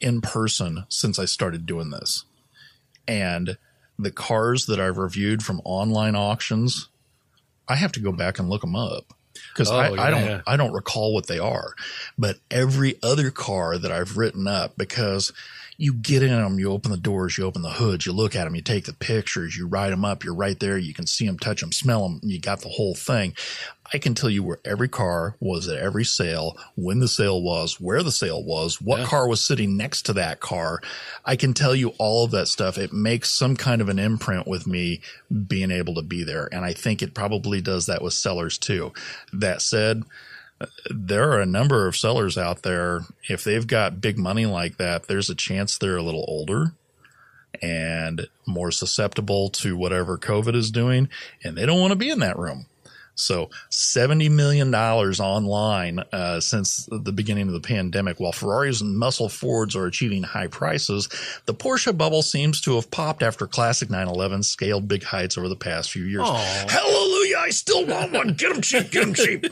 in 0.00 0.20
person 0.20 0.84
since 0.88 1.18
I 1.18 1.26
started 1.26 1.64
doing 1.64 1.90
this. 1.90 2.24
And 3.06 3.56
the 3.98 4.10
cars 4.10 4.66
that 4.66 4.80
I've 4.80 4.98
reviewed 4.98 5.44
from 5.44 5.60
online 5.64 6.16
auctions, 6.16 6.88
I 7.68 7.76
have 7.76 7.92
to 7.92 8.00
go 8.00 8.12
back 8.12 8.38
and 8.38 8.48
look 8.48 8.62
them 8.62 8.74
up 8.74 9.14
because 9.52 9.70
Oh, 9.70 9.76
I, 9.76 9.90
yeah, 9.90 10.02
I 10.02 10.10
don't. 10.10 10.42
I 10.46 10.56
don't 10.56 10.72
recall 10.72 11.14
what 11.14 11.26
they 11.26 11.38
are. 11.38 11.74
But 12.18 12.38
every 12.50 12.98
other 13.02 13.30
car 13.30 13.78
that 13.78 13.92
I've 13.92 14.16
written 14.16 14.46
up 14.48 14.76
because 14.76 15.32
you 15.78 15.94
get 15.94 16.22
in 16.22 16.30
them, 16.30 16.58
you 16.58 16.70
open 16.70 16.90
the 16.90 16.96
doors, 16.96 17.38
you 17.38 17.44
open 17.44 17.62
the 17.62 17.70
hoods, 17.70 18.06
you 18.06 18.12
look 18.12 18.36
at 18.36 18.44
them, 18.44 18.54
you 18.54 18.62
take 18.62 18.84
the 18.84 18.92
pictures, 18.92 19.56
you 19.56 19.66
write 19.66 19.90
them 19.90 20.04
up, 20.04 20.22
you're 20.22 20.34
right 20.34 20.58
there, 20.60 20.78
you 20.78 20.94
can 20.94 21.06
see 21.06 21.26
them, 21.26 21.38
touch 21.38 21.60
them, 21.60 21.72
smell 21.72 22.08
them, 22.08 22.20
you 22.22 22.38
got 22.38 22.60
the 22.60 22.68
whole 22.68 22.94
thing. 22.94 23.34
I 23.92 23.98
can 23.98 24.14
tell 24.14 24.30
you 24.30 24.42
where 24.42 24.60
every 24.64 24.88
car 24.88 25.36
was 25.40 25.68
at 25.68 25.78
every 25.78 26.04
sale, 26.04 26.56
when 26.76 27.00
the 27.00 27.08
sale 27.08 27.42
was, 27.42 27.80
where 27.80 28.02
the 28.02 28.12
sale 28.12 28.42
was, 28.42 28.80
what 28.80 29.00
Yeah. 29.00 29.06
car 29.06 29.28
was 29.28 29.44
sitting 29.44 29.76
next 29.76 30.02
to 30.02 30.12
that 30.14 30.40
car. 30.40 30.80
I 31.24 31.36
can 31.36 31.52
tell 31.52 31.74
you 31.74 31.90
all 31.98 32.24
of 32.24 32.30
that 32.30 32.48
stuff. 32.48 32.78
It 32.78 32.92
makes 32.92 33.30
some 33.30 33.56
kind 33.56 33.80
of 33.80 33.88
an 33.88 33.98
imprint 33.98 34.46
with 34.46 34.66
me 34.66 35.00
being 35.46 35.70
able 35.70 35.94
to 35.94 36.02
be 36.02 36.22
there. 36.24 36.48
And 36.52 36.64
I 36.64 36.72
think 36.72 37.02
it 37.02 37.14
probably 37.14 37.60
does 37.60 37.86
that 37.86 38.02
with 38.02 38.14
sellers 38.14 38.56
too. 38.56 38.92
That 39.32 39.60
said, 39.60 40.04
there 40.90 41.30
are 41.30 41.40
a 41.40 41.46
number 41.46 41.86
of 41.86 41.96
sellers 41.96 42.36
out 42.38 42.62
there. 42.62 43.02
If 43.28 43.44
they've 43.44 43.66
got 43.66 44.00
big 44.00 44.18
money 44.18 44.46
like 44.46 44.76
that, 44.78 45.08
there's 45.08 45.30
a 45.30 45.34
chance 45.34 45.76
they're 45.76 45.96
a 45.96 46.02
little 46.02 46.24
older 46.28 46.72
and 47.60 48.28
more 48.46 48.70
susceptible 48.70 49.50
to 49.50 49.76
whatever 49.76 50.16
COVID 50.16 50.54
is 50.54 50.70
doing, 50.70 51.08
and 51.44 51.56
they 51.56 51.66
don't 51.66 51.80
want 51.80 51.92
to 51.92 51.96
be 51.96 52.10
in 52.10 52.20
that 52.20 52.38
room. 52.38 52.66
So 53.14 53.50
$70 53.70 54.30
million 54.30 54.74
online 54.74 56.00
uh, 56.12 56.40
since 56.40 56.88
the 56.90 57.12
beginning 57.12 57.48
of 57.48 57.54
the 57.54 57.60
pandemic. 57.60 58.18
While 58.18 58.32
Ferraris 58.32 58.80
and 58.80 58.98
muscle 58.98 59.28
Fords 59.28 59.76
are 59.76 59.86
achieving 59.86 60.22
high 60.22 60.46
prices, 60.46 61.08
the 61.46 61.54
Porsche 61.54 61.96
bubble 61.96 62.22
seems 62.22 62.60
to 62.62 62.76
have 62.76 62.90
popped 62.90 63.22
after 63.22 63.46
classic 63.46 63.90
911 63.90 64.42
scaled 64.42 64.88
big 64.88 65.04
heights 65.04 65.36
over 65.36 65.48
the 65.48 65.56
past 65.56 65.90
few 65.90 66.04
years. 66.04 66.22
Aww. 66.22 66.70
Hallelujah! 66.70 67.36
I 67.38 67.50
still 67.50 67.86
want 67.86 68.12
one. 68.12 68.28
Get 68.34 68.52
them 68.52 68.62
cheap. 68.62 68.90
Get 68.90 69.04
them 69.04 69.14
cheap. 69.14 69.44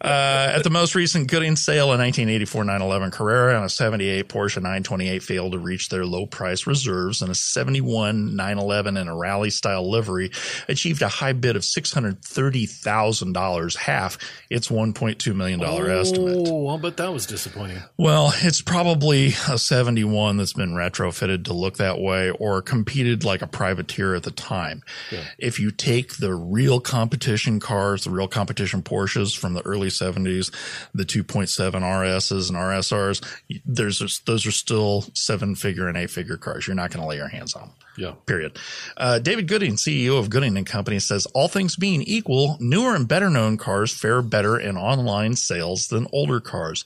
uh, 0.00 0.52
at 0.54 0.64
the 0.64 0.70
most 0.70 0.94
recent 0.94 1.30
Gooding 1.30 1.56
sale, 1.56 1.86
a 1.86 1.98
1984 1.98 2.64
911 2.64 3.10
Carrera 3.12 3.56
and 3.56 3.64
a 3.64 3.68
78 3.68 4.28
Porsche 4.28 4.56
928 4.56 5.22
failed 5.22 5.52
to 5.52 5.58
reach 5.58 5.88
their 5.88 6.04
low 6.04 6.26
price 6.26 6.66
reserves, 6.66 7.22
and 7.22 7.30
a 7.30 7.34
71 7.34 8.34
911 8.36 8.96
in 8.96 9.08
a 9.08 9.16
rally 9.16 9.50
style 9.50 9.88
livery 9.90 10.30
achieved 10.68 11.02
a 11.02 11.08
high 11.08 11.32
bid 11.32 11.56
of 11.56 11.64
630,000 11.64 13.05
thousand 13.06 13.32
dollars, 13.32 13.76
half 13.76 14.18
its 14.50 14.70
one 14.70 14.92
point 14.92 15.18
two 15.18 15.34
million 15.34 15.60
dollar 15.60 15.90
oh, 15.90 16.00
estimate. 16.00 16.48
Oh, 16.48 16.68
I'll 16.68 16.78
that 16.78 17.12
was 17.12 17.26
disappointing. 17.26 17.78
Well, 17.96 18.32
it's 18.36 18.60
probably 18.60 19.28
a 19.48 19.58
seventy 19.58 20.04
one 20.04 20.36
that's 20.36 20.52
been 20.52 20.74
retrofitted 20.74 21.44
to 21.44 21.52
look 21.52 21.76
that 21.76 22.00
way, 22.00 22.30
or 22.30 22.62
competed 22.62 23.24
like 23.24 23.42
a 23.42 23.46
privateer 23.46 24.14
at 24.14 24.24
the 24.24 24.30
time. 24.30 24.82
Yeah. 25.10 25.24
If 25.38 25.60
you 25.60 25.70
take 25.70 26.16
the 26.16 26.34
real 26.34 26.80
competition 26.80 27.60
cars, 27.60 28.04
the 28.04 28.10
real 28.10 28.28
competition 28.28 28.82
Porsches 28.82 29.36
from 29.36 29.54
the 29.54 29.62
early 29.62 29.90
seventies, 29.90 30.50
the 30.94 31.04
two 31.04 31.22
point 31.22 31.48
seven 31.48 31.82
RSs 31.82 32.48
and 32.48 32.58
RSRs, 32.58 33.24
there's 33.64 34.20
those 34.26 34.46
are 34.46 34.52
still 34.52 35.04
seven 35.14 35.54
figure 35.54 35.88
and 35.88 35.96
eight 35.96 36.10
figure 36.10 36.36
cars. 36.36 36.66
You're 36.66 36.76
not 36.76 36.90
going 36.90 37.02
to 37.02 37.08
lay 37.08 37.16
your 37.16 37.28
hands 37.28 37.54
on 37.54 37.68
them. 37.68 37.72
Yeah. 37.96 38.12
Period. 38.26 38.58
Uh, 38.96 39.18
David 39.18 39.48
Gooding, 39.48 39.74
CEO 39.74 40.18
of 40.18 40.30
Gooding 40.30 40.56
and 40.56 40.66
Company, 40.66 40.98
says 40.98 41.26
all 41.34 41.48
things 41.48 41.76
being 41.76 42.02
equal, 42.02 42.56
newer 42.60 42.94
and 42.94 43.08
better 43.08 43.30
known 43.30 43.56
cars 43.56 43.92
fare 43.92 44.22
better 44.22 44.58
in 44.58 44.76
online 44.76 45.36
sales 45.36 45.88
than 45.88 46.06
older 46.12 46.40
cars. 46.40 46.84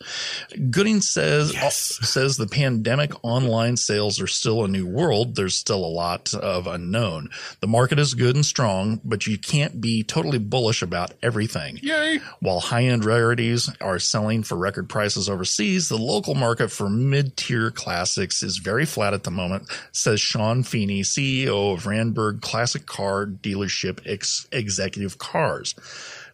Gooding 0.70 1.00
says 1.00 1.52
yes. 1.52 1.98
uh, 2.00 2.04
says 2.04 2.36
the 2.36 2.46
pandemic 2.46 3.12
online 3.24 3.76
sales 3.76 4.20
are 4.20 4.26
still 4.26 4.64
a 4.64 4.68
new 4.68 4.86
world. 4.86 5.34
There's 5.34 5.56
still 5.56 5.84
a 5.84 5.86
lot 5.86 6.32
of 6.34 6.66
unknown. 6.66 7.30
The 7.60 7.66
market 7.66 7.98
is 7.98 8.14
good 8.14 8.36
and 8.36 8.46
strong, 8.46 9.00
but 9.04 9.26
you 9.26 9.38
can't 9.38 9.80
be 9.80 10.02
totally 10.02 10.38
bullish 10.38 10.82
about 10.82 11.14
everything. 11.22 11.78
Yay! 11.82 12.20
While 12.40 12.60
high 12.60 12.84
end 12.84 13.04
rarities 13.04 13.70
are 13.80 13.98
selling 13.98 14.42
for 14.42 14.56
record 14.56 14.88
prices 14.88 15.28
overseas, 15.28 15.88
the 15.88 15.96
local 15.96 16.34
market 16.34 16.70
for 16.70 16.88
mid 16.88 17.36
tier 17.36 17.70
classics 17.70 18.42
is 18.42 18.58
very 18.58 18.86
flat 18.86 19.14
at 19.14 19.24
the 19.24 19.30
moment, 19.30 19.68
says 19.92 20.20
Sean 20.20 20.62
Feeney 20.62 20.99
CEO 21.02 21.74
of 21.74 21.86
Randburg 21.86 22.40
Classic 22.40 22.84
Car 22.86 23.26
Dealership 23.26 24.00
Ex- 24.06 24.46
Executive 24.52 25.18
Cars. 25.18 25.74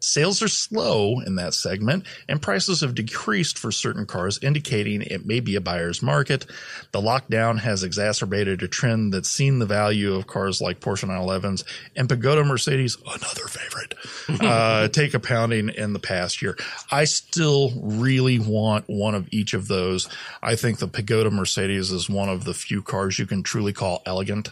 Sales 0.07 0.41
are 0.41 0.47
slow 0.47 1.19
in 1.19 1.35
that 1.35 1.53
segment 1.53 2.07
and 2.29 2.41
prices 2.41 2.81
have 2.81 2.95
decreased 2.95 3.59
for 3.59 3.73
certain 3.73 4.07
cars, 4.07 4.39
indicating 4.41 5.03
it 5.03 5.27
may 5.27 5.41
be 5.41 5.57
a 5.57 5.61
buyer's 5.61 6.01
market. 6.01 6.47
The 6.93 7.01
lockdown 7.01 7.59
has 7.59 7.83
exacerbated 7.83 8.63
a 8.63 8.69
trend 8.69 9.13
that's 9.13 9.29
seen 9.29 9.59
the 9.59 9.67
value 9.67 10.15
of 10.15 10.29
cars 10.29 10.61
like 10.61 10.79
Porsche 10.79 11.09
911s 11.09 11.65
and 11.97 12.09
Pagoda 12.09 12.45
Mercedes, 12.45 12.97
another 13.05 13.49
favorite, 13.49 13.95
uh, 14.45 14.87
take 14.87 15.13
a 15.13 15.19
pounding 15.19 15.71
in 15.71 15.93
the 15.93 15.99
past 15.99 16.41
year. 16.41 16.57
I 16.89 17.03
still 17.03 17.73
really 17.83 18.39
want 18.39 18.85
one 18.87 19.17
of 19.17 19.29
each 19.33 19.55
of 19.55 19.67
those. 19.67 20.09
I 20.41 20.55
think 20.55 20.79
the 20.79 20.87
Pagoda 20.87 21.33
Mercedes 21.33 21.91
is 21.91 22.09
one 22.09 22.29
of 22.29 22.45
the 22.45 22.55
few 22.55 22.81
cars 22.81 23.19
you 23.19 23.27
can 23.27 23.43
truly 23.43 23.73
call 23.73 24.03
elegant. 24.07 24.51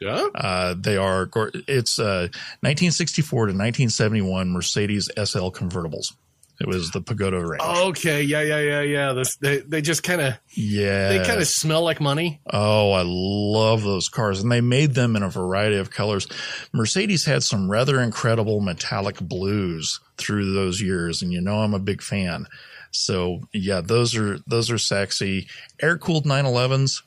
Yeah. 0.00 0.28
Uh, 0.34 0.74
they 0.78 0.96
are, 0.96 1.28
it's 1.66 1.98
uh, 1.98 2.28
1964 2.60 3.38
to 3.38 3.52
1971 3.52 4.50
Mercedes 4.50 5.10
SL 5.16 5.48
convertibles. 5.48 6.12
It 6.60 6.66
was 6.66 6.90
the 6.90 7.00
Pagoda 7.00 7.44
range. 7.44 7.62
Okay, 7.62 8.22
yeah, 8.22 8.40
yeah, 8.40 8.58
yeah, 8.58 8.80
yeah. 8.80 9.12
This, 9.12 9.36
they 9.36 9.58
they 9.58 9.80
just 9.80 10.02
kind 10.02 10.20
of 10.20 10.34
yeah, 10.54 11.08
they 11.10 11.24
kind 11.24 11.40
of 11.40 11.46
smell 11.46 11.82
like 11.82 12.00
money. 12.00 12.40
Oh, 12.52 12.90
I 12.90 13.02
love 13.04 13.84
those 13.84 14.08
cars, 14.08 14.42
and 14.42 14.50
they 14.50 14.60
made 14.60 14.94
them 14.94 15.14
in 15.14 15.22
a 15.22 15.30
variety 15.30 15.76
of 15.76 15.92
colors. 15.92 16.26
Mercedes 16.72 17.24
had 17.24 17.44
some 17.44 17.70
rather 17.70 18.00
incredible 18.00 18.58
metallic 18.58 19.20
blues 19.20 20.00
through 20.16 20.52
those 20.52 20.82
years, 20.82 21.22
and 21.22 21.32
you 21.32 21.40
know 21.40 21.60
I'm 21.60 21.74
a 21.74 21.78
big 21.78 22.02
fan. 22.02 22.48
So 22.90 23.42
yeah, 23.52 23.80
those 23.80 24.16
are 24.16 24.40
those 24.48 24.68
are 24.72 24.78
sexy. 24.78 25.46
Air 25.80 25.96
cooled 25.96 26.24
911s 26.24 27.02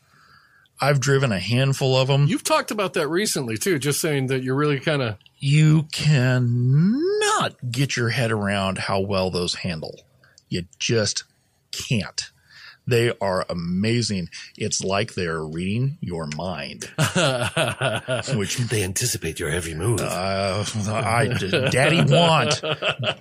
I've 0.81 0.99
driven 0.99 1.31
a 1.31 1.39
handful 1.39 1.95
of 1.95 2.07
them. 2.07 2.25
You've 2.25 2.43
talked 2.43 2.71
about 2.71 2.93
that 2.93 3.07
recently 3.07 3.55
too, 3.55 3.77
just 3.77 4.01
saying 4.01 4.27
that 4.27 4.41
you're 4.43 4.55
really 4.55 4.79
kind 4.79 5.03
of. 5.03 5.17
You 5.37 5.83
cannot 5.91 7.71
get 7.71 7.95
your 7.95 8.09
head 8.09 8.31
around 8.31 8.79
how 8.79 8.99
well 8.99 9.29
those 9.29 9.55
handle. 9.55 10.01
You 10.49 10.63
just 10.79 11.23
can't. 11.71 12.31
They 12.87 13.13
are 13.21 13.45
amazing. 13.49 14.29
It's 14.57 14.83
like 14.83 15.13
they're 15.13 15.43
reading 15.43 15.97
your 16.01 16.27
mind, 16.35 16.83
which 18.35 18.57
they 18.57 18.83
anticipate 18.83 19.39
your 19.39 19.49
every 19.49 19.75
move. 19.75 20.01
Uh, 20.01 20.65
I, 20.87 21.27
daddy 21.71 22.01
want, 22.01 22.61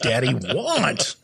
daddy 0.00 0.34
want. 0.34 1.16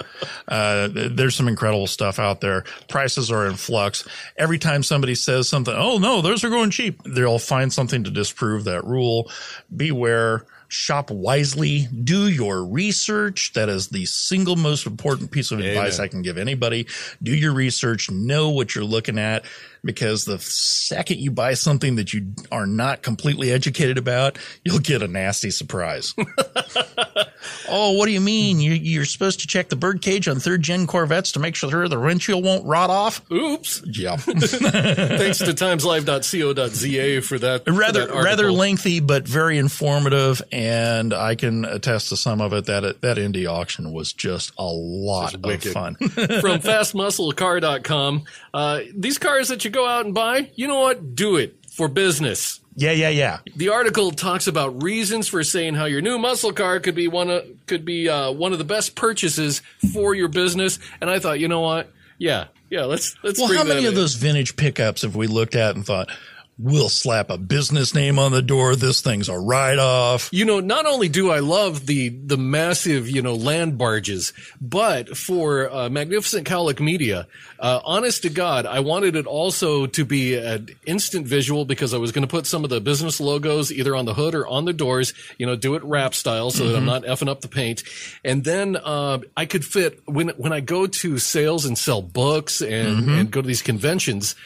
Uh, 0.46 0.88
there's 0.92 1.34
some 1.34 1.48
incredible 1.48 1.86
stuff 1.86 2.18
out 2.18 2.40
there. 2.40 2.64
Prices 2.88 3.30
are 3.30 3.46
in 3.46 3.54
flux. 3.54 4.06
Every 4.36 4.58
time 4.58 4.82
somebody 4.82 5.14
says 5.14 5.48
something, 5.48 5.74
oh 5.76 5.98
no, 5.98 6.20
those 6.20 6.44
are 6.44 6.50
going 6.50 6.70
cheap, 6.70 7.02
they'll 7.04 7.38
find 7.38 7.72
something 7.72 8.04
to 8.04 8.10
disprove 8.10 8.64
that 8.64 8.84
rule. 8.84 9.30
Beware 9.74 10.46
shop 10.68 11.10
wisely, 11.10 11.88
do 12.04 12.28
your 12.28 12.64
research. 12.64 13.52
That 13.54 13.68
is 13.68 13.88
the 13.88 14.04
single 14.06 14.56
most 14.56 14.86
important 14.86 15.30
piece 15.30 15.50
of 15.50 15.60
Amen. 15.60 15.70
advice 15.70 15.98
I 15.98 16.08
can 16.08 16.22
give 16.22 16.38
anybody. 16.38 16.86
Do 17.22 17.34
your 17.34 17.52
research, 17.52 18.10
know 18.10 18.50
what 18.50 18.74
you're 18.74 18.84
looking 18.84 19.18
at 19.18 19.44
because 19.86 20.24
the 20.24 20.38
second 20.38 21.18
you 21.18 21.30
buy 21.30 21.54
something 21.54 21.96
that 21.96 22.12
you 22.12 22.34
are 22.52 22.66
not 22.66 23.02
completely 23.02 23.52
educated 23.52 23.96
about, 23.96 24.38
you'll 24.64 24.80
get 24.80 25.02
a 25.02 25.08
nasty 25.08 25.50
surprise. 25.50 26.14
oh, 27.68 27.92
what 27.92 28.06
do 28.06 28.12
you 28.12 28.20
mean? 28.20 28.60
You, 28.60 29.00
are 29.00 29.04
supposed 29.04 29.40
to 29.40 29.46
check 29.46 29.68
the 29.68 29.76
birdcage 29.76 30.28
on 30.28 30.40
third 30.40 30.62
gen 30.62 30.86
Corvettes 30.86 31.32
to 31.32 31.38
make 31.38 31.54
sure 31.54 31.88
the 31.88 31.98
windshield 31.98 32.44
won't 32.44 32.66
rot 32.66 32.90
off? 32.90 33.22
Oops. 33.30 33.82
Yeah. 33.86 34.16
Thanks 34.26 35.38
to 35.38 35.52
timeslive.co.za 35.52 37.22
for 37.22 37.38
that. 37.38 37.62
Rather, 37.66 38.06
for 38.06 38.14
that 38.14 38.24
rather 38.24 38.52
lengthy, 38.52 39.00
but 39.00 39.26
very 39.26 39.58
informative. 39.58 40.42
And 40.52 41.14
I 41.14 41.34
can 41.34 41.64
attest 41.64 42.10
to 42.10 42.16
some 42.16 42.40
of 42.40 42.52
it 42.52 42.66
that 42.66 43.00
that 43.02 43.18
Indy 43.18 43.46
auction 43.46 43.92
was 43.92 44.12
just 44.12 44.52
a 44.58 44.64
lot 44.64 45.34
of 45.34 45.62
fun. 45.62 45.94
From 45.94 46.08
fastmusclecar.com, 46.10 48.24
uh, 48.52 48.80
these 48.94 49.18
cars 49.18 49.48
that 49.48 49.64
you 49.64 49.70
go 49.76 49.86
out 49.86 50.04
and 50.06 50.14
buy, 50.14 50.50
you 50.54 50.66
know 50.66 50.80
what? 50.80 51.14
Do 51.14 51.36
it 51.36 51.54
for 51.70 51.88
business. 51.88 52.60
Yeah, 52.78 52.92
yeah, 52.92 53.08
yeah. 53.08 53.38
The 53.54 53.70
article 53.70 54.10
talks 54.10 54.46
about 54.46 54.82
reasons 54.82 55.28
for 55.28 55.42
saying 55.44 55.74
how 55.74 55.86
your 55.86 56.02
new 56.02 56.18
muscle 56.18 56.52
car 56.52 56.80
could 56.80 56.94
be 56.94 57.08
one 57.08 57.30
of 57.30 57.44
could 57.66 57.84
be 57.84 58.08
uh, 58.08 58.32
one 58.32 58.52
of 58.52 58.58
the 58.58 58.64
best 58.64 58.94
purchases 58.94 59.62
for 59.92 60.14
your 60.14 60.28
business. 60.28 60.78
And 61.00 61.08
I 61.08 61.18
thought, 61.18 61.40
you 61.40 61.48
know 61.48 61.60
what? 61.60 61.90
Yeah, 62.18 62.46
yeah. 62.68 62.84
Let's 62.84 63.16
let's. 63.22 63.38
Well, 63.38 63.54
how 63.54 63.64
many 63.64 63.82
in. 63.82 63.88
of 63.88 63.94
those 63.94 64.14
vintage 64.14 64.56
pickups 64.56 65.02
have 65.02 65.16
we 65.16 65.26
looked 65.26 65.54
at 65.54 65.74
and 65.74 65.86
thought? 65.86 66.10
We'll 66.58 66.88
slap 66.88 67.28
a 67.28 67.36
business 67.36 67.94
name 67.94 68.18
on 68.18 68.32
the 68.32 68.40
door. 68.40 68.76
This 68.76 69.02
thing's 69.02 69.28
a 69.28 69.38
write 69.38 69.78
off. 69.78 70.30
You 70.32 70.46
know, 70.46 70.58
not 70.58 70.86
only 70.86 71.10
do 71.10 71.30
I 71.30 71.40
love 71.40 71.84
the, 71.84 72.08
the 72.08 72.38
massive, 72.38 73.10
you 73.10 73.20
know, 73.20 73.34
land 73.34 73.76
barges, 73.76 74.32
but 74.58 75.18
for 75.18 75.70
uh, 75.70 75.90
Magnificent 75.90 76.46
Cowlick 76.46 76.80
Media, 76.80 77.26
uh, 77.60 77.80
honest 77.84 78.22
to 78.22 78.30
God, 78.30 78.64
I 78.64 78.80
wanted 78.80 79.16
it 79.16 79.26
also 79.26 79.84
to 79.84 80.04
be 80.06 80.34
an 80.34 80.70
instant 80.86 81.26
visual 81.26 81.66
because 81.66 81.92
I 81.92 81.98
was 81.98 82.10
going 82.10 82.26
to 82.26 82.30
put 82.30 82.46
some 82.46 82.64
of 82.64 82.70
the 82.70 82.80
business 82.80 83.20
logos 83.20 83.70
either 83.70 83.94
on 83.94 84.06
the 84.06 84.14
hood 84.14 84.34
or 84.34 84.46
on 84.46 84.64
the 84.64 84.72
doors, 84.72 85.12
you 85.36 85.44
know, 85.44 85.56
do 85.56 85.74
it 85.74 85.84
wrap 85.84 86.14
style 86.14 86.50
so 86.50 86.62
mm-hmm. 86.64 86.72
that 86.72 86.78
I'm 86.78 86.86
not 86.86 87.02
effing 87.02 87.28
up 87.28 87.42
the 87.42 87.48
paint. 87.48 87.82
And 88.24 88.44
then, 88.44 88.76
uh, 88.76 89.18
I 89.36 89.44
could 89.44 89.64
fit 89.64 90.00
when, 90.06 90.30
when 90.30 90.54
I 90.54 90.60
go 90.60 90.86
to 90.86 91.18
sales 91.18 91.66
and 91.66 91.76
sell 91.76 92.00
books 92.00 92.62
and, 92.62 92.96
mm-hmm. 92.96 93.10
and 93.10 93.30
go 93.30 93.42
to 93.42 93.46
these 93.46 93.60
conventions, 93.60 94.36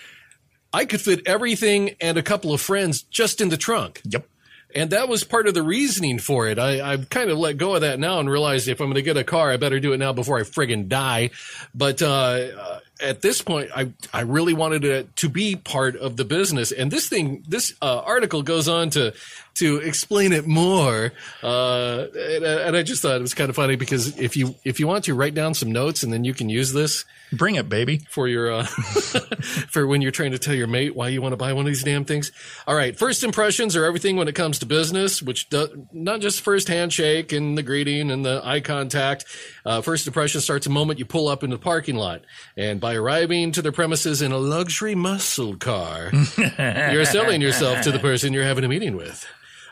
I 0.72 0.84
could 0.84 1.00
fit 1.00 1.22
everything 1.26 1.96
and 2.00 2.16
a 2.16 2.22
couple 2.22 2.52
of 2.52 2.60
friends 2.60 3.02
just 3.02 3.40
in 3.40 3.48
the 3.48 3.56
trunk. 3.56 4.00
Yep. 4.04 4.26
And 4.72 4.90
that 4.90 5.08
was 5.08 5.24
part 5.24 5.48
of 5.48 5.54
the 5.54 5.64
reasoning 5.64 6.20
for 6.20 6.46
it. 6.46 6.56
I, 6.56 6.92
I've 6.92 7.10
kind 7.10 7.28
of 7.28 7.38
let 7.38 7.56
go 7.56 7.74
of 7.74 7.80
that 7.80 7.98
now 7.98 8.20
and 8.20 8.30
realized 8.30 8.68
if 8.68 8.80
I'm 8.80 8.86
going 8.86 8.94
to 8.94 9.02
get 9.02 9.16
a 9.16 9.24
car, 9.24 9.50
I 9.50 9.56
better 9.56 9.80
do 9.80 9.92
it 9.92 9.98
now 9.98 10.12
before 10.12 10.38
I 10.38 10.42
friggin' 10.42 10.88
die. 10.88 11.30
But, 11.74 12.00
uh, 12.00 12.78
at 13.00 13.22
this 13.22 13.42
point, 13.42 13.70
I 13.74 13.92
I 14.12 14.22
really 14.22 14.54
wanted 14.54 14.84
it 14.84 15.16
to 15.16 15.28
be 15.28 15.56
part 15.56 15.96
of 15.96 16.16
the 16.16 16.24
business, 16.24 16.72
and 16.72 16.90
this 16.90 17.08
thing, 17.08 17.44
this 17.48 17.74
uh, 17.82 18.00
article 18.00 18.42
goes 18.42 18.68
on 18.68 18.90
to 18.90 19.12
to 19.54 19.76
explain 19.78 20.32
it 20.32 20.46
more, 20.46 21.12
uh, 21.42 22.06
and, 22.14 22.44
and 22.44 22.76
I 22.76 22.82
just 22.82 23.02
thought 23.02 23.16
it 23.16 23.22
was 23.22 23.34
kind 23.34 23.50
of 23.50 23.56
funny 23.56 23.76
because 23.76 24.18
if 24.18 24.36
you 24.36 24.54
if 24.64 24.80
you 24.80 24.86
want 24.86 25.04
to 25.04 25.14
write 25.14 25.34
down 25.34 25.54
some 25.54 25.72
notes 25.72 26.02
and 26.02 26.12
then 26.12 26.24
you 26.24 26.34
can 26.34 26.48
use 26.48 26.72
this 26.72 27.04
Bring 27.32 27.54
it, 27.54 27.68
baby. 27.68 27.98
for 28.10 28.26
your 28.26 28.50
uh, 28.50 28.64
for 29.70 29.86
when 29.86 30.02
you're 30.02 30.10
trying 30.10 30.32
to 30.32 30.38
tell 30.38 30.54
your 30.54 30.66
mate 30.66 30.96
why 30.96 31.08
you 31.08 31.22
want 31.22 31.32
to 31.32 31.36
buy 31.36 31.52
one 31.52 31.64
of 31.64 31.68
these 31.68 31.84
damn 31.84 32.04
things. 32.04 32.32
All 32.66 32.74
right, 32.74 32.98
first 32.98 33.22
impressions 33.22 33.76
are 33.76 33.84
everything 33.84 34.16
when 34.16 34.26
it 34.26 34.34
comes 34.34 34.58
to 34.58 34.66
business, 34.66 35.22
which 35.22 35.48
do, 35.48 35.86
not 35.92 36.20
just 36.20 36.40
first 36.40 36.66
handshake 36.66 37.32
and 37.32 37.56
the 37.56 37.62
greeting 37.62 38.10
and 38.10 38.24
the 38.24 38.40
eye 38.44 38.60
contact. 38.60 39.26
Uh, 39.64 39.80
first 39.80 40.06
impression 40.06 40.40
starts 40.40 40.66
the 40.66 40.72
moment 40.72 40.98
you 40.98 41.04
pull 41.04 41.28
up 41.28 41.42
into 41.42 41.56
the 41.56 41.62
parking 41.62 41.96
lot, 41.96 42.22
and 42.56 42.80
by 42.80 42.94
arriving 42.94 43.52
to 43.52 43.62
their 43.62 43.72
premises 43.72 44.22
in 44.22 44.32
a 44.32 44.38
luxury 44.38 44.94
muscle 44.94 45.56
car, 45.56 46.10
you're 46.58 47.04
selling 47.04 47.40
yourself 47.40 47.82
to 47.82 47.92
the 47.92 47.98
person 47.98 48.32
you're 48.32 48.44
having 48.44 48.64
a 48.64 48.68
meeting 48.68 48.96
with. 48.96 49.26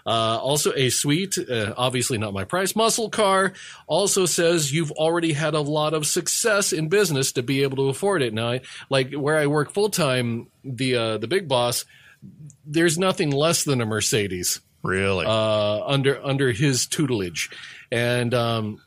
Uh, 0.07 0.39
also, 0.39 0.73
a 0.75 0.89
sweet, 0.89 1.37
uh, 1.51 1.75
obviously 1.77 2.17
not 2.17 2.33
my 2.33 2.45
price, 2.45 2.75
muscle 2.75 3.11
car 3.11 3.53
also 3.87 4.25
says 4.25 4.73
you've 4.73 4.93
already 4.93 5.35
had 5.35 5.53
a 5.53 5.61
lot 5.61 5.93
of 5.93 6.07
success 6.07 6.73
in 6.73 6.89
business 6.89 7.33
to 7.33 7.43
be 7.43 7.63
able 7.63 7.77
to 7.77 7.91
afford 7.91 8.23
it. 8.23 8.33
Now, 8.33 8.53
I, 8.53 8.61
like 8.89 9.13
where 9.13 9.37
I 9.37 9.47
work 9.49 9.71
full 9.71 9.91
time, 9.91 10.47
the 10.65 10.97
uh, 10.97 11.19
the 11.19 11.29
big 11.29 11.47
boss, 11.47 11.85
there's 12.65 12.97
nothing 12.99 13.31
less 13.31 13.65
than 13.65 13.83
a 13.83 13.87
Mercedes 13.87 14.61
Really? 14.83 15.27
uh, 15.27 15.85
under 15.85 16.25
under 16.25 16.53
his 16.53 16.87
tutelage, 16.87 17.51
and 17.93 18.33
um, 18.33 18.81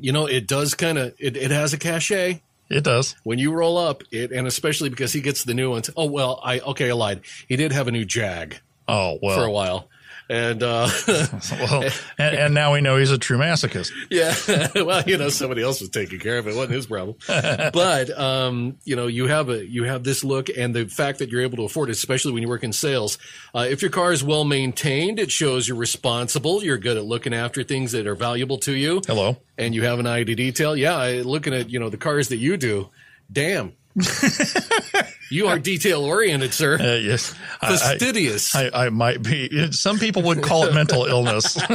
you 0.00 0.12
know 0.12 0.26
it 0.26 0.46
does 0.46 0.74
kind 0.74 0.98
of 0.98 1.14
it, 1.18 1.36
it 1.36 1.50
has 1.50 1.72
a 1.72 1.78
cachet 1.78 2.42
it 2.70 2.82
does. 2.82 3.14
when 3.24 3.38
you 3.38 3.52
roll 3.52 3.76
up 3.76 4.02
it, 4.10 4.32
and 4.32 4.46
especially 4.46 4.88
because 4.88 5.12
he 5.12 5.20
gets 5.20 5.44
the 5.44 5.54
new 5.54 5.70
ones. 5.70 5.90
Oh 5.96 6.06
well, 6.06 6.40
I 6.42 6.60
okay, 6.60 6.90
I 6.90 6.94
lied. 6.94 7.20
He 7.46 7.56
did 7.56 7.72
have 7.72 7.88
a 7.88 7.92
new 7.92 8.04
Jag 8.04 8.58
Oh 8.88 9.18
well. 9.22 9.36
for 9.36 9.44
a 9.44 9.50
while. 9.50 9.88
And 10.28 10.62
uh, 10.62 10.88
well, 11.06 11.82
and, 12.18 12.36
and 12.36 12.54
now 12.54 12.72
we 12.72 12.80
know 12.80 12.96
he's 12.96 13.10
a 13.10 13.18
true 13.18 13.36
masochist. 13.36 13.90
yeah, 14.10 14.34
well, 14.82 15.02
you 15.06 15.18
know, 15.18 15.28
somebody 15.28 15.62
else 15.62 15.80
was 15.80 15.90
taking 15.90 16.18
care 16.18 16.38
of 16.38 16.46
it. 16.46 16.50
it 16.50 16.56
wasn't 16.56 16.74
his 16.74 16.86
problem. 16.86 17.16
but 17.26 18.18
um, 18.18 18.78
you 18.84 18.96
know, 18.96 19.06
you 19.06 19.26
have 19.26 19.50
a 19.50 19.66
you 19.66 19.84
have 19.84 20.02
this 20.04 20.24
look, 20.24 20.48
and 20.48 20.74
the 20.74 20.86
fact 20.86 21.18
that 21.18 21.28
you're 21.28 21.42
able 21.42 21.58
to 21.58 21.64
afford 21.64 21.90
it, 21.90 21.92
especially 21.92 22.32
when 22.32 22.42
you 22.42 22.48
work 22.48 22.64
in 22.64 22.72
sales. 22.72 23.18
Uh, 23.54 23.66
if 23.68 23.82
your 23.82 23.90
car 23.90 24.12
is 24.12 24.24
well 24.24 24.44
maintained, 24.44 25.18
it 25.18 25.30
shows 25.30 25.68
you're 25.68 25.76
responsible. 25.76 26.64
You're 26.64 26.78
good 26.78 26.96
at 26.96 27.04
looking 27.04 27.34
after 27.34 27.62
things 27.62 27.92
that 27.92 28.06
are 28.06 28.14
valuable 28.14 28.58
to 28.58 28.72
you. 28.72 29.02
Hello. 29.06 29.36
and 29.58 29.74
you 29.74 29.82
have 29.82 29.98
an 29.98 30.06
eye 30.06 30.24
to 30.24 30.34
detail. 30.34 30.76
Yeah, 30.76 31.22
looking 31.24 31.52
at 31.52 31.68
you 31.68 31.78
know 31.78 31.90
the 31.90 31.98
cars 31.98 32.28
that 32.28 32.38
you 32.38 32.56
do, 32.56 32.88
damn, 33.30 33.74
you 35.30 35.46
are 35.46 35.58
detail 35.58 36.04
oriented, 36.04 36.52
sir. 36.52 36.74
Uh, 36.74 36.96
yes. 36.96 37.34
I, 37.62 37.66
I, 37.66 37.76
Fastidious. 37.76 38.54
I, 38.54 38.70
I 38.72 38.88
might 38.88 39.22
be. 39.22 39.70
Some 39.72 39.98
people 39.98 40.22
would 40.22 40.42
call 40.42 40.64
it 40.64 40.74
mental 40.74 41.04
illness. 41.06 41.56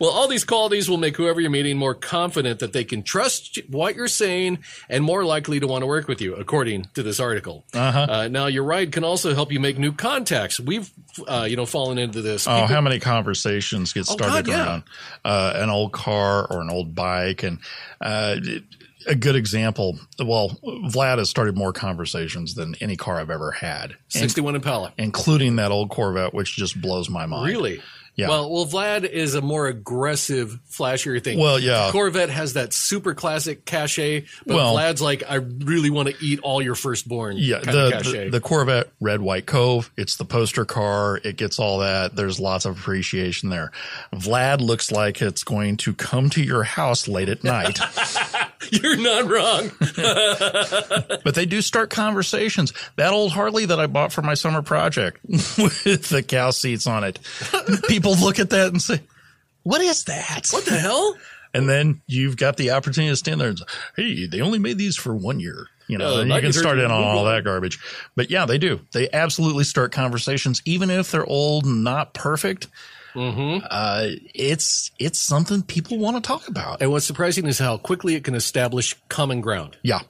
well, 0.00 0.10
all 0.10 0.28
these 0.28 0.44
qualities 0.44 0.88
will 0.88 0.96
make 0.96 1.16
whoever 1.16 1.40
you're 1.40 1.50
meeting 1.50 1.76
more 1.76 1.94
confident 1.94 2.60
that 2.60 2.72
they 2.72 2.84
can 2.84 3.02
trust 3.02 3.58
what 3.68 3.96
you're 3.96 4.08
saying 4.08 4.58
and 4.88 5.04
more 5.04 5.24
likely 5.24 5.60
to 5.60 5.66
want 5.66 5.82
to 5.82 5.86
work 5.86 6.08
with 6.08 6.22
you, 6.22 6.34
according 6.34 6.86
to 6.94 7.02
this 7.02 7.20
article. 7.20 7.64
Uh-huh. 7.74 8.28
now, 8.28 8.46
your 8.46 8.64
ride 8.64 8.92
can 8.92 9.04
also 9.04 9.34
help 9.34 9.52
you 9.52 9.60
make 9.60 9.78
new 9.78 9.92
contacts. 9.92 10.58
We've, 10.58 10.90
uh, 11.26 11.46
you 11.48 11.56
know, 11.56 11.66
fallen 11.66 11.98
into 11.98 12.22
this. 12.22 12.48
Oh, 12.48 12.64
how 12.66 12.80
many 12.80 12.98
conversations 12.98 13.92
get 13.92 14.06
started 14.06 14.46
God, 14.46 14.48
yeah. 14.48 14.66
around 14.66 14.82
uh, 15.24 15.52
an 15.56 15.70
old 15.70 15.92
car 15.92 16.46
or 16.50 16.62
an 16.62 16.70
old 16.70 16.94
bike? 16.94 17.42
And 17.42 17.58
uh, 18.00 18.36
a 19.06 19.14
good 19.14 19.36
example. 19.36 19.98
Well, 20.18 20.58
Vlad 20.64 21.18
has 21.18 21.30
started 21.30 21.56
more 21.56 21.72
conversations 21.72 22.54
than 22.54 22.74
any 22.80 22.96
car 22.96 23.20
I've 23.20 23.30
ever 23.30 23.52
had, 23.52 23.92
in- 23.92 23.96
61 24.20 24.56
Impala. 24.56 24.92
including 24.98 25.56
that 25.56 25.70
old 25.70 25.90
Corvette, 25.90 26.34
which 26.34 26.56
just 26.56 26.80
blows 26.80 27.08
my 27.08 27.26
mind. 27.26 27.46
Really? 27.46 27.80
Yeah. 28.16 28.30
Well, 28.30 28.50
well, 28.52 28.66
Vlad 28.66 29.08
is 29.08 29.36
a 29.36 29.40
more 29.40 29.68
aggressive, 29.68 30.58
flashier 30.68 31.22
thing. 31.22 31.38
Well, 31.38 31.56
yeah. 31.60 31.90
Corvette 31.92 32.30
has 32.30 32.54
that 32.54 32.72
super 32.72 33.14
classic 33.14 33.64
cachet, 33.64 34.24
but 34.44 34.56
Well- 34.56 34.74
Vlad's 34.74 35.00
like, 35.00 35.22
I 35.28 35.36
really 35.36 35.88
want 35.90 36.08
to 36.08 36.16
eat 36.20 36.40
all 36.40 36.60
your 36.60 36.74
firstborn. 36.74 37.36
Yeah, 37.38 37.60
the, 37.60 38.02
the 38.24 38.28
the 38.32 38.40
Corvette 38.40 38.88
Red 39.00 39.20
White 39.20 39.46
Cove. 39.46 39.92
It's 39.96 40.16
the 40.16 40.24
poster 40.24 40.64
car. 40.64 41.20
It 41.22 41.36
gets 41.36 41.60
all 41.60 41.78
that. 41.78 42.16
There's 42.16 42.40
lots 42.40 42.64
of 42.64 42.76
appreciation 42.76 43.50
there. 43.50 43.70
Vlad 44.12 44.60
looks 44.62 44.90
like 44.90 45.22
it's 45.22 45.44
going 45.44 45.76
to 45.76 45.94
come 45.94 46.28
to 46.30 46.42
your 46.42 46.64
house 46.64 47.06
late 47.06 47.28
at 47.28 47.44
night, 47.44 47.78
You're 48.70 48.96
not 48.96 49.30
wrong. 49.30 49.70
but 51.24 51.34
they 51.34 51.46
do 51.46 51.62
start 51.62 51.90
conversations. 51.90 52.72
That 52.96 53.12
old 53.12 53.32
Harley 53.32 53.66
that 53.66 53.78
I 53.78 53.86
bought 53.86 54.12
for 54.12 54.22
my 54.22 54.34
summer 54.34 54.62
project 54.62 55.20
with 55.28 56.08
the 56.08 56.24
cow 56.26 56.50
seats 56.50 56.86
on 56.86 57.04
it. 57.04 57.18
People 57.88 58.14
look 58.16 58.38
at 58.38 58.50
that 58.50 58.68
and 58.68 58.82
say, 58.82 59.00
"What 59.62 59.80
is 59.80 60.04
that?" 60.04 60.48
what 60.50 60.64
the 60.64 60.78
hell? 60.78 61.16
And 61.54 61.68
then 61.68 62.02
you've 62.06 62.36
got 62.36 62.56
the 62.56 62.70
opportunity 62.72 63.10
to 63.10 63.16
stand 63.16 63.40
there 63.40 63.48
and 63.48 63.58
say, 63.58 63.64
Hey, 63.96 64.26
they 64.26 64.40
only 64.42 64.58
made 64.58 64.76
these 64.76 64.96
for 64.96 65.14
one 65.14 65.40
year. 65.40 65.66
You 65.86 65.96
know, 65.96 66.16
Uh, 66.18 66.24
I 66.24 66.36
you 66.36 66.40
can 66.42 66.52
start 66.52 66.78
in 66.78 66.84
on 66.90 67.02
all 67.02 67.24
that 67.24 67.44
garbage. 67.44 67.78
But 68.14 68.30
yeah, 68.30 68.44
they 68.44 68.58
do. 68.58 68.80
They 68.92 69.08
absolutely 69.10 69.64
start 69.64 69.90
conversations, 69.90 70.60
even 70.66 70.90
if 70.90 71.10
they're 71.10 71.24
old 71.24 71.64
and 71.64 71.82
not 71.82 72.12
perfect. 72.12 72.68
Mm-hmm. 73.18 73.66
Uh, 73.68 74.06
it's 74.34 74.90
it's 74.98 75.20
something 75.20 75.62
people 75.62 75.98
want 75.98 76.16
to 76.16 76.26
talk 76.26 76.48
about. 76.48 76.80
And 76.80 76.90
what's 76.90 77.04
surprising 77.06 77.46
is 77.46 77.58
how 77.58 77.76
quickly 77.76 78.14
it 78.14 78.24
can 78.24 78.34
establish 78.34 78.94
common 79.08 79.40
ground. 79.40 79.76
Yeah. 79.82 80.00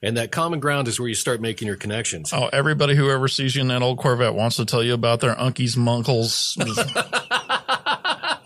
And 0.00 0.16
that 0.16 0.30
common 0.30 0.60
ground 0.60 0.86
is 0.86 1.00
where 1.00 1.08
you 1.08 1.16
start 1.16 1.40
making 1.40 1.66
your 1.66 1.76
connections. 1.76 2.32
Oh, 2.32 2.48
everybody 2.52 2.94
who 2.94 3.10
ever 3.10 3.26
sees 3.26 3.56
you 3.56 3.62
in 3.62 3.68
that 3.68 3.82
old 3.82 3.98
Corvette 3.98 4.34
wants 4.34 4.56
to 4.56 4.64
tell 4.64 4.80
you 4.82 4.94
about 4.94 5.18
their 5.18 5.36
uncles, 5.40 5.74
munkles. 5.74 6.56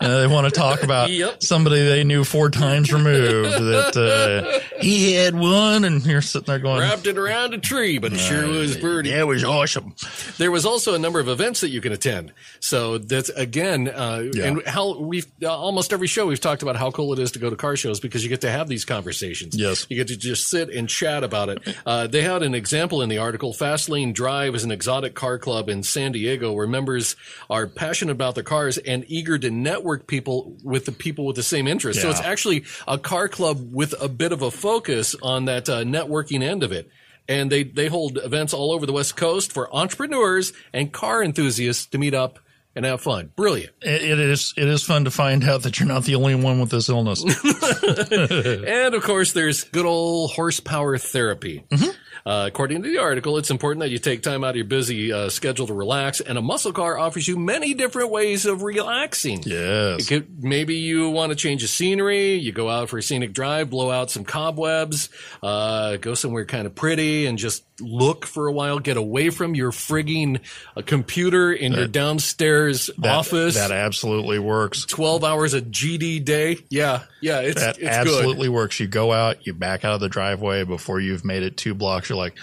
And 0.01 0.11
they 0.11 0.25
want 0.27 0.45
to 0.45 0.51
talk 0.51 0.81
about 0.83 1.11
Yep. 1.11 1.43
somebody 1.43 1.83
they 1.85 2.03
knew 2.03 2.23
four 2.23 2.49
times 2.49 2.91
removed 2.91 3.51
that 3.51 3.95
uh, 3.95 4.59
he 4.83 5.13
had 5.13 5.35
one, 5.35 5.83
and 5.85 6.05
you're 6.05 6.21
sitting 6.21 6.45
there 6.45 6.59
going, 6.59 6.79
Wrapped 6.81 7.07
it 7.07 7.17
around 7.17 7.53
a 7.53 7.57
tree, 7.57 7.97
but 7.97 8.13
it 8.13 8.19
sure 8.19 8.47
was 8.47 8.77
pretty. 8.77 9.09
"Yeah, 9.09 9.21
it 9.21 9.27
was 9.27 9.43
awesome." 9.43 9.95
There 10.37 10.51
was 10.51 10.65
also 10.65 10.93
a 10.93 10.99
number 10.99 11.19
of 11.19 11.27
events 11.27 11.61
that 11.61 11.69
you 11.69 11.81
can 11.81 11.91
attend. 11.91 12.33
So 12.59 12.97
that's 12.97 13.29
again, 13.29 13.87
uh, 13.89 14.23
Yeah. 14.33 14.45
and 14.45 14.65
how 14.67 14.97
we've 14.99 15.27
uh, 15.41 15.47
almost 15.55 15.93
every 15.93 16.07
show 16.07 16.25
we've 16.27 16.39
talked 16.39 16.61
about 16.63 16.75
how 16.75 16.91
cool 16.91 17.13
it 17.13 17.19
is 17.19 17.31
to 17.33 17.39
go 17.39 17.49
to 17.49 17.55
car 17.55 17.75
shows 17.75 17.99
because 17.99 18.23
you 18.23 18.29
get 18.29 18.41
to 18.41 18.51
have 18.51 18.67
these 18.67 18.85
conversations. 18.85 19.55
Yes. 19.57 19.85
you 19.89 19.95
get 19.97 20.07
to 20.09 20.17
just 20.17 20.49
sit 20.49 20.69
and 20.69 20.89
chat 20.89 21.23
about 21.23 21.49
it. 21.49 21.59
Uh, 21.85 22.07
they 22.07 22.21
had 22.21 22.43
an 22.43 22.53
example 22.53 23.01
in 23.01 23.09
the 23.09 23.17
article. 23.17 23.53
Fastlane 23.53 24.13
Drive 24.13 24.55
is 24.55 24.63
an 24.63 24.71
exotic 24.71 25.13
car 25.15 25.37
club 25.39 25.69
in 25.69 25.83
San 25.83 26.11
Diego 26.11 26.51
where 26.51 26.67
members 26.67 27.15
are 27.49 27.67
passionate 27.67 28.11
about 28.11 28.35
their 28.35 28.43
cars 28.43 28.77
and 28.79 29.05
eager 29.07 29.37
to 29.37 29.49
network 29.49 30.07
people 30.07 30.57
with 30.63 30.85
the 30.85 30.91
people 30.91 31.25
with 31.25 31.35
the 31.35 31.43
same 31.43 31.67
interests. 31.67 32.01
So 32.01 32.09
it's 32.09 32.19
actually 32.21 32.63
a 32.87 32.97
car 32.97 33.27
club 33.29 33.69
with 33.71 33.93
a 34.01 34.09
bit 34.09 34.31
of 34.31 34.41
a 34.41 34.51
focus 34.51 34.72
on 35.21 35.45
that 35.45 35.69
uh, 35.69 35.83
networking 35.83 36.43
end 36.43 36.63
of 36.63 36.71
it. 36.71 36.89
And 37.27 37.51
they, 37.51 37.63
they 37.63 37.87
hold 37.87 38.17
events 38.17 38.53
all 38.53 38.71
over 38.73 38.85
the 38.85 38.91
West 38.91 39.15
Coast 39.15 39.53
for 39.53 39.73
entrepreneurs 39.73 40.51
and 40.73 40.91
car 40.91 41.23
enthusiasts 41.23 41.85
to 41.87 41.97
meet 41.97 42.13
up 42.13 42.39
and 42.75 42.85
have 42.85 43.01
fun. 43.01 43.31
Brilliant. 43.35 43.71
It, 43.81 44.01
it 44.01 44.19
is 44.19 44.53
it 44.57 44.67
is 44.67 44.83
fun 44.83 45.05
to 45.05 45.11
find 45.11 45.43
out 45.43 45.63
that 45.63 45.79
you're 45.79 45.87
not 45.87 46.03
the 46.03 46.15
only 46.15 46.35
one 46.35 46.59
with 46.59 46.71
this 46.71 46.89
illness. 46.89 47.23
And 47.83 48.95
of 48.95 49.03
course, 49.03 49.31
there's 49.33 49.63
good 49.63 49.85
old 49.85 50.31
horsepower 50.31 50.97
therapy. 50.97 51.63
Uh, 52.25 52.45
according 52.47 52.81
to 52.83 52.89
the 52.89 52.97
article, 52.99 53.37
it's 53.37 53.51
important 53.51 53.81
that 53.81 53.89
you 53.89 53.97
take 53.97 54.21
time 54.23 54.43
out 54.45 54.51
of 54.51 54.55
your 54.55 54.65
busy 54.65 55.11
uh, 55.11 55.27
schedule 55.29 55.67
to 55.67 55.73
relax, 55.73 56.21
and 56.21 56.37
a 56.37 56.41
muscle 56.41 56.71
car 56.71 56.97
offers 56.97 57.27
you 57.27 57.37
many 57.37 57.73
different 57.73 58.09
ways 58.11 58.45
of 58.45 58.63
relaxing. 58.63 59.41
yes. 59.45 60.07
Could, 60.07 60.41
maybe 60.43 60.75
you 60.75 61.09
want 61.09 61.31
to 61.31 61.35
change 61.35 61.61
the 61.63 61.67
scenery. 61.67 62.35
You 62.35 62.51
go 62.53 62.69
out 62.69 62.87
for 62.89 62.97
a 62.97 63.03
scenic 63.03 63.33
drive, 63.33 63.69
blow 63.69 63.91
out 63.91 64.09
some 64.09 64.23
cobwebs, 64.23 65.09
uh, 65.41 65.97
go 65.97 66.13
somewhere 66.13 66.45
kind 66.45 66.65
of 66.65 66.75
pretty, 66.75 67.25
and 67.25 67.37
just 67.37 67.63
look 67.81 68.25
for 68.25 68.47
a 68.47 68.53
while. 68.53 68.79
Get 68.79 68.95
away 68.95 69.29
from 69.29 69.53
your 69.55 69.71
frigging 69.71 70.39
uh, 70.77 70.81
computer 70.85 71.51
in 71.51 71.73
your 71.73 71.87
downstairs 71.87 72.89
That- 72.99 73.15
office. 73.15 73.55
That 73.55 73.71
absolutely 73.71 74.39
works. 74.39 74.85
Twelve 74.85 75.23
hours 75.23 75.53
a 75.53 75.61
GD 75.61 76.23
day. 76.23 76.57
Yeah, 76.69 77.03
yeah, 77.23 77.39
it's 77.39 77.61
That 77.61 77.77
it's 77.77 77.87
absolutely 77.87 78.49
works. 78.49 78.79
You 78.81 78.87
go 78.87 79.13
out, 79.13 79.47
you 79.47 79.53
back 79.53 79.85
out 79.85 79.93
of 79.93 80.01
the 80.01 80.09
driveway 80.09 80.65
before 80.65 80.99
you've 80.99 81.23
made 81.23 81.41
it 81.41 81.55
two 81.55 81.73
blocks. 81.73 82.09
You're 82.09 82.17
like, 82.17 82.35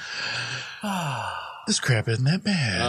this 1.66 1.78
crap 1.78 2.08
isn't 2.08 2.24
that 2.24 2.42
bad. 2.42 2.80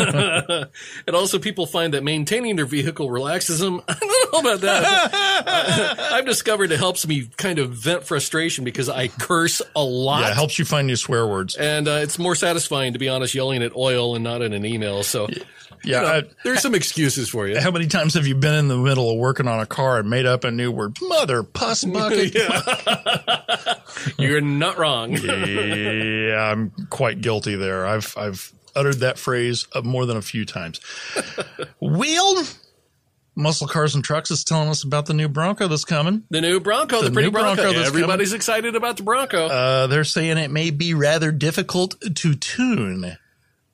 Uh, 0.00 0.64
and 1.06 1.14
also, 1.14 1.38
people 1.38 1.66
find 1.66 1.92
that 1.92 2.02
maintaining 2.02 2.56
their 2.56 2.64
vehicle 2.64 3.10
relaxes 3.10 3.58
them. 3.58 3.82
I 3.88 3.94
don't 3.94 4.32
know 4.32 4.50
about 4.50 4.60
that. 4.62 6.12
I've 6.12 6.24
discovered 6.24 6.72
it 6.72 6.78
helps 6.78 7.06
me 7.06 7.28
kind 7.36 7.58
of 7.58 7.72
vent 7.72 8.04
frustration 8.04 8.64
because 8.64 8.88
I 8.88 9.08
curse 9.08 9.60
a 9.76 9.84
lot. 9.84 10.22
yeah, 10.22 10.30
it 10.30 10.34
helps 10.34 10.58
you 10.58 10.64
find 10.64 10.86
new 10.86 10.96
swear 10.96 11.26
words. 11.26 11.56
and 11.56 11.86
uh, 11.86 12.00
it's 12.02 12.18
more 12.18 12.34
satisfying, 12.34 12.94
to 12.94 12.98
be 12.98 13.10
honest, 13.10 13.34
yelling 13.34 13.62
at 13.62 13.76
oil 13.76 14.14
and 14.14 14.24
not 14.24 14.40
in 14.40 14.54
an 14.54 14.64
email. 14.64 15.02
So, 15.02 15.28
Yeah, 15.84 16.00
you 16.00 16.06
know, 16.06 16.12
I- 16.14 16.22
there's 16.44 16.60
some 16.62 16.74
excuses 16.74 17.28
for 17.28 17.46
you. 17.48 17.60
how 17.60 17.70
many 17.70 17.86
times 17.86 18.14
have 18.14 18.26
you 18.26 18.34
been 18.34 18.54
in 18.54 18.68
the 18.68 18.76
middle 18.76 19.10
of 19.10 19.18
working 19.18 19.48
on 19.48 19.60
a 19.60 19.66
car 19.66 19.98
and 19.98 20.08
made 20.10 20.26
up 20.26 20.44
a 20.44 20.50
new 20.50 20.70
word? 20.70 20.96
Mother 21.02 21.42
puss 21.42 21.84
bucket. 21.84 22.34
You're 24.18 24.40
not 24.40 24.78
wrong. 24.78 25.12
yeah, 25.12 26.50
I'm 26.52 26.70
quite 26.90 27.20
guilty 27.20 27.54
there. 27.56 27.86
I've 27.86 28.14
I've 28.16 28.52
uttered 28.74 29.00
that 29.00 29.18
phrase 29.18 29.66
uh, 29.74 29.82
more 29.82 30.06
than 30.06 30.16
a 30.16 30.22
few 30.22 30.44
times. 30.44 30.80
Wheel 31.80 32.44
Muscle 33.36 33.66
Cars 33.66 33.94
and 33.94 34.04
Trucks 34.04 34.30
is 34.30 34.44
telling 34.44 34.68
us 34.68 34.84
about 34.84 35.06
the 35.06 35.14
new 35.14 35.28
Bronco 35.28 35.66
that's 35.68 35.84
coming. 35.84 36.24
The 36.30 36.40
new 36.40 36.60
Bronco, 36.60 36.98
the, 37.00 37.06
The 37.08 37.12
pretty 37.12 37.28
new 37.28 37.32
Bronco 37.32 37.62
Bronco. 37.62 37.78
that's 37.78 37.88
Everybody's 37.88 38.32
excited 38.32 38.76
about 38.76 38.96
the 38.96 39.02
Bronco. 39.02 39.46
Uh, 39.46 39.86
they're 39.86 40.04
saying 40.04 40.38
it 40.38 40.50
may 40.50 40.70
be 40.70 40.94
rather 40.94 41.32
difficult 41.32 41.96
to 42.16 42.34
tune. 42.34 43.16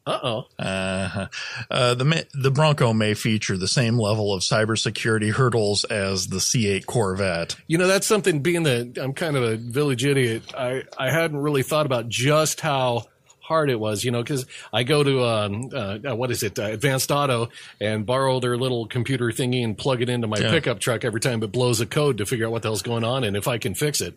Uh 0.07 0.19
oh. 0.23 0.47
Uh, 0.57 1.27
uh, 1.69 1.95
the 1.95 2.05
ma- 2.05 2.21
the 2.33 2.53
Bronco 2.53 2.93
may 2.93 3.15
feature 3.15 3.57
the 3.57 3.67
same 3.67 3.99
level 3.99 4.33
of 4.33 4.43
cybersecurity 4.43 5.33
hurdles 5.33 5.83
as 5.85 6.29
the 6.29 6.37
C8 6.37 6.87
Corvette. 6.87 7.57
You 7.67 7.77
know, 7.77 7.89
that's 7.89 8.07
something 8.07 8.41
being 8.41 8.63
that 8.63 8.99
I'm 9.03 9.13
kind 9.15 9.37
of 9.37 9.43
a 9.43 9.57
village 9.57 10.05
idiot. 10.05 10.55
I, 10.57 10.85
I 10.97 11.11
hadn't 11.11 11.39
really 11.39 11.65
thought 11.65 11.87
about 11.87 12.09
just 12.09 12.61
how 12.61 13.07
hard 13.47 13.71
it 13.71 13.79
was, 13.79 14.05
you 14.05 14.11
know, 14.11 14.23
because 14.23 14.45
I 14.73 14.83
go 14.83 15.03
to, 15.05 15.25
um, 15.25 15.71
uh, 15.75 16.15
what 16.17 16.31
is 16.31 16.43
it, 16.43 16.59
uh, 16.59 16.65
Advanced 16.65 17.11
Auto 17.11 17.49
and 17.81 18.05
borrow 18.05 18.41
their 18.41 18.57
little 18.57 18.87
computer 18.87 19.27
thingy 19.27 19.63
and 19.65 19.77
plug 19.79 20.03
it 20.03 20.09
into 20.09 20.27
my 20.27 20.39
Yeah. 20.39 20.51
pickup 20.51 20.81
truck 20.81 21.05
every 21.05 21.21
time 21.21 21.43
it 21.43 21.53
blows 21.53 21.81
a 21.81 21.87
code 21.87 22.19
to 22.19 22.27
figure 22.27 22.47
out 22.47 22.53
what 22.53 22.63
the 22.63 22.69
hell's 22.69 22.83
going 22.83 23.05
on 23.05 23.25
and 23.25 23.37
if 23.37 23.47
I 23.49 23.59
can 23.59 23.75
fix 23.75 24.01
it. 24.01 24.15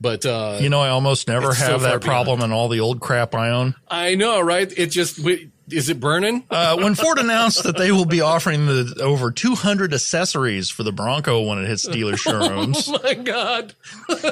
But, 0.00 0.24
uh, 0.24 0.58
You 0.60 0.70
know, 0.70 0.80
I 0.80 0.88
almost 0.88 1.28
never 1.28 1.50
It's 1.50 1.58
so 1.58 1.66
have 1.72 1.82
that 1.82 2.00
problem 2.00 2.40
in 2.40 2.52
all 2.52 2.68
the 2.68 2.80
old 2.80 3.00
crap 3.00 3.34
I 3.34 3.50
own. 3.50 3.74
I 3.88 4.14
know, 4.14 4.40
right? 4.40 4.72
It 4.76 4.86
just, 4.86 5.18
wait, 5.18 5.50
is 5.70 5.88
it 5.90 6.00
burning? 6.00 6.44
Uh, 6.50 6.76
when 6.78 6.94
Ford 6.94 7.18
announced 7.18 7.62
that 7.64 7.76
they 7.76 7.92
will 7.92 8.06
be 8.06 8.20
offering 8.22 8.66
the 8.66 8.98
over 9.02 9.30
200 9.30 9.92
accessories 9.92 10.70
for 10.70 10.82
the 10.84 10.90
Bronco 10.90 11.42
when 11.42 11.58
it 11.62 11.68
hits 11.68 11.86
dealer 11.86 12.16
showrooms, 12.16 12.88
oh 12.92 12.98
my 13.04 13.14
God. 13.14 13.74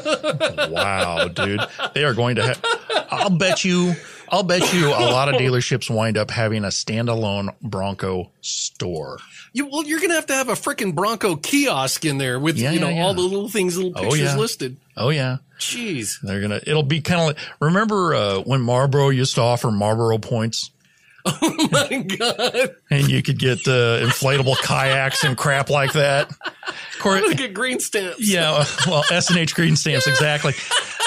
wow, 0.71 1.29
dude, 1.29 1.61
they 1.95 2.05
are 2.05 2.15
going 2.15 2.37
to 2.37 2.43
have. 2.47 2.65
I'll 3.11 3.31
bet 3.31 3.65
you. 3.65 3.95
I'll 4.31 4.43
bet 4.43 4.73
you 4.75 4.89
a 4.89 5.11
lot 5.11 5.29
of 5.29 5.37
dealerships 5.41 5.89
wind 5.95 6.17
up 6.19 6.31
having 6.31 6.65
a 6.65 6.69
standalone 6.69 7.55
Bronco 7.63 8.31
store. 8.41 9.19
You, 9.53 9.67
well, 9.67 9.85
you're 9.85 9.99
going 9.99 10.11
to 10.11 10.17
have 10.17 10.27
to 10.27 10.35
have 10.35 10.49
a 10.49 10.53
freaking 10.55 10.95
Bronco 10.95 11.37
kiosk 11.37 12.05
in 12.05 12.19
there 12.19 12.39
with, 12.39 12.57
Yeah, 12.59 12.73
you 12.73 12.81
know, 12.81 12.89
yeah, 12.89 13.03
all 13.03 13.15
the 13.15 13.21
little 13.23 13.49
things, 13.49 13.77
little 13.77 13.93
Oh, 13.97 14.03
pictures 14.03 14.21
yeah. 14.21 14.37
listed. 14.37 14.77
Oh 14.97 15.11
yeah, 15.11 15.37
Jeez. 15.61 16.21
they're 16.23 16.41
gonna. 16.41 16.61
It'll 16.67 16.83
be 16.83 17.01
kind 17.01 17.21
of 17.21 17.27
like. 17.29 17.39
Remember 17.61 18.15
uh, 18.15 18.39
when 18.41 18.61
Marlboro 18.61 19.11
used 19.11 19.37
to 19.37 19.41
offer 19.43 19.71
Marlboro 19.71 20.19
points, 20.19 20.71
Oh 21.25 21.69
my 21.71 22.03
God. 22.19 22.75
and 22.91 23.09
you 23.09 23.23
could 23.23 23.39
get 23.39 23.59
uh, 23.69 24.01
inflatable 24.05 24.57
kayaks 24.61 25.23
and 25.23 25.37
crap 25.37 25.71
like 25.71 25.93
that. 25.93 26.33
Cor- 26.99 27.21
Look 27.21 27.41
at 27.41 27.55
green 27.55 27.79
stamps. 27.79 28.17
Yeah, 28.29 28.65
well, 28.89 29.05
S 29.13 29.31
and 29.31 29.39
H 29.39 29.55
green 29.55 29.77
stamps 29.77 30.09
exactly. 30.09 30.55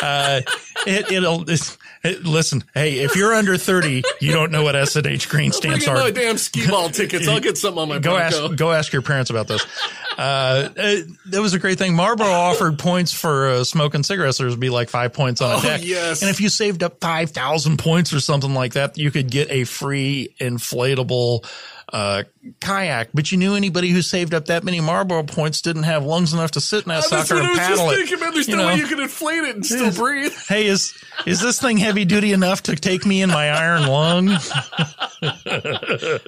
Uh, 0.02 0.40
it, 0.88 1.12
it'll 1.12 1.50
it's, 1.50 1.74
it, 1.74 1.78
listen. 2.04 2.64
Hey, 2.74 3.00
if 3.00 3.16
you're 3.16 3.34
under 3.34 3.58
thirty, 3.58 4.04
you 4.20 4.32
don't 4.32 4.52
know 4.52 4.64
what 4.64 4.76
S&H 4.76 5.30
green 5.30 5.52
stamps 5.52 5.86
in 5.88 5.94
my 5.94 6.02
are. 6.08 6.12
damn 6.12 6.38
skee 6.38 6.68
ball 6.68 6.90
tickets. 6.90 7.28
I'll 7.28 7.40
get 7.40 7.58
something 7.58 7.82
on 7.82 7.90
my 7.90 8.00
Go 8.00 8.16
Bronco. 8.18 8.46
ask 8.48 8.56
go 8.56 8.72
ask 8.72 8.94
your 8.94 9.02
parents 9.02 9.30
about 9.30 9.48
those. 9.48 9.66
Uh, 10.18 10.70
uh, 10.78 10.96
that 11.28 11.42
was 11.42 11.54
a 11.54 11.60
great 11.60 11.78
thing. 11.78 11.96
Marlboro 11.96 12.28
offered 12.28 12.78
points 12.78 13.14
for 13.14 13.48
uh, 13.50 13.64
smoking 13.64 14.04
cigarettes. 14.04 14.38
There 14.40 14.48
would 14.48 14.60
be 14.60 14.70
like 14.70 14.90
five 14.90 15.14
points 15.14 15.42
on 15.42 15.52
a 15.52 15.56
Oh, 15.56 15.62
deck. 15.62 15.82
yes. 15.84 16.22
And 16.22 16.30
if 16.30 16.42
you 16.42 16.50
saved 16.50 16.84
up 16.84 17.00
five 17.02 17.32
thousand 17.32 17.78
points 17.78 18.14
or 18.14 18.20
something 18.20 18.54
like 18.54 18.74
that, 18.74 18.98
you 18.98 19.10
could 19.12 19.30
get 19.32 19.50
a 19.52 19.64
free 19.64 20.36
inflatable 20.40 21.46
uh, 21.94 22.24
kayak. 22.60 23.10
But 23.14 23.32
you 23.32 23.38
knew 23.38 23.56
anybody 23.56 23.90
who 23.90 24.02
saved 24.02 24.34
up 24.34 24.46
that 24.46 24.64
many 24.64 24.80
Marlboro 24.82 25.24
points 25.24 25.62
didn't 25.62 25.84
have 25.84 26.06
lungs 26.06 26.34
enough 26.34 26.52
to 26.52 26.62
sit 26.62 26.84
in 26.86 26.90
that 26.90 27.06
That's 27.10 27.28
sucker 27.28 27.42
and 27.42 27.58
paddle 27.58 27.90
it. 27.92 27.98
thinking, 27.98 28.20
man. 28.20 28.34
There's 28.34 28.48
you 28.48 28.56
no 28.56 28.64
know? 28.64 28.68
way 28.70 28.76
you 28.76 28.88
can 28.88 29.00
inflate 29.00 29.44
it 29.44 29.56
and 29.56 29.66
still 29.66 29.86
Yes. 29.86 29.98
breathe. 29.98 30.34
hey, 30.48 30.68
is 30.68 30.94
is 31.26 31.42
this 31.42 31.60
thing 31.60 31.78
heavy 31.78 32.06
duty 32.06 32.32
enough 32.34 32.64
to 32.64 32.76
take 32.76 33.06
me 33.06 33.22
in 33.22 33.30
my 33.30 33.50
iron 33.50 33.88
lung? 33.88 34.38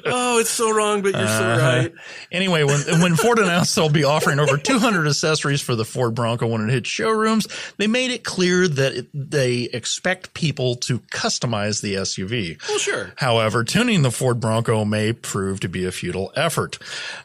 Oh, 0.05 0.39
it's 0.39 0.49
so 0.49 0.72
wrong, 0.72 1.01
but 1.01 1.14
you're 1.14 1.28
so 1.28 1.43
uh-huh. 1.43 1.59
right. 1.59 1.91
Anyway, 2.32 2.64
when 2.64 2.80
when 3.01 3.16
Ford 3.16 3.39
announced 3.39 3.76
they'll 3.76 3.89
be 3.89 4.03
offering 4.03 4.39
over 4.39 4.57
200 4.57 5.07
accessories 5.07 5.61
for 5.61 5.76
the 5.76 5.86
Ford 5.86 6.14
Bronco 6.14 6.45
when 6.47 6.68
it 6.68 6.72
hits 6.72 6.89
showrooms, 6.89 7.47
they 7.78 7.88
made 7.88 8.11
it 8.11 8.24
clear 8.24 8.68
that 8.68 8.93
it, 8.93 9.07
they 9.14 9.64
expect 9.74 10.34
people 10.34 10.76
to 10.76 10.99
customize 10.99 11.82
the 11.82 11.95
SUV. 11.95 12.59
Well, 12.68 12.78
sure. 12.78 13.14
However, 13.18 13.64
tuning 13.64 14.01
the 14.03 14.11
Ford 14.11 14.39
Bronco 14.39 14.86
may 14.86 15.14
prove 15.14 15.59
to 15.61 15.70
be 15.70 15.86
a 15.86 15.91
futile 16.04 16.34
effort. 16.36 16.78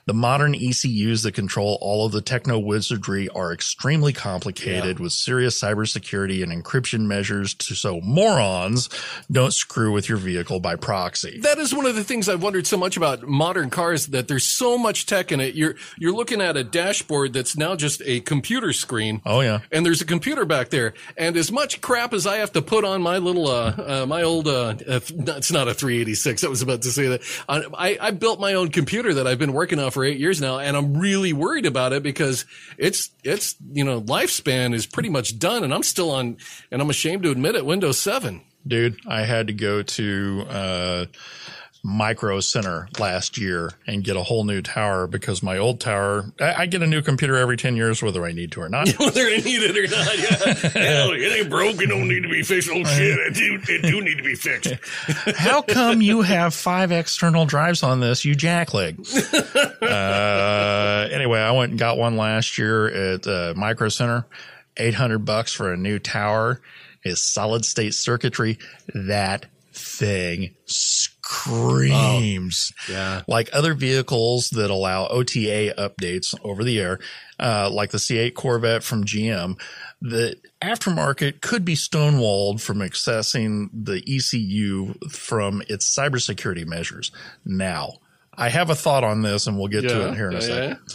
The 0.07 0.15
modern 0.15 0.55
ECUs 0.55 1.25
that 1.25 1.33
control 1.35 1.79
all 1.81 2.07
of 2.07 2.13
the 2.13 2.23
techno 2.23 2.61
wizardry 2.61 3.29
are 3.31 3.53
extremely 3.53 4.13
complicated 4.13 5.01
with 5.01 5.13
serious 5.13 5.61
cybersecurity 5.61 6.45
and 6.45 6.53
encryption 6.53 7.07
measures 7.07 7.55
to 7.55 7.75
so 7.75 8.01
morons 8.01 8.89
don't 9.33 9.53
screw 9.53 9.91
with 9.91 10.09
your 10.09 10.19
vehicle 10.19 10.61
by 10.61 10.77
proxy. 10.77 11.41
That 11.41 11.59
is 11.59 11.75
one 11.75 11.87
of 11.87 11.97
the 11.97 12.05
things 12.05 12.29
I've 12.29 12.41
wondered 12.41 12.69
so 12.69 12.77
much 12.77 12.97
about 12.97 13.27
modern 13.27 13.69
cars 13.69 14.07
that 14.09 14.29
there's 14.29 14.45
so 14.45 14.79
much 14.79 15.07
tech 15.07 15.33
in 15.33 15.41
it. 15.41 15.57
You're 15.57 15.75
you're 15.99 16.15
looking 16.15 16.41
at 16.41 16.57
a 16.57 16.63
dashboard 16.63 17.33
that's 17.33 17.57
now 17.57 17.75
just 17.75 18.01
a 18.05 18.21
computer 18.21 18.73
screen. 18.73 19.23
Oh 19.27 19.41
yeah. 19.41 19.61
and 19.73 19.85
there's 19.85 20.03
a 20.03 20.07
computer 20.07 20.45
back 20.45 20.69
there. 20.69 20.95
And 21.17 21.37
as 21.37 21.51
much 21.51 21.81
crap 21.81 22.13
as 22.13 22.29
I 22.29 22.37
have 22.37 22.53
to 22.53 22.63
put 22.63 22.85
on 22.85 23.03
my 23.03 23.19
little, 23.19 23.49
uh, 23.49 23.75
uh 23.77 24.07
my 24.07 24.23
old, 24.23 24.47
uh, 24.47 24.77
uh, 24.89 25.01
it's 25.09 25.51
not 25.51 25.67
a 25.67 25.75
386. 25.75 26.45
I 26.45 26.49
was 26.49 26.63
about 26.63 26.83
to 26.83 26.91
say 26.91 27.09
that. 27.09 27.23
I, 27.49 27.99
I 28.01 28.11
built 28.13 28.39
my 28.41 28.55
own 28.55 28.68
computer 28.73 29.15
that 29.15 29.27
I've 29.27 29.39
been 29.39 29.53
working 29.53 29.79
on 29.79 29.91
for 29.91 30.05
eight 30.05 30.19
years 30.19 30.41
now, 30.41 30.59
and 30.59 30.77
I'm 30.77 30.97
really 30.97 31.33
worried 31.33 31.67
about 31.67 31.93
it 31.93 32.03
because 32.03 32.45
it's, 32.77 33.11
it's, 33.25 33.57
you 33.73 33.85
know, 33.85 34.01
lifespan 34.01 34.75
is 34.75 34.87
pretty 34.87 35.09
much 35.09 35.39
done, 35.39 35.65
and 35.65 35.73
I'm 35.73 35.83
still 35.83 36.11
on, 36.11 36.37
and 36.71 36.81
I'm 36.81 36.91
ashamed 36.91 37.23
to 37.25 37.31
admit 37.31 37.55
it, 37.55 37.65
Windows 37.67 37.99
7. 37.99 38.43
Dude, 38.67 38.99
I 39.07 39.23
had 39.23 39.47
to 39.47 39.53
go 39.53 39.83
to 39.83 40.47
uh, 40.49 41.05
Micro 41.83 42.41
Center 42.41 42.89
last 42.99 43.39
year 43.39 43.71
and 43.87 44.03
get 44.03 44.17
a 44.17 44.23
whole 44.23 44.45
new 44.45 44.61
tower 44.61 45.07
because 45.07 45.43
my 45.43 45.57
old 45.59 45.81
tower, 45.81 46.33
I, 46.41 46.63
I 46.63 46.67
get 46.67 46.83
a 46.83 46.87
new 46.87 47.03
computer 47.03 47.37
every 47.37 47.57
10 47.57 47.77
years, 47.77 48.03
whether 48.03 48.25
I 48.25 48.33
need 48.33 48.53
to 48.53 48.61
or 48.61 48.69
not. 48.69 48.89
Whether 48.99 49.23
I 49.23 49.37
need 49.37 49.63
it 49.63 49.77
or 49.77 49.87
not, 49.89 50.19
yeah. 50.19 50.71
Hell, 50.83 51.13
it 51.13 51.39
ain't 51.39 51.51
broken, 51.51 51.89
don't 51.89 52.09
need 52.09 52.23
to 52.23 52.29
be 52.29 52.43
fixed. 52.43 52.69
Oh 52.71 52.85
shit, 52.85 53.19
it 53.19 53.35
do, 53.35 53.61
it 53.73 53.83
do 53.83 54.01
need 54.01 54.17
to 54.17 54.23
be 54.23 54.35
fixed. 54.35 54.75
How 55.37 55.63
come 55.63 56.03
you 56.03 56.23
have 56.23 56.55
five 56.55 56.91
external 56.93 57.47
drives 57.47 57.83
on 57.83 58.01
this, 58.01 58.25
you 58.25 58.35
jackleg? 58.35 58.99
uh, 59.83 61.09
anyway, 61.13 61.41
I 61.41 61.53
went 61.53 61.71
and 61.71 61.79
got 61.79 61.97
one 61.97 62.17
last 62.17 62.59
year 62.59 62.89
at 62.89 63.27
uh, 63.27 63.55
Micro 63.57 63.89
Center. 63.89 64.27
800 64.77 65.19
bucks 65.25 65.53
for 65.53 65.73
a 65.73 65.77
new 65.77 65.99
tower 65.99 66.61
is 67.05 67.21
solid 67.21 67.65
state 67.65 67.95
circuitry. 67.95 68.59
That 68.95 69.47
thing 69.79 70.55
screams. 70.67 72.73
Yeah. 72.89 73.23
Like 73.27 73.51
other 73.53 73.75
vehicles 73.75 74.51
that 74.51 74.71
allow 74.71 75.07
OTA 75.07 75.75
updates 75.79 76.35
over 76.43 76.65
the 76.65 76.81
air, 76.81 76.99
uh, 77.39 77.71
like 77.71 77.91
the 77.91 77.99
C8 77.99 78.35
Corvette 78.35 78.83
from 78.83 79.05
GM, 79.05 79.61
the 80.01 80.37
aftermarket 80.61 81.41
could 81.41 81.65
be 81.65 81.75
stonewalled 81.75 82.61
from 82.61 82.79
accessing 82.79 83.69
the 83.73 84.03
ECU 84.07 84.95
from 85.09 85.63
its 85.69 85.97
cybersecurity 85.97 86.67
measures. 86.67 87.13
Now, 87.45 87.95
I 88.35 88.49
have 88.49 88.71
a 88.71 88.75
thought 88.75 89.05
on 89.05 89.23
this 89.23 89.47
and 89.47 89.59
we'll 89.59 89.69
get 89.69 89.83
to 89.83 90.09
it 90.09 90.15
here 90.15 90.29
in 90.29 90.37
a 90.37 90.41
yeah, 90.41 90.47
second. 90.47 90.79
yeah. 90.89 90.95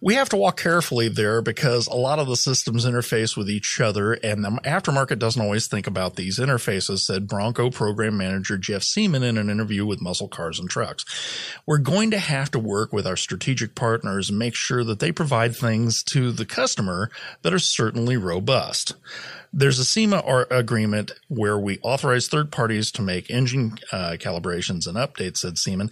We 0.00 0.14
have 0.14 0.28
to 0.28 0.36
walk 0.36 0.58
carefully 0.58 1.08
there 1.08 1.40
because 1.40 1.86
a 1.86 1.94
lot 1.94 2.18
of 2.18 2.26
the 2.26 2.36
systems 2.36 2.84
interface 2.84 3.34
with 3.34 3.48
each 3.48 3.80
other 3.80 4.12
and 4.12 4.44
the 4.44 4.50
aftermarket 4.64 5.18
doesn't 5.18 5.40
always 5.40 5.68
think 5.68 5.86
about 5.86 6.16
these 6.16 6.38
interfaces, 6.38 6.98
said 6.98 7.26
Bronco 7.26 7.70
program 7.70 8.18
manager 8.18 8.58
Jeff 8.58 8.82
Seaman 8.82 9.22
in 9.22 9.38
an 9.38 9.48
interview 9.48 9.86
with 9.86 10.02
Muscle 10.02 10.28
Cars 10.28 10.60
and 10.60 10.68
Trucks. 10.68 11.06
We're 11.64 11.78
going 11.78 12.10
to 12.10 12.18
have 12.18 12.50
to 12.50 12.58
work 12.58 12.92
with 12.92 13.06
our 13.06 13.16
strategic 13.16 13.74
partners 13.74 14.28
and 14.28 14.38
make 14.38 14.54
sure 14.54 14.84
that 14.84 15.00
they 15.00 15.12
provide 15.12 15.56
things 15.56 16.02
to 16.04 16.30
the 16.30 16.44
customer 16.44 17.10
that 17.40 17.54
are 17.54 17.58
certainly 17.58 18.18
robust. 18.18 18.94
There's 19.50 19.78
a 19.78 19.84
SEMA 19.86 20.22
agreement 20.50 21.12
where 21.28 21.58
we 21.58 21.78
authorize 21.78 22.28
third 22.28 22.52
parties 22.52 22.90
to 22.92 23.02
make 23.02 23.30
engine 23.30 23.78
uh, 23.90 24.16
calibrations 24.18 24.86
and 24.86 24.98
updates, 24.98 25.38
said 25.38 25.56
Seaman. 25.56 25.88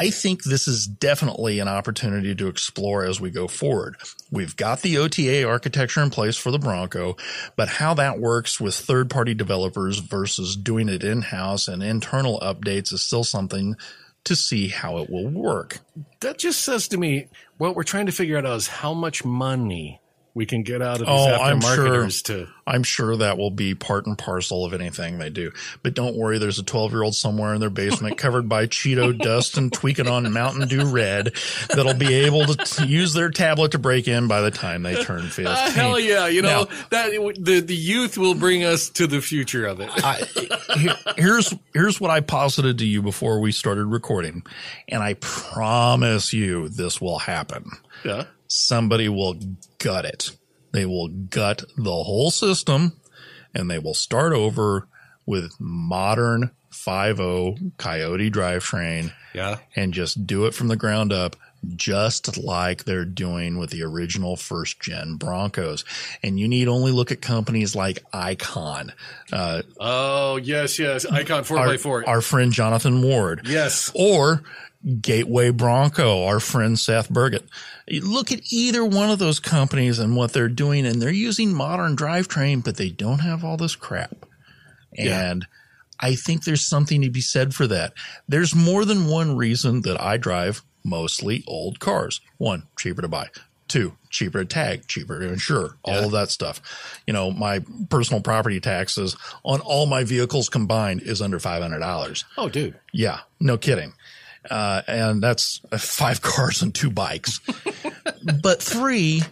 I 0.00 0.10
think 0.10 0.44
this 0.44 0.68
is 0.68 0.86
definitely 0.86 1.58
an 1.58 1.66
opportunity 1.66 2.32
to 2.36 2.46
explore 2.46 3.04
as 3.04 3.20
we 3.20 3.30
go 3.30 3.48
forward. 3.48 3.96
We've 4.30 4.54
got 4.54 4.82
the 4.82 4.96
OTA 4.98 5.44
architecture 5.48 6.02
in 6.02 6.10
place 6.10 6.36
for 6.36 6.52
the 6.52 6.58
Bronco, 6.58 7.16
but 7.56 7.68
how 7.68 7.94
that 7.94 8.20
works 8.20 8.60
with 8.60 8.76
third 8.76 9.10
party 9.10 9.34
developers 9.34 9.98
versus 9.98 10.54
doing 10.54 10.88
it 10.88 11.02
in 11.02 11.22
house 11.22 11.66
and 11.66 11.82
internal 11.82 12.38
updates 12.38 12.92
is 12.92 13.02
still 13.02 13.24
something 13.24 13.74
to 14.22 14.36
see 14.36 14.68
how 14.68 14.98
it 14.98 15.10
will 15.10 15.28
work. 15.28 15.80
That 16.20 16.38
just 16.38 16.60
says 16.60 16.86
to 16.88 16.96
me, 16.96 17.26
what 17.56 17.74
we're 17.74 17.82
trying 17.82 18.06
to 18.06 18.12
figure 18.12 18.38
out 18.38 18.46
is 18.46 18.68
how 18.68 18.94
much 18.94 19.24
money 19.24 20.00
we 20.38 20.46
can 20.46 20.62
get 20.62 20.80
out 20.80 21.00
of 21.00 21.06
these 21.06 21.08
Oh, 21.08 21.34
I'm 21.34 21.58
aftermarketers 21.60 22.26
sure. 22.26 22.36
to. 22.46 22.48
I'm 22.64 22.82
sure 22.84 23.16
that 23.16 23.38
will 23.38 23.50
be 23.50 23.74
part 23.74 24.06
and 24.06 24.16
parcel 24.16 24.64
of 24.64 24.72
anything 24.72 25.18
they 25.18 25.30
do. 25.30 25.50
But 25.82 25.94
don't 25.94 26.14
worry, 26.14 26.38
there's 26.38 26.58
a 26.60 26.62
12 26.62 26.92
year 26.92 27.02
old 27.02 27.14
somewhere 27.16 27.54
in 27.54 27.60
their 27.60 27.70
basement 27.70 28.18
covered 28.18 28.48
by 28.48 28.66
Cheeto 28.66 29.18
dust 29.18 29.56
and 29.58 29.72
tweaking 29.72 30.06
on 30.06 30.32
Mountain 30.32 30.68
Dew 30.68 30.86
Red 30.86 31.32
that'll 31.70 31.94
be 31.94 32.14
able 32.14 32.44
to 32.46 32.54
t- 32.64 32.86
use 32.86 33.14
their 33.14 33.30
tablet 33.30 33.72
to 33.72 33.78
break 33.80 34.06
in 34.06 34.28
by 34.28 34.40
the 34.40 34.50
time 34.52 34.84
they 34.84 35.02
turn 35.02 35.22
15. 35.22 35.46
Ah, 35.48 35.72
hell 35.74 35.98
yeah! 35.98 36.28
You 36.28 36.42
know 36.42 36.64
Now- 36.64 36.76
that 36.90 37.10
the 37.40 37.60
the 37.60 37.74
youth 37.76 38.16
will 38.16 38.34
bring 38.34 38.62
us 38.62 38.90
to 38.90 39.06
the 39.08 39.20
future 39.20 39.66
of 39.66 39.80
it. 39.80 39.90
I, 39.94 40.22
here's 41.16 41.52
here's 41.74 42.00
what 42.00 42.10
I 42.12 42.20
posited 42.20 42.78
to 42.78 42.86
you 42.86 43.02
before 43.02 43.40
we 43.40 43.50
started 43.50 43.86
recording, 43.86 44.44
and 44.88 45.02
I 45.02 45.14
promise 45.14 46.32
you 46.32 46.68
this 46.68 47.00
will 47.00 47.18
happen. 47.18 47.70
yeah. 48.04 48.24
Somebody 48.48 49.08
will 49.08 49.34
gut 49.78 50.04
it. 50.04 50.30
They 50.72 50.84
will 50.86 51.08
gut 51.08 51.62
the 51.76 51.90
whole 51.90 52.30
system, 52.30 52.92
and 53.54 53.70
they 53.70 53.78
will 53.78 53.94
start 53.94 54.32
over 54.32 54.88
with 55.26 55.52
modern 55.60 56.50
5.0 56.72 57.72
Coyote 57.78 58.30
drivetrain 58.30 59.12
Yeah. 59.34 59.58
and 59.76 59.92
just 59.94 60.26
do 60.26 60.46
it 60.46 60.54
from 60.54 60.68
the 60.68 60.76
ground 60.76 61.12
up, 61.12 61.36
just 61.74 62.38
like 62.38 62.84
they're 62.84 63.04
doing 63.04 63.58
with 63.58 63.70
the 63.70 63.82
original 63.82 64.36
first 64.36 64.80
gen 64.80 65.16
Broncos. 65.16 65.84
And 66.22 66.38
you 66.38 66.48
need 66.48 66.68
only 66.68 66.92
look 66.92 67.10
at 67.10 67.20
companies 67.20 67.74
like 67.74 68.04
Icon, 68.12 68.92
uh, 69.32 69.62
Oh 69.78 70.36
yes, 70.36 70.78
yes. 70.78 71.04
Icon 71.06 71.44
four 71.44 71.58
our, 71.58 71.66
by 71.66 71.76
four. 71.76 72.08
our 72.08 72.20
friend 72.20 72.52
Jonathan 72.52 73.02
Ward, 73.02 73.42
yes. 73.44 73.90
or 73.94 74.42
Gateway 75.00 75.50
Bronco, 75.50 76.24
our 76.24 76.38
friend 76.38 76.78
Seth 76.78 77.10
Burgett. 77.10 77.44
You 77.88 78.00
Look 78.02 78.30
at 78.30 78.52
either 78.52 78.84
one 78.84 79.10
of 79.10 79.18
those 79.18 79.40
companies 79.40 79.98
and 79.98 80.14
what 80.16 80.32
they're 80.32 80.48
doing, 80.48 80.86
and 80.86 81.02
they're 81.02 81.10
using 81.10 81.52
modern 81.52 81.96
drivetrain, 81.96 82.62
but 82.62 82.76
they 82.76 82.90
don't 82.90 83.18
have 83.18 83.44
all 83.44 83.56
this 83.56 83.74
crap. 83.74 84.24
Yeah. 84.92 85.30
And 85.30 85.46
I 86.00 86.14
think 86.14 86.44
there's 86.44 86.66
something 86.68 87.02
to 87.02 87.10
be 87.10 87.20
said 87.20 87.54
for 87.54 87.66
that. 87.66 87.92
There's 88.28 88.54
more 88.54 88.84
than 88.84 89.08
one 89.08 89.36
reason 89.36 89.82
that 89.82 90.00
I 90.00 90.16
drive 90.16 90.62
mostly 90.88 91.44
old 91.46 91.80
cars. 91.80 92.20
One, 92.38 92.64
cheaper 92.78 93.02
to 93.02 93.08
buy. 93.08 93.28
Two, 93.68 93.96
cheaper 94.08 94.38
to 94.38 94.44
tag, 94.46 94.86
cheaper 94.86 95.20
to 95.20 95.28
insure, 95.30 95.76
all 95.82 96.06
of 96.06 96.12
that 96.12 96.30
stuff. 96.30 96.62
You 97.06 97.12
know, 97.12 97.30
my 97.30 97.60
personal 97.90 98.22
property 98.22 98.60
taxes 98.60 99.14
on 99.44 99.60
all 99.60 99.84
my 99.84 100.04
vehicles 100.04 100.48
combined 100.48 101.02
is 101.02 101.20
under 101.20 101.38
$500. 101.38 102.24
Oh, 102.38 102.48
dude. 102.48 102.78
Yeah, 102.92 103.20
no 103.38 103.58
kidding. 103.58 103.92
Uh, 104.50 104.82
and 104.86 105.22
that's 105.22 105.60
five 105.76 106.22
cars 106.22 106.62
and 106.62 106.74
two 106.74 106.90
bikes. 106.90 107.40
but 108.42 108.62
three, 108.62 109.22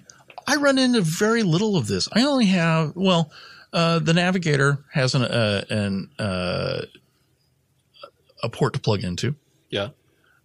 I 0.47 0.57
run 0.57 0.79
into 0.79 1.01
very 1.01 1.43
little 1.43 1.77
of 1.77 1.87
this. 1.87 2.07
I 2.13 2.23
only 2.23 2.47
have, 2.47 2.95
well, 2.95 3.33
uh, 3.73 4.01
the 4.01 4.13
Navigator 4.13 4.85
has 4.93 5.15
an, 5.15 5.23
uh, 5.23 5.65
an, 5.71 6.11
uh, 6.19 6.83
a 8.43 8.49
port 8.51 8.75
to 8.75 8.81
plug 8.81 9.03
into. 9.03 9.35
Yeah. 9.71 9.89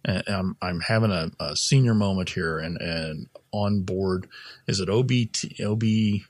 And 0.04 0.22
I'm, 0.26 0.56
I'm 0.60 0.80
having 0.80 1.10
a, 1.10 1.30
a 1.38 1.56
senior 1.56 1.94
moment 1.94 2.30
here 2.30 2.58
and, 2.58 2.80
and 2.80 3.28
on 3.52 3.82
board, 3.82 4.28
is 4.66 4.80
it 4.80 4.88
OBT, 4.88 5.60
OB, 5.64 6.22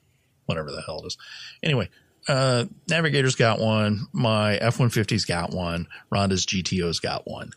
whatever 0.47 0.71
the 0.71 0.83
hell 0.83 1.01
it 1.03 1.07
is. 1.07 1.19
Anyway, 1.63 1.89
uh, 2.29 2.67
Navigator's 2.89 3.35
got 3.35 3.59
one. 3.59 4.07
My 4.13 4.57
F-150's 4.57 5.25
got 5.25 5.51
one. 5.53 5.89
Rhonda's 6.13 6.47
GTO's 6.47 7.01
got 7.01 7.27
one. 7.27 7.53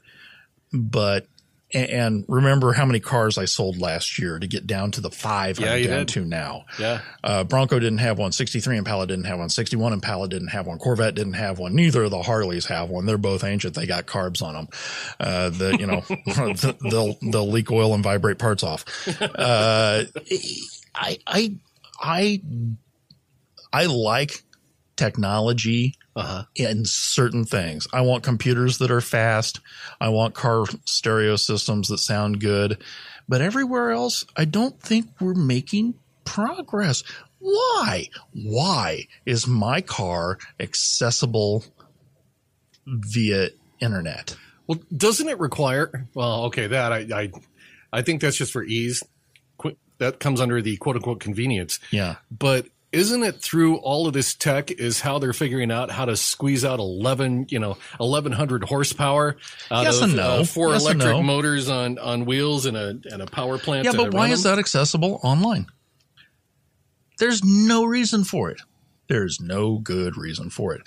But, 0.73 1.27
and, 1.73 2.23
remember 2.27 2.73
how 2.73 2.85
many 2.85 2.99
cars 2.99 3.37
I 3.37 3.45
sold 3.45 3.77
last 3.77 4.17
year 4.19 4.39
to 4.39 4.47
get 4.47 4.65
down 4.67 4.91
to 4.91 5.01
the 5.01 5.09
five 5.11 5.59
Yeah, 5.59 5.73
I'm 5.73 5.83
down 5.83 5.97
did. 5.99 6.07
to 6.09 6.25
now. 6.25 6.65
Yeah. 6.79 7.01
Uh, 7.23 7.43
Bronco 7.43 7.79
didn't 7.79 7.97
have 7.97 8.17
one. 8.17 8.31
63 8.31 8.77
Impala 8.77 9.07
didn't 9.07 9.25
have 9.25 9.39
one. 9.39 9.49
61 9.49 9.91
Impala 9.93 10.29
didn't 10.29 10.49
have 10.49 10.67
one. 10.67 10.77
Corvette 10.77 11.15
didn't 11.15 11.33
have 11.33 11.59
one. 11.59 11.75
Neither 11.75 12.03
of 12.03 12.11
the 12.11 12.21
Harleys 12.21 12.67
have 12.67 12.89
one. 12.89 13.05
They're 13.05 13.17
both 13.17 13.43
ancient. 13.43 13.75
They 13.75 13.85
got 13.87 14.05
carbs 14.05 14.41
on 14.41 14.53
them. 14.53 14.67
Uh, 15.19 15.49
the, 15.49 15.77
you 15.77 15.87
know, 15.87 16.03
they'll, 16.89 17.17
they'll 17.31 17.49
leak 17.49 17.71
oil 17.71 17.93
and 17.93 18.03
vibrate 18.03 18.37
parts 18.37 18.63
off. 18.63 18.85
Uh, 19.21 20.03
I, 20.95 21.17
I, 21.27 21.55
I, 21.99 22.41
I 23.73 23.85
like 23.87 24.43
technology 24.95 25.95
Uh-huh. 26.15 26.43
in 26.55 26.85
certain 26.85 27.43
things. 27.43 27.87
I 27.91 27.99
want 27.99 28.23
computers 28.23 28.77
that 28.77 28.89
are 28.89 29.01
fast. 29.01 29.59
I 29.99 30.07
want 30.09 30.33
car 30.33 30.63
stereo 30.85 31.35
systems 31.35 31.89
that 31.89 31.97
sound 31.97 32.39
good. 32.39 32.81
But 33.27 33.41
everywhere 33.41 33.91
else, 33.91 34.23
I 34.37 34.45
don't 34.45 34.79
think 34.81 35.09
we're 35.19 35.33
making 35.33 35.95
progress. 36.23 37.03
Why? 37.39 38.07
Why 38.31 39.07
is 39.25 39.45
my 39.45 39.81
car 39.81 40.37
accessible 40.59 41.65
via 42.87 43.49
internet? 43.81 44.37
Well, 44.67 44.79
doesn't 44.95 45.27
it 45.27 45.39
require? 45.39 46.07
Well, 46.13 46.45
okay, 46.45 46.67
that 46.67 46.93
I 46.93 46.99
I, 47.13 47.31
I 47.91 48.01
think 48.03 48.21
that's 48.21 48.37
just 48.37 48.53
for 48.53 48.63
ease. 48.63 49.03
That 49.97 50.19
comes 50.19 50.41
under 50.41 50.61
the 50.61 50.75
quote 50.77 50.97
unquote 50.97 51.21
convenience. 51.21 51.79
Yeah. 51.91 52.15
But 52.29 52.67
isn't 52.95 53.23
it 53.23 53.41
through 53.41 53.75
all 53.77 54.07
of 54.07 54.13
this 54.13 54.33
tech 54.33 54.71
is 54.71 55.01
how 55.01 55.19
they're 55.19 55.33
figuring 55.33 55.71
out 55.71 55.91
how 55.91 56.05
to 56.05 56.15
squeeze 56.15 56.63
out 56.65 56.79
11, 56.79 57.47
you 57.49 57.59
know, 57.59 57.77
1100 57.97 58.63
horsepower 58.63 59.37
out 59.69 59.83
Yes 59.83 59.97
of 59.97 60.03
and 60.03 60.15
no. 60.15 60.23
uh, 60.23 60.43
four 60.45 60.71
Yes 60.71 60.81
electric 60.83 61.05
no. 61.15 61.21
motors 61.23 61.69
on, 61.69 61.97
on 61.99 62.25
wheels 62.25 62.65
and 62.65 62.75
a, 62.77 62.99
and 63.11 63.21
a 63.21 63.25
power 63.27 63.57
plant. 63.57 63.85
Yeah, 63.85 63.91
but 63.95 64.13
why 64.13 64.29
is 64.29 64.43
that 64.43 64.57
accessible 64.59 65.19
online? 65.23 65.67
There's 67.19 67.43
no 67.43 67.85
reason 67.85 68.23
for 68.23 68.49
it. 68.49 68.61
There's 69.07 69.39
no 69.39 69.77
good 69.77 70.17
reason 70.17 70.49
for 70.49 70.73
it, 70.73 70.81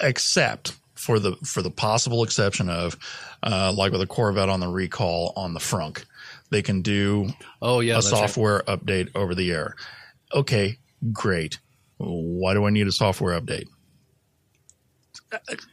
except 0.00 0.76
for 0.94 1.18
the 1.18 1.36
for 1.44 1.62
the 1.62 1.70
possible 1.70 2.22
exception 2.24 2.68
of, 2.70 2.96
uh, 3.42 3.72
like 3.76 3.92
with 3.92 4.00
a 4.00 4.06
Corvette 4.06 4.48
on 4.48 4.60
the 4.60 4.68
recall 4.68 5.32
on 5.36 5.52
the 5.54 5.60
frunk, 5.60 6.04
they 6.50 6.62
can 6.62 6.80
do 6.82 7.28
Oh, 7.60 7.80
yeah. 7.80 7.92
a 7.92 7.96
that's 7.96 8.10
right. 8.12 8.18
software 8.20 8.60
update 8.62 9.10
over 9.14 9.34
the 9.34 9.50
air. 9.52 9.74
Okay, 10.34 10.78
great. 11.10 11.58
Why 11.98 12.54
do 12.54 12.64
I 12.64 12.70
need 12.70 12.86
a 12.86 12.92
software 12.92 13.38
update? 13.40 13.66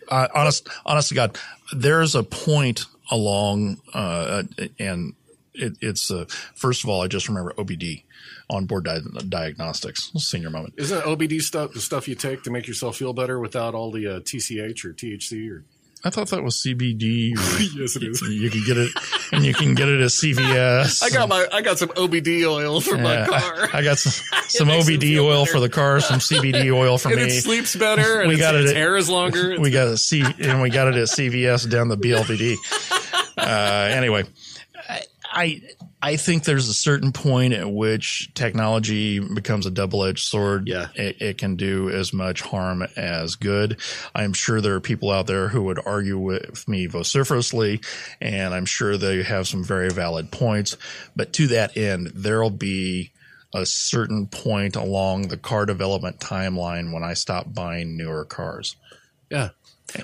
Uh, 0.10 0.28
honest, 0.34 0.68
honest 0.86 1.10
to 1.10 1.16
God, 1.16 1.38
there's 1.74 2.16
a 2.16 2.24
point 2.24 2.86
along, 3.12 3.82
uh, 3.94 4.44
and 4.80 5.14
it, 5.54 5.78
it's 5.82 6.12
uh, 6.12 6.26
first 6.56 6.84
of 6.84 6.90
all, 6.90 7.02
I 7.02 7.08
just 7.08 7.28
remember 7.28 7.54
OBD, 7.58 8.04
onboard 8.50 8.86
di- 8.86 9.02
diagnostics, 9.28 10.12
senior 10.18 10.50
moment. 10.50 10.76
Isn't 10.78 11.02
OBD 11.02 11.42
stuff 11.42 11.74
the 11.74 11.82
stuff 11.82 12.08
you 12.08 12.16
take 12.16 12.44
to 12.44 12.52
make 12.52 12.68
yourself 12.68 12.98
feel 12.98 13.14
better 13.14 13.40
without 13.40 13.76
all 13.76 13.92
the 13.92 14.08
uh, 14.08 14.20
TCH 14.20 14.86
or 14.86 14.94
THC 14.94 15.52
or? 15.52 15.66
I 16.04 16.10
thought 16.10 16.30
that 16.30 16.44
was 16.44 16.56
CBD. 16.56 17.34
Yes, 17.76 17.96
it 17.98 18.04
is. 18.04 18.22
you 18.22 18.50
can 18.50 18.64
get 18.66 18.78
it, 18.78 18.92
and 19.34 19.46
you 19.46 19.54
can 19.54 19.76
get 19.76 19.90
it 19.90 20.00
at 20.02 20.08
CVS. 20.08 21.04
I 21.04 21.10
got 21.10 21.28
my 21.30 21.46
I 21.52 21.62
got 21.62 21.78
some 21.78 21.90
OBD 21.90 22.46
oil 22.50 22.80
for 22.82 22.98
my 22.98 23.26
car. 23.26 23.38
I, 23.38 23.70
I 23.80 23.84
got 23.84 23.98
some, 23.98 24.40
some 24.48 24.68
OBD 24.70 25.18
oil 25.22 25.42
better. 25.44 25.52
for 25.54 25.60
the 25.60 25.70
car, 25.70 26.00
some 26.00 26.20
CBD 26.20 26.74
oil 26.74 26.98
for 26.98 27.10
and 27.10 27.18
me. 27.18 27.24
it 27.24 27.42
sleeps 27.42 27.76
better, 27.76 28.20
and 28.22 28.28
We 28.30 28.36
its, 28.36 28.42
got 28.42 28.56
it 28.56 28.62
its 28.64 28.72
hair 28.74 28.96
is 28.98 29.10
longer. 29.10 29.60
we 29.60 29.72
got 29.72 29.98
C 30.00 30.24
and 30.40 30.62
we 30.62 30.70
got 30.70 30.88
it 30.88 30.96
at 30.96 31.08
CVS 31.10 31.70
down 31.70 31.90
the 31.90 31.98
BLVD. 31.98 32.56
Uh, 33.38 33.42
anyway, 33.96 34.24
I, 34.90 35.02
I 35.32 35.62
I 36.02 36.16
think 36.16 36.44
there's 36.46 36.70
a 36.70 36.74
certain 36.74 37.12
point 37.12 37.54
at 37.54 37.70
which 37.70 38.34
technology 38.34 39.20
becomes 39.20 39.66
a 39.66 39.72
double 39.72 40.06
edged 40.06 40.26
sword. 40.26 40.68
Yeah. 40.68 40.88
it, 40.96 41.22
it 41.22 41.38
can 41.38 41.58
do 41.58 41.90
as 41.90 42.14
much 42.14 42.42
harm 42.42 42.84
as 42.96 43.36
good. 43.36 43.80
I'm 44.16 44.32
sure 44.32 44.62
there 44.62 44.76
are 44.76 44.80
people 44.80 45.12
out 45.12 45.28
there 45.28 45.50
who 45.50 45.64
would 45.64 45.86
argue 45.86 46.18
with 46.18 46.66
me 46.70 46.86
vociferously, 46.86 47.82
and 48.22 48.54
I'm 48.54 48.66
sure 48.66 48.98
they 48.98 49.24
have 49.24 49.48
some 49.48 49.64
very 49.64 49.90
valid 49.90 50.32
points. 50.32 50.78
But 51.18 51.34
to 51.34 51.48
that 51.48 51.76
end, 51.76 52.12
there'll 52.16 52.50
be 52.50 53.12
a 53.54 53.66
certain 53.66 54.28
point 54.28 54.76
along 54.78 55.28
the 55.28 55.38
car 55.38 55.66
development 55.66 56.20
timeline 56.20 56.94
when 56.94 57.04
I 57.04 57.14
stop 57.14 57.54
buying 57.54 57.98
newer 57.98 58.24
cars. 58.24 58.78
Yeah. 59.30 59.50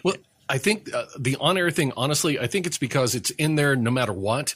Well, 0.03 0.15
I 0.49 0.57
think 0.57 0.93
uh, 0.93 1.05
the 1.17 1.37
on 1.39 1.57
air 1.57 1.71
thing, 1.71 1.93
honestly, 1.95 2.39
I 2.39 2.47
think 2.47 2.67
it's 2.67 2.77
because 2.77 3.15
it's 3.15 3.29
in 3.31 3.55
there 3.55 3.75
no 3.75 3.91
matter 3.91 4.13
what. 4.13 4.55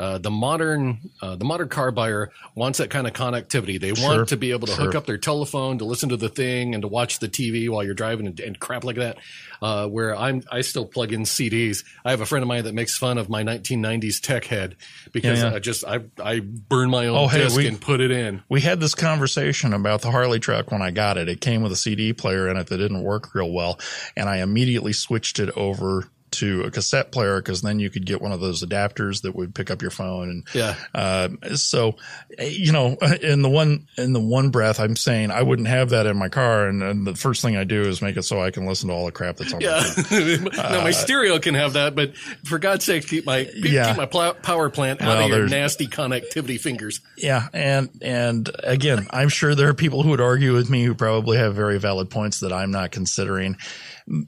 Uh, 0.00 0.16
the 0.18 0.30
modern 0.30 0.98
uh, 1.20 1.36
the 1.36 1.44
modern 1.44 1.68
car 1.68 1.92
buyer 1.92 2.32
wants 2.54 2.78
that 2.78 2.88
kind 2.90 3.06
of 3.06 3.12
connectivity. 3.12 3.78
They 3.78 3.94
Sure, 3.94 4.16
want 4.16 4.28
to 4.30 4.36
be 4.38 4.50
able 4.52 4.66
to 4.66 4.72
sure. 4.74 4.86
hook 4.86 4.94
up 4.94 5.04
their 5.06 5.18
telephone 5.18 5.76
to 5.78 5.84
listen 5.84 6.08
to 6.08 6.16
the 6.16 6.30
thing 6.30 6.74
and 6.74 6.80
to 6.82 6.88
watch 6.88 7.18
the 7.18 7.28
TV 7.28 7.68
while 7.68 7.84
you're 7.84 7.92
driving 7.94 8.26
and, 8.26 8.40
and 8.40 8.58
crap 8.58 8.82
like 8.82 8.96
that. 8.96 9.18
Uh, 9.62 9.86
where 9.86 10.16
I'm, 10.16 10.42
I 10.50 10.62
still 10.62 10.86
plug 10.86 11.12
in 11.12 11.24
CDs. 11.24 11.84
I 12.02 12.12
have 12.12 12.22
a 12.22 12.26
friend 12.26 12.42
of 12.42 12.48
mine 12.48 12.64
that 12.64 12.72
makes 12.74 12.96
fun 12.96 13.18
of 13.18 13.28
my 13.28 13.44
1990s 13.44 14.18
tech 14.22 14.46
head 14.46 14.76
because 15.12 15.38
Yeah, 15.38 15.50
yeah. 15.50 15.56
I 15.56 15.58
just 15.58 15.84
I 15.86 16.00
I 16.18 16.40
burn 16.40 16.88
my 16.88 17.06
own 17.08 17.16
Oh, 17.18 17.28
hey, 17.28 17.40
disc 17.42 17.58
we- 17.58 17.66
and 17.68 17.78
put 17.78 18.00
it 18.00 18.10
in. 18.10 18.42
We 18.48 18.62
had 18.62 18.80
this 18.80 18.94
conversation 18.94 19.74
about 19.74 20.00
the 20.00 20.10
Harley 20.10 20.40
truck 20.40 20.72
when 20.72 20.80
I 20.80 20.90
got 20.92 21.18
it. 21.18 21.28
It 21.28 21.42
came 21.42 21.60
with 21.62 21.72
a 21.72 21.76
CD 21.76 22.14
player 22.14 22.48
in 22.48 22.56
it 22.56 22.68
that 22.68 22.78
didn't 22.78 23.02
work 23.02 23.34
real 23.34 23.52
well, 23.52 23.78
and 24.16 24.30
I 24.30 24.38
immediately 24.38 24.94
switched 24.94 25.38
it 25.38 25.50
over 25.56 26.08
to 26.32 26.62
a 26.62 26.70
cassette 26.70 27.12
player 27.12 27.40
because 27.40 27.62
then 27.62 27.78
you 27.78 27.90
could 27.90 28.06
get 28.06 28.20
one 28.22 28.32
of 28.32 28.40
those 28.40 28.62
adapters 28.64 29.22
that 29.22 29.34
would 29.34 29.54
pick 29.54 29.70
up 29.70 29.82
your 29.82 29.90
phone 29.90 30.28
and 30.30 30.46
Yeah. 30.54 30.74
uh, 30.94 31.28
so 31.56 31.96
eh, 32.38 32.46
you 32.48 32.72
know 32.72 32.96
in 33.22 33.42
the 33.42 33.48
one 33.48 33.86
in 33.96 34.12
the 34.12 34.20
one 34.20 34.50
breath 34.50 34.78
I'm 34.80 34.96
saying 34.96 35.30
I 35.30 35.42
wouldn't 35.42 35.68
have 35.68 35.90
that 35.90 36.06
in 36.06 36.16
my 36.16 36.28
car 36.28 36.68
and, 36.68 36.82
and 36.82 37.06
the 37.06 37.14
first 37.14 37.42
thing 37.42 37.56
I 37.56 37.64
do 37.64 37.82
is 37.82 38.00
make 38.02 38.16
it 38.16 38.22
so 38.22 38.40
I 38.40 38.50
can 38.50 38.66
listen 38.66 38.88
to 38.88 38.94
all 38.94 39.06
the 39.06 39.12
crap 39.12 39.36
that's 39.36 39.52
on 39.52 39.60
my 39.60 39.66
Yeah. 39.68 39.82
phone. 39.82 40.44
no, 40.56 40.82
my 40.82 40.90
stereo 40.92 41.38
can 41.38 41.54
have 41.54 41.72
that, 41.74 41.94
but 41.94 42.16
for 42.44 42.58
God's 42.58 42.84
sake, 42.84 43.06
keep 43.06 43.26
my 43.26 43.44
keep 43.44 43.96
my 43.96 44.06
plow, 44.06 44.32
power 44.32 44.70
plant 44.70 45.00
out 45.02 45.08
Well, 45.18 45.24
of 45.24 45.30
your 45.30 45.48
nasty 45.48 45.86
connectivity 45.86 46.60
fingers. 46.60 47.00
Yeah, 47.16 47.48
and 47.52 47.88
and 48.02 48.48
again, 48.62 49.06
I'm 49.10 49.28
sure 49.28 49.54
there 49.54 49.68
are 49.68 49.74
people 49.74 50.02
who 50.02 50.10
would 50.10 50.20
argue 50.20 50.54
with 50.54 50.70
me 50.70 50.84
who 50.84 50.94
probably 50.94 51.38
have 51.38 51.54
very 51.54 51.78
valid 51.78 52.10
points 52.10 52.40
that 52.40 52.52
I'm 52.52 52.70
not 52.70 52.90
considering. 52.90 53.56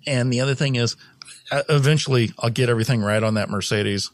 And 0.06 0.32
the 0.32 0.40
other 0.42 0.54
thing 0.54 0.76
is, 0.76 0.94
uh, 0.94 0.96
eventually, 1.68 2.32
I'll 2.38 2.50
get 2.50 2.68
everything 2.68 3.02
right 3.02 3.22
on 3.22 3.34
that 3.34 3.50
Mercedes. 3.50 4.10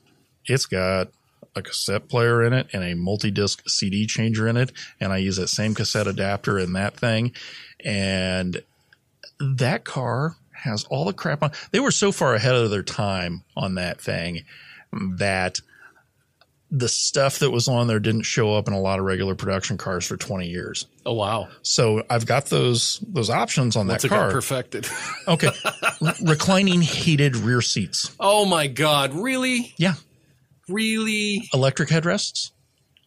It's 0.46 0.66
got 0.66 1.08
a 1.54 1.62
cassette 1.62 2.08
player 2.08 2.42
in 2.42 2.52
it 2.52 2.68
and 2.72 2.84
a 2.84 2.94
multi-disc 2.94 3.68
CD 3.68 4.06
changer 4.06 4.46
in 4.46 4.56
it, 4.56 4.72
and 5.00 5.12
I 5.12 5.18
use 5.18 5.36
that 5.36 5.48
same 5.48 5.74
cassette 5.74 6.06
adapter 6.06 6.58
in 6.58 6.72
that 6.74 6.96
thing, 6.96 7.32
and 7.84 8.62
that 9.40 9.84
car 9.84 10.36
has 10.52 10.84
all 10.84 11.04
the 11.04 11.12
crap 11.12 11.42
on. 11.42 11.52
They 11.70 11.80
were 11.80 11.90
so 11.90 12.12
far 12.12 12.34
ahead 12.34 12.54
of 12.54 12.70
their 12.70 12.82
time 12.82 13.44
on 13.56 13.76
that 13.76 14.00
thing 14.00 14.44
that 14.92 15.60
the 16.70 16.88
stuff 16.88 17.38
that 17.38 17.50
was 17.50 17.66
on 17.66 17.86
there 17.86 17.98
didn't 17.98 18.22
show 18.24 18.54
up 18.54 18.68
in 18.68 18.74
a 18.74 18.80
lot 18.80 18.98
of 18.98 19.04
regular 19.06 19.34
production 19.34 19.78
cars 19.78 20.04
for 20.06 20.16
20 20.18 20.46
years. 20.48 20.86
Oh 21.06 21.14
wow, 21.14 21.48
So 21.62 22.02
I've 22.10 22.26
got 22.26 22.46
those 22.46 23.02
those 23.08 23.30
options 23.30 23.74
on 23.76 23.86
that 23.86 24.02
car. 24.02 24.30
perfected. 24.30 24.86
okay. 25.28 25.48
R- 26.02 26.14
reclining 26.22 26.82
heated 26.82 27.36
rear 27.36 27.62
seats. 27.62 28.14
oh 28.20 28.44
my 28.44 28.66
God, 28.66 29.14
really, 29.14 29.72
Yeah. 29.78 29.94
really? 30.68 31.48
Electric 31.54 31.88
headrests. 31.88 32.50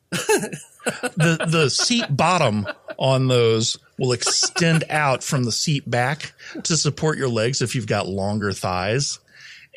the 0.09 1.45
the 1.47 1.69
seat 1.69 2.05
bottom 2.09 2.67
on 2.97 3.27
those 3.27 3.77
will 3.97 4.11
extend 4.11 4.83
out 4.89 5.23
from 5.23 5.43
the 5.43 5.51
seat 5.51 5.87
back 5.89 6.33
to 6.63 6.75
support 6.75 7.17
your 7.17 7.29
legs 7.29 7.61
if 7.61 7.75
you've 7.75 7.87
got 7.87 8.07
longer 8.07 8.51
thighs 8.51 9.19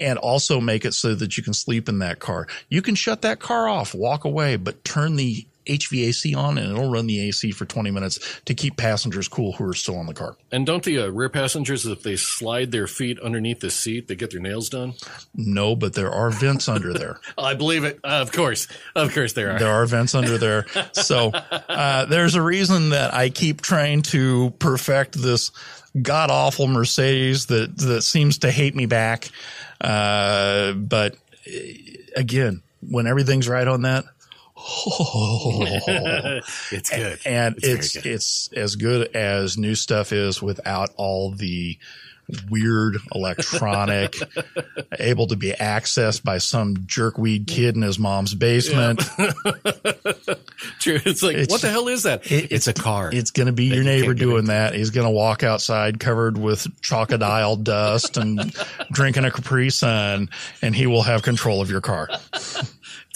and 0.01 0.19
also 0.19 0.61
make 0.61 0.85
it 0.85 0.95
so 0.95 1.15
that 1.15 1.37
you 1.37 1.43
can 1.43 1.55
sleep 1.55 1.89
in 1.89 1.99
that 2.01 2.19
car. 2.19 2.47
You 2.69 2.83
can 2.83 2.95
shut 2.95 3.23
that 3.23 3.39
car 3.39 3.69
off, 3.69 3.95
walk 3.95 4.25
away, 4.25 4.57
but 4.57 4.85
turn 4.85 5.17
the 5.17 5.47
HVAC 5.67 6.37
on 6.37 6.59
and 6.59 6.73
it'll 6.73 6.91
run 6.91 7.07
the 7.07 7.29
AC 7.29 7.51
for 7.53 7.65
20 7.65 7.91
minutes 7.91 8.41
to 8.45 8.55
keep 8.55 8.77
passengers 8.77 9.29
cool 9.29 9.53
who 9.53 9.67
are 9.69 9.75
still 9.75 9.99
in 10.01 10.07
the 10.07 10.15
car. 10.15 10.37
And 10.53 10.67
don't 10.67 10.83
the 10.83 11.01
uh, 11.01 11.07
rear 11.09 11.29
passengers, 11.29 11.87
if 11.87 12.03
they 12.03 12.17
slide 12.17 12.71
their 12.71 12.87
feet 12.87 13.19
underneath 13.21 13.61
the 13.61 13.71
seat, 13.71 14.09
they 14.09 14.15
get 14.15 14.31
their 14.31 14.41
nails 14.41 14.69
done? 14.69 14.95
No, 15.35 15.75
but 15.75 15.95
there 15.95 16.11
are 16.11 16.31
vents 16.31 16.69
under 16.69 16.93
there. 16.93 17.21
I 17.39 17.55
believe 17.55 17.85
it. 17.85 17.99
Uh, 18.05 18.21
of 18.21 18.33
course, 18.33 18.69
of 18.95 19.15
course, 19.15 19.33
there 19.33 19.53
are. 19.53 19.59
There 19.59 19.73
are 19.73 19.87
vents 19.87 20.15
under 20.15 20.39
there. 20.39 20.67
So 20.93 21.31
uh, 21.33 22.05
there's 22.07 22.35
a 22.35 22.43
reason 22.43 22.91
that 22.91 23.15
I 23.15 23.31
keep 23.31 23.63
trying 23.63 24.03
to 24.03 24.51
perfect 24.59 25.15
this 25.15 25.51
god 26.01 26.31
awful 26.31 26.67
Mercedes 26.67 27.47
that 27.47 27.77
that 27.79 28.03
seems 28.03 28.39
to 28.39 28.51
hate 28.51 28.75
me 28.75 28.87
back. 28.87 29.29
Uh, 29.81 30.73
but 30.73 31.17
uh, 31.47 31.51
again, 32.17 32.63
when 32.89 33.07
everything's 33.07 33.49
right 33.49 33.67
on 33.67 33.83
that, 33.83 34.05
it's 36.73 36.91
good. 36.91 37.19
and 37.27 37.57
very 37.61 37.75
it's 37.75 37.93
good. 37.93 38.07
it's 38.07 38.51
as 38.55 38.77
good 38.77 39.15
as 39.15 39.59
new 39.59 39.75
stuff 39.75 40.13
is 40.13 40.41
without 40.41 40.91
all 40.97 41.31
the 41.33 41.79
weird 42.51 42.97
electronic 43.14 44.16
able 44.99 45.27
to 45.29 45.37
be 45.37 45.53
accessed 45.53 46.22
by 46.25 46.39
some 46.39 46.77
jerkweed 46.79 47.47
kid 47.47 47.77
in 47.77 47.83
his 47.83 47.99
mom's 47.99 48.35
basement. 48.35 49.01
True. 50.81 50.99
It's 51.05 51.22
like, 51.22 51.35
It's- 51.37 51.51
what 51.51 51.61
the 51.61 51.70
hell 51.70 51.89
is 51.89 52.05
that? 52.05 52.31
it- 52.31 52.51
it's 52.53 52.66
a 52.66 52.72
car. 52.72 53.11
It's 53.12 53.31
going 53.31 53.47
to 53.47 53.53
be 53.53 53.64
your 53.66 53.85
neighbor 53.85 54.14
doing 54.14 54.47
that. 54.47 54.75
He's 54.75 54.91
going 54.91 55.07
to 55.07 55.11
walk 55.11 55.43
outside 55.43 56.01
covered 56.01 56.39
with 56.39 56.66
crocodile 56.87 57.57
dust 57.57 58.16
and 58.16 58.55
drinking 58.93 59.25
a 59.25 59.31
Capri 59.31 59.70
Sun, 59.70 60.31
and 60.62 60.75
he 60.75 60.87
will 60.87 61.03
have 61.03 61.22
control 61.22 61.61
of 61.61 61.70
your 61.70 61.81
car. 61.81 62.09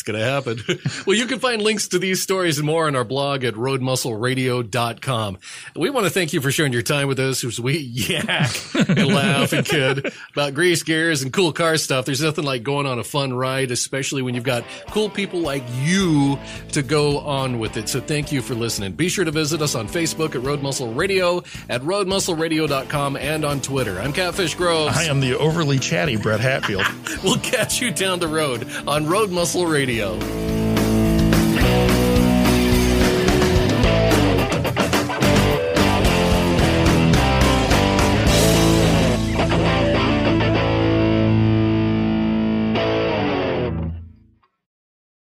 Going 0.09 0.20
to 0.20 0.24
happen. 0.24 0.59
well, 1.06 1.18
you 1.18 1.26
can 1.26 1.38
find 1.38 1.61
links 1.61 1.88
to 1.88 1.98
these 1.98 2.22
stories 2.22 2.56
and 2.56 2.64
more 2.64 2.86
on 2.86 2.96
our 2.96 3.04
blog 3.04 3.44
at 3.44 3.52
roadmuscleradio.com. 3.52 5.38
We 5.76 5.90
want 5.90 6.06
to 6.06 6.11
thank 6.11 6.32
you 6.32 6.40
for 6.40 6.50
sharing 6.50 6.72
your 6.72 6.80
time 6.80 7.09
with 7.09 7.20
us 7.20 7.44
as 7.44 7.61
we 7.61 7.76
yak 7.76 8.56
and 8.74 9.09
laugh 9.09 9.52
and 9.52 9.66
kid 9.66 10.11
about 10.32 10.54
grease 10.54 10.82
gears 10.82 11.20
and 11.20 11.30
cool 11.30 11.52
car 11.52 11.76
stuff. 11.76 12.06
There's 12.06 12.22
nothing 12.22 12.44
like 12.44 12.62
going 12.62 12.86
on 12.86 12.98
a 12.98 13.04
fun 13.04 13.34
ride, 13.34 13.70
especially 13.70 14.22
when 14.22 14.34
you've 14.34 14.44
got 14.44 14.64
cool 14.86 15.11
people 15.11 15.40
like 15.40 15.62
you 15.82 16.38
to 16.72 16.82
go 16.82 17.18
on 17.18 17.59
with 17.59 17.76
it. 17.76 17.90
So 17.90 18.00
thank 18.00 18.32
you 18.32 18.40
for 18.40 18.54
listening. 18.54 18.92
Be 18.92 19.11
sure 19.11 19.26
to 19.26 19.30
visit 19.30 19.61
us 19.61 19.74
on 19.74 19.88
Facebook 19.88 20.34
at 20.34 20.40
Road 20.40 20.62
Muscle 20.62 20.94
Radio, 20.94 21.42
at 21.68 21.82
roadmuscleradio.com, 21.82 23.18
and 23.18 23.44
on 23.44 23.61
Twitter. 23.61 23.98
I'm 24.00 24.14
Catfish 24.14 24.54
Groves. 24.54 24.96
I 24.96 25.04
am 25.04 25.20
the 25.20 25.36
overly 25.36 25.78
chatty 25.78 26.16
Brett 26.16 26.40
Hatfield. 26.40 26.86
We'll 27.24 27.38
catch 27.38 27.80
you 27.80 27.90
down 27.90 28.20
the 28.20 28.28
road 28.28 28.68
on 28.86 29.06
Road 29.06 29.30
Muscle 29.30 29.66
Radio. 29.99 30.57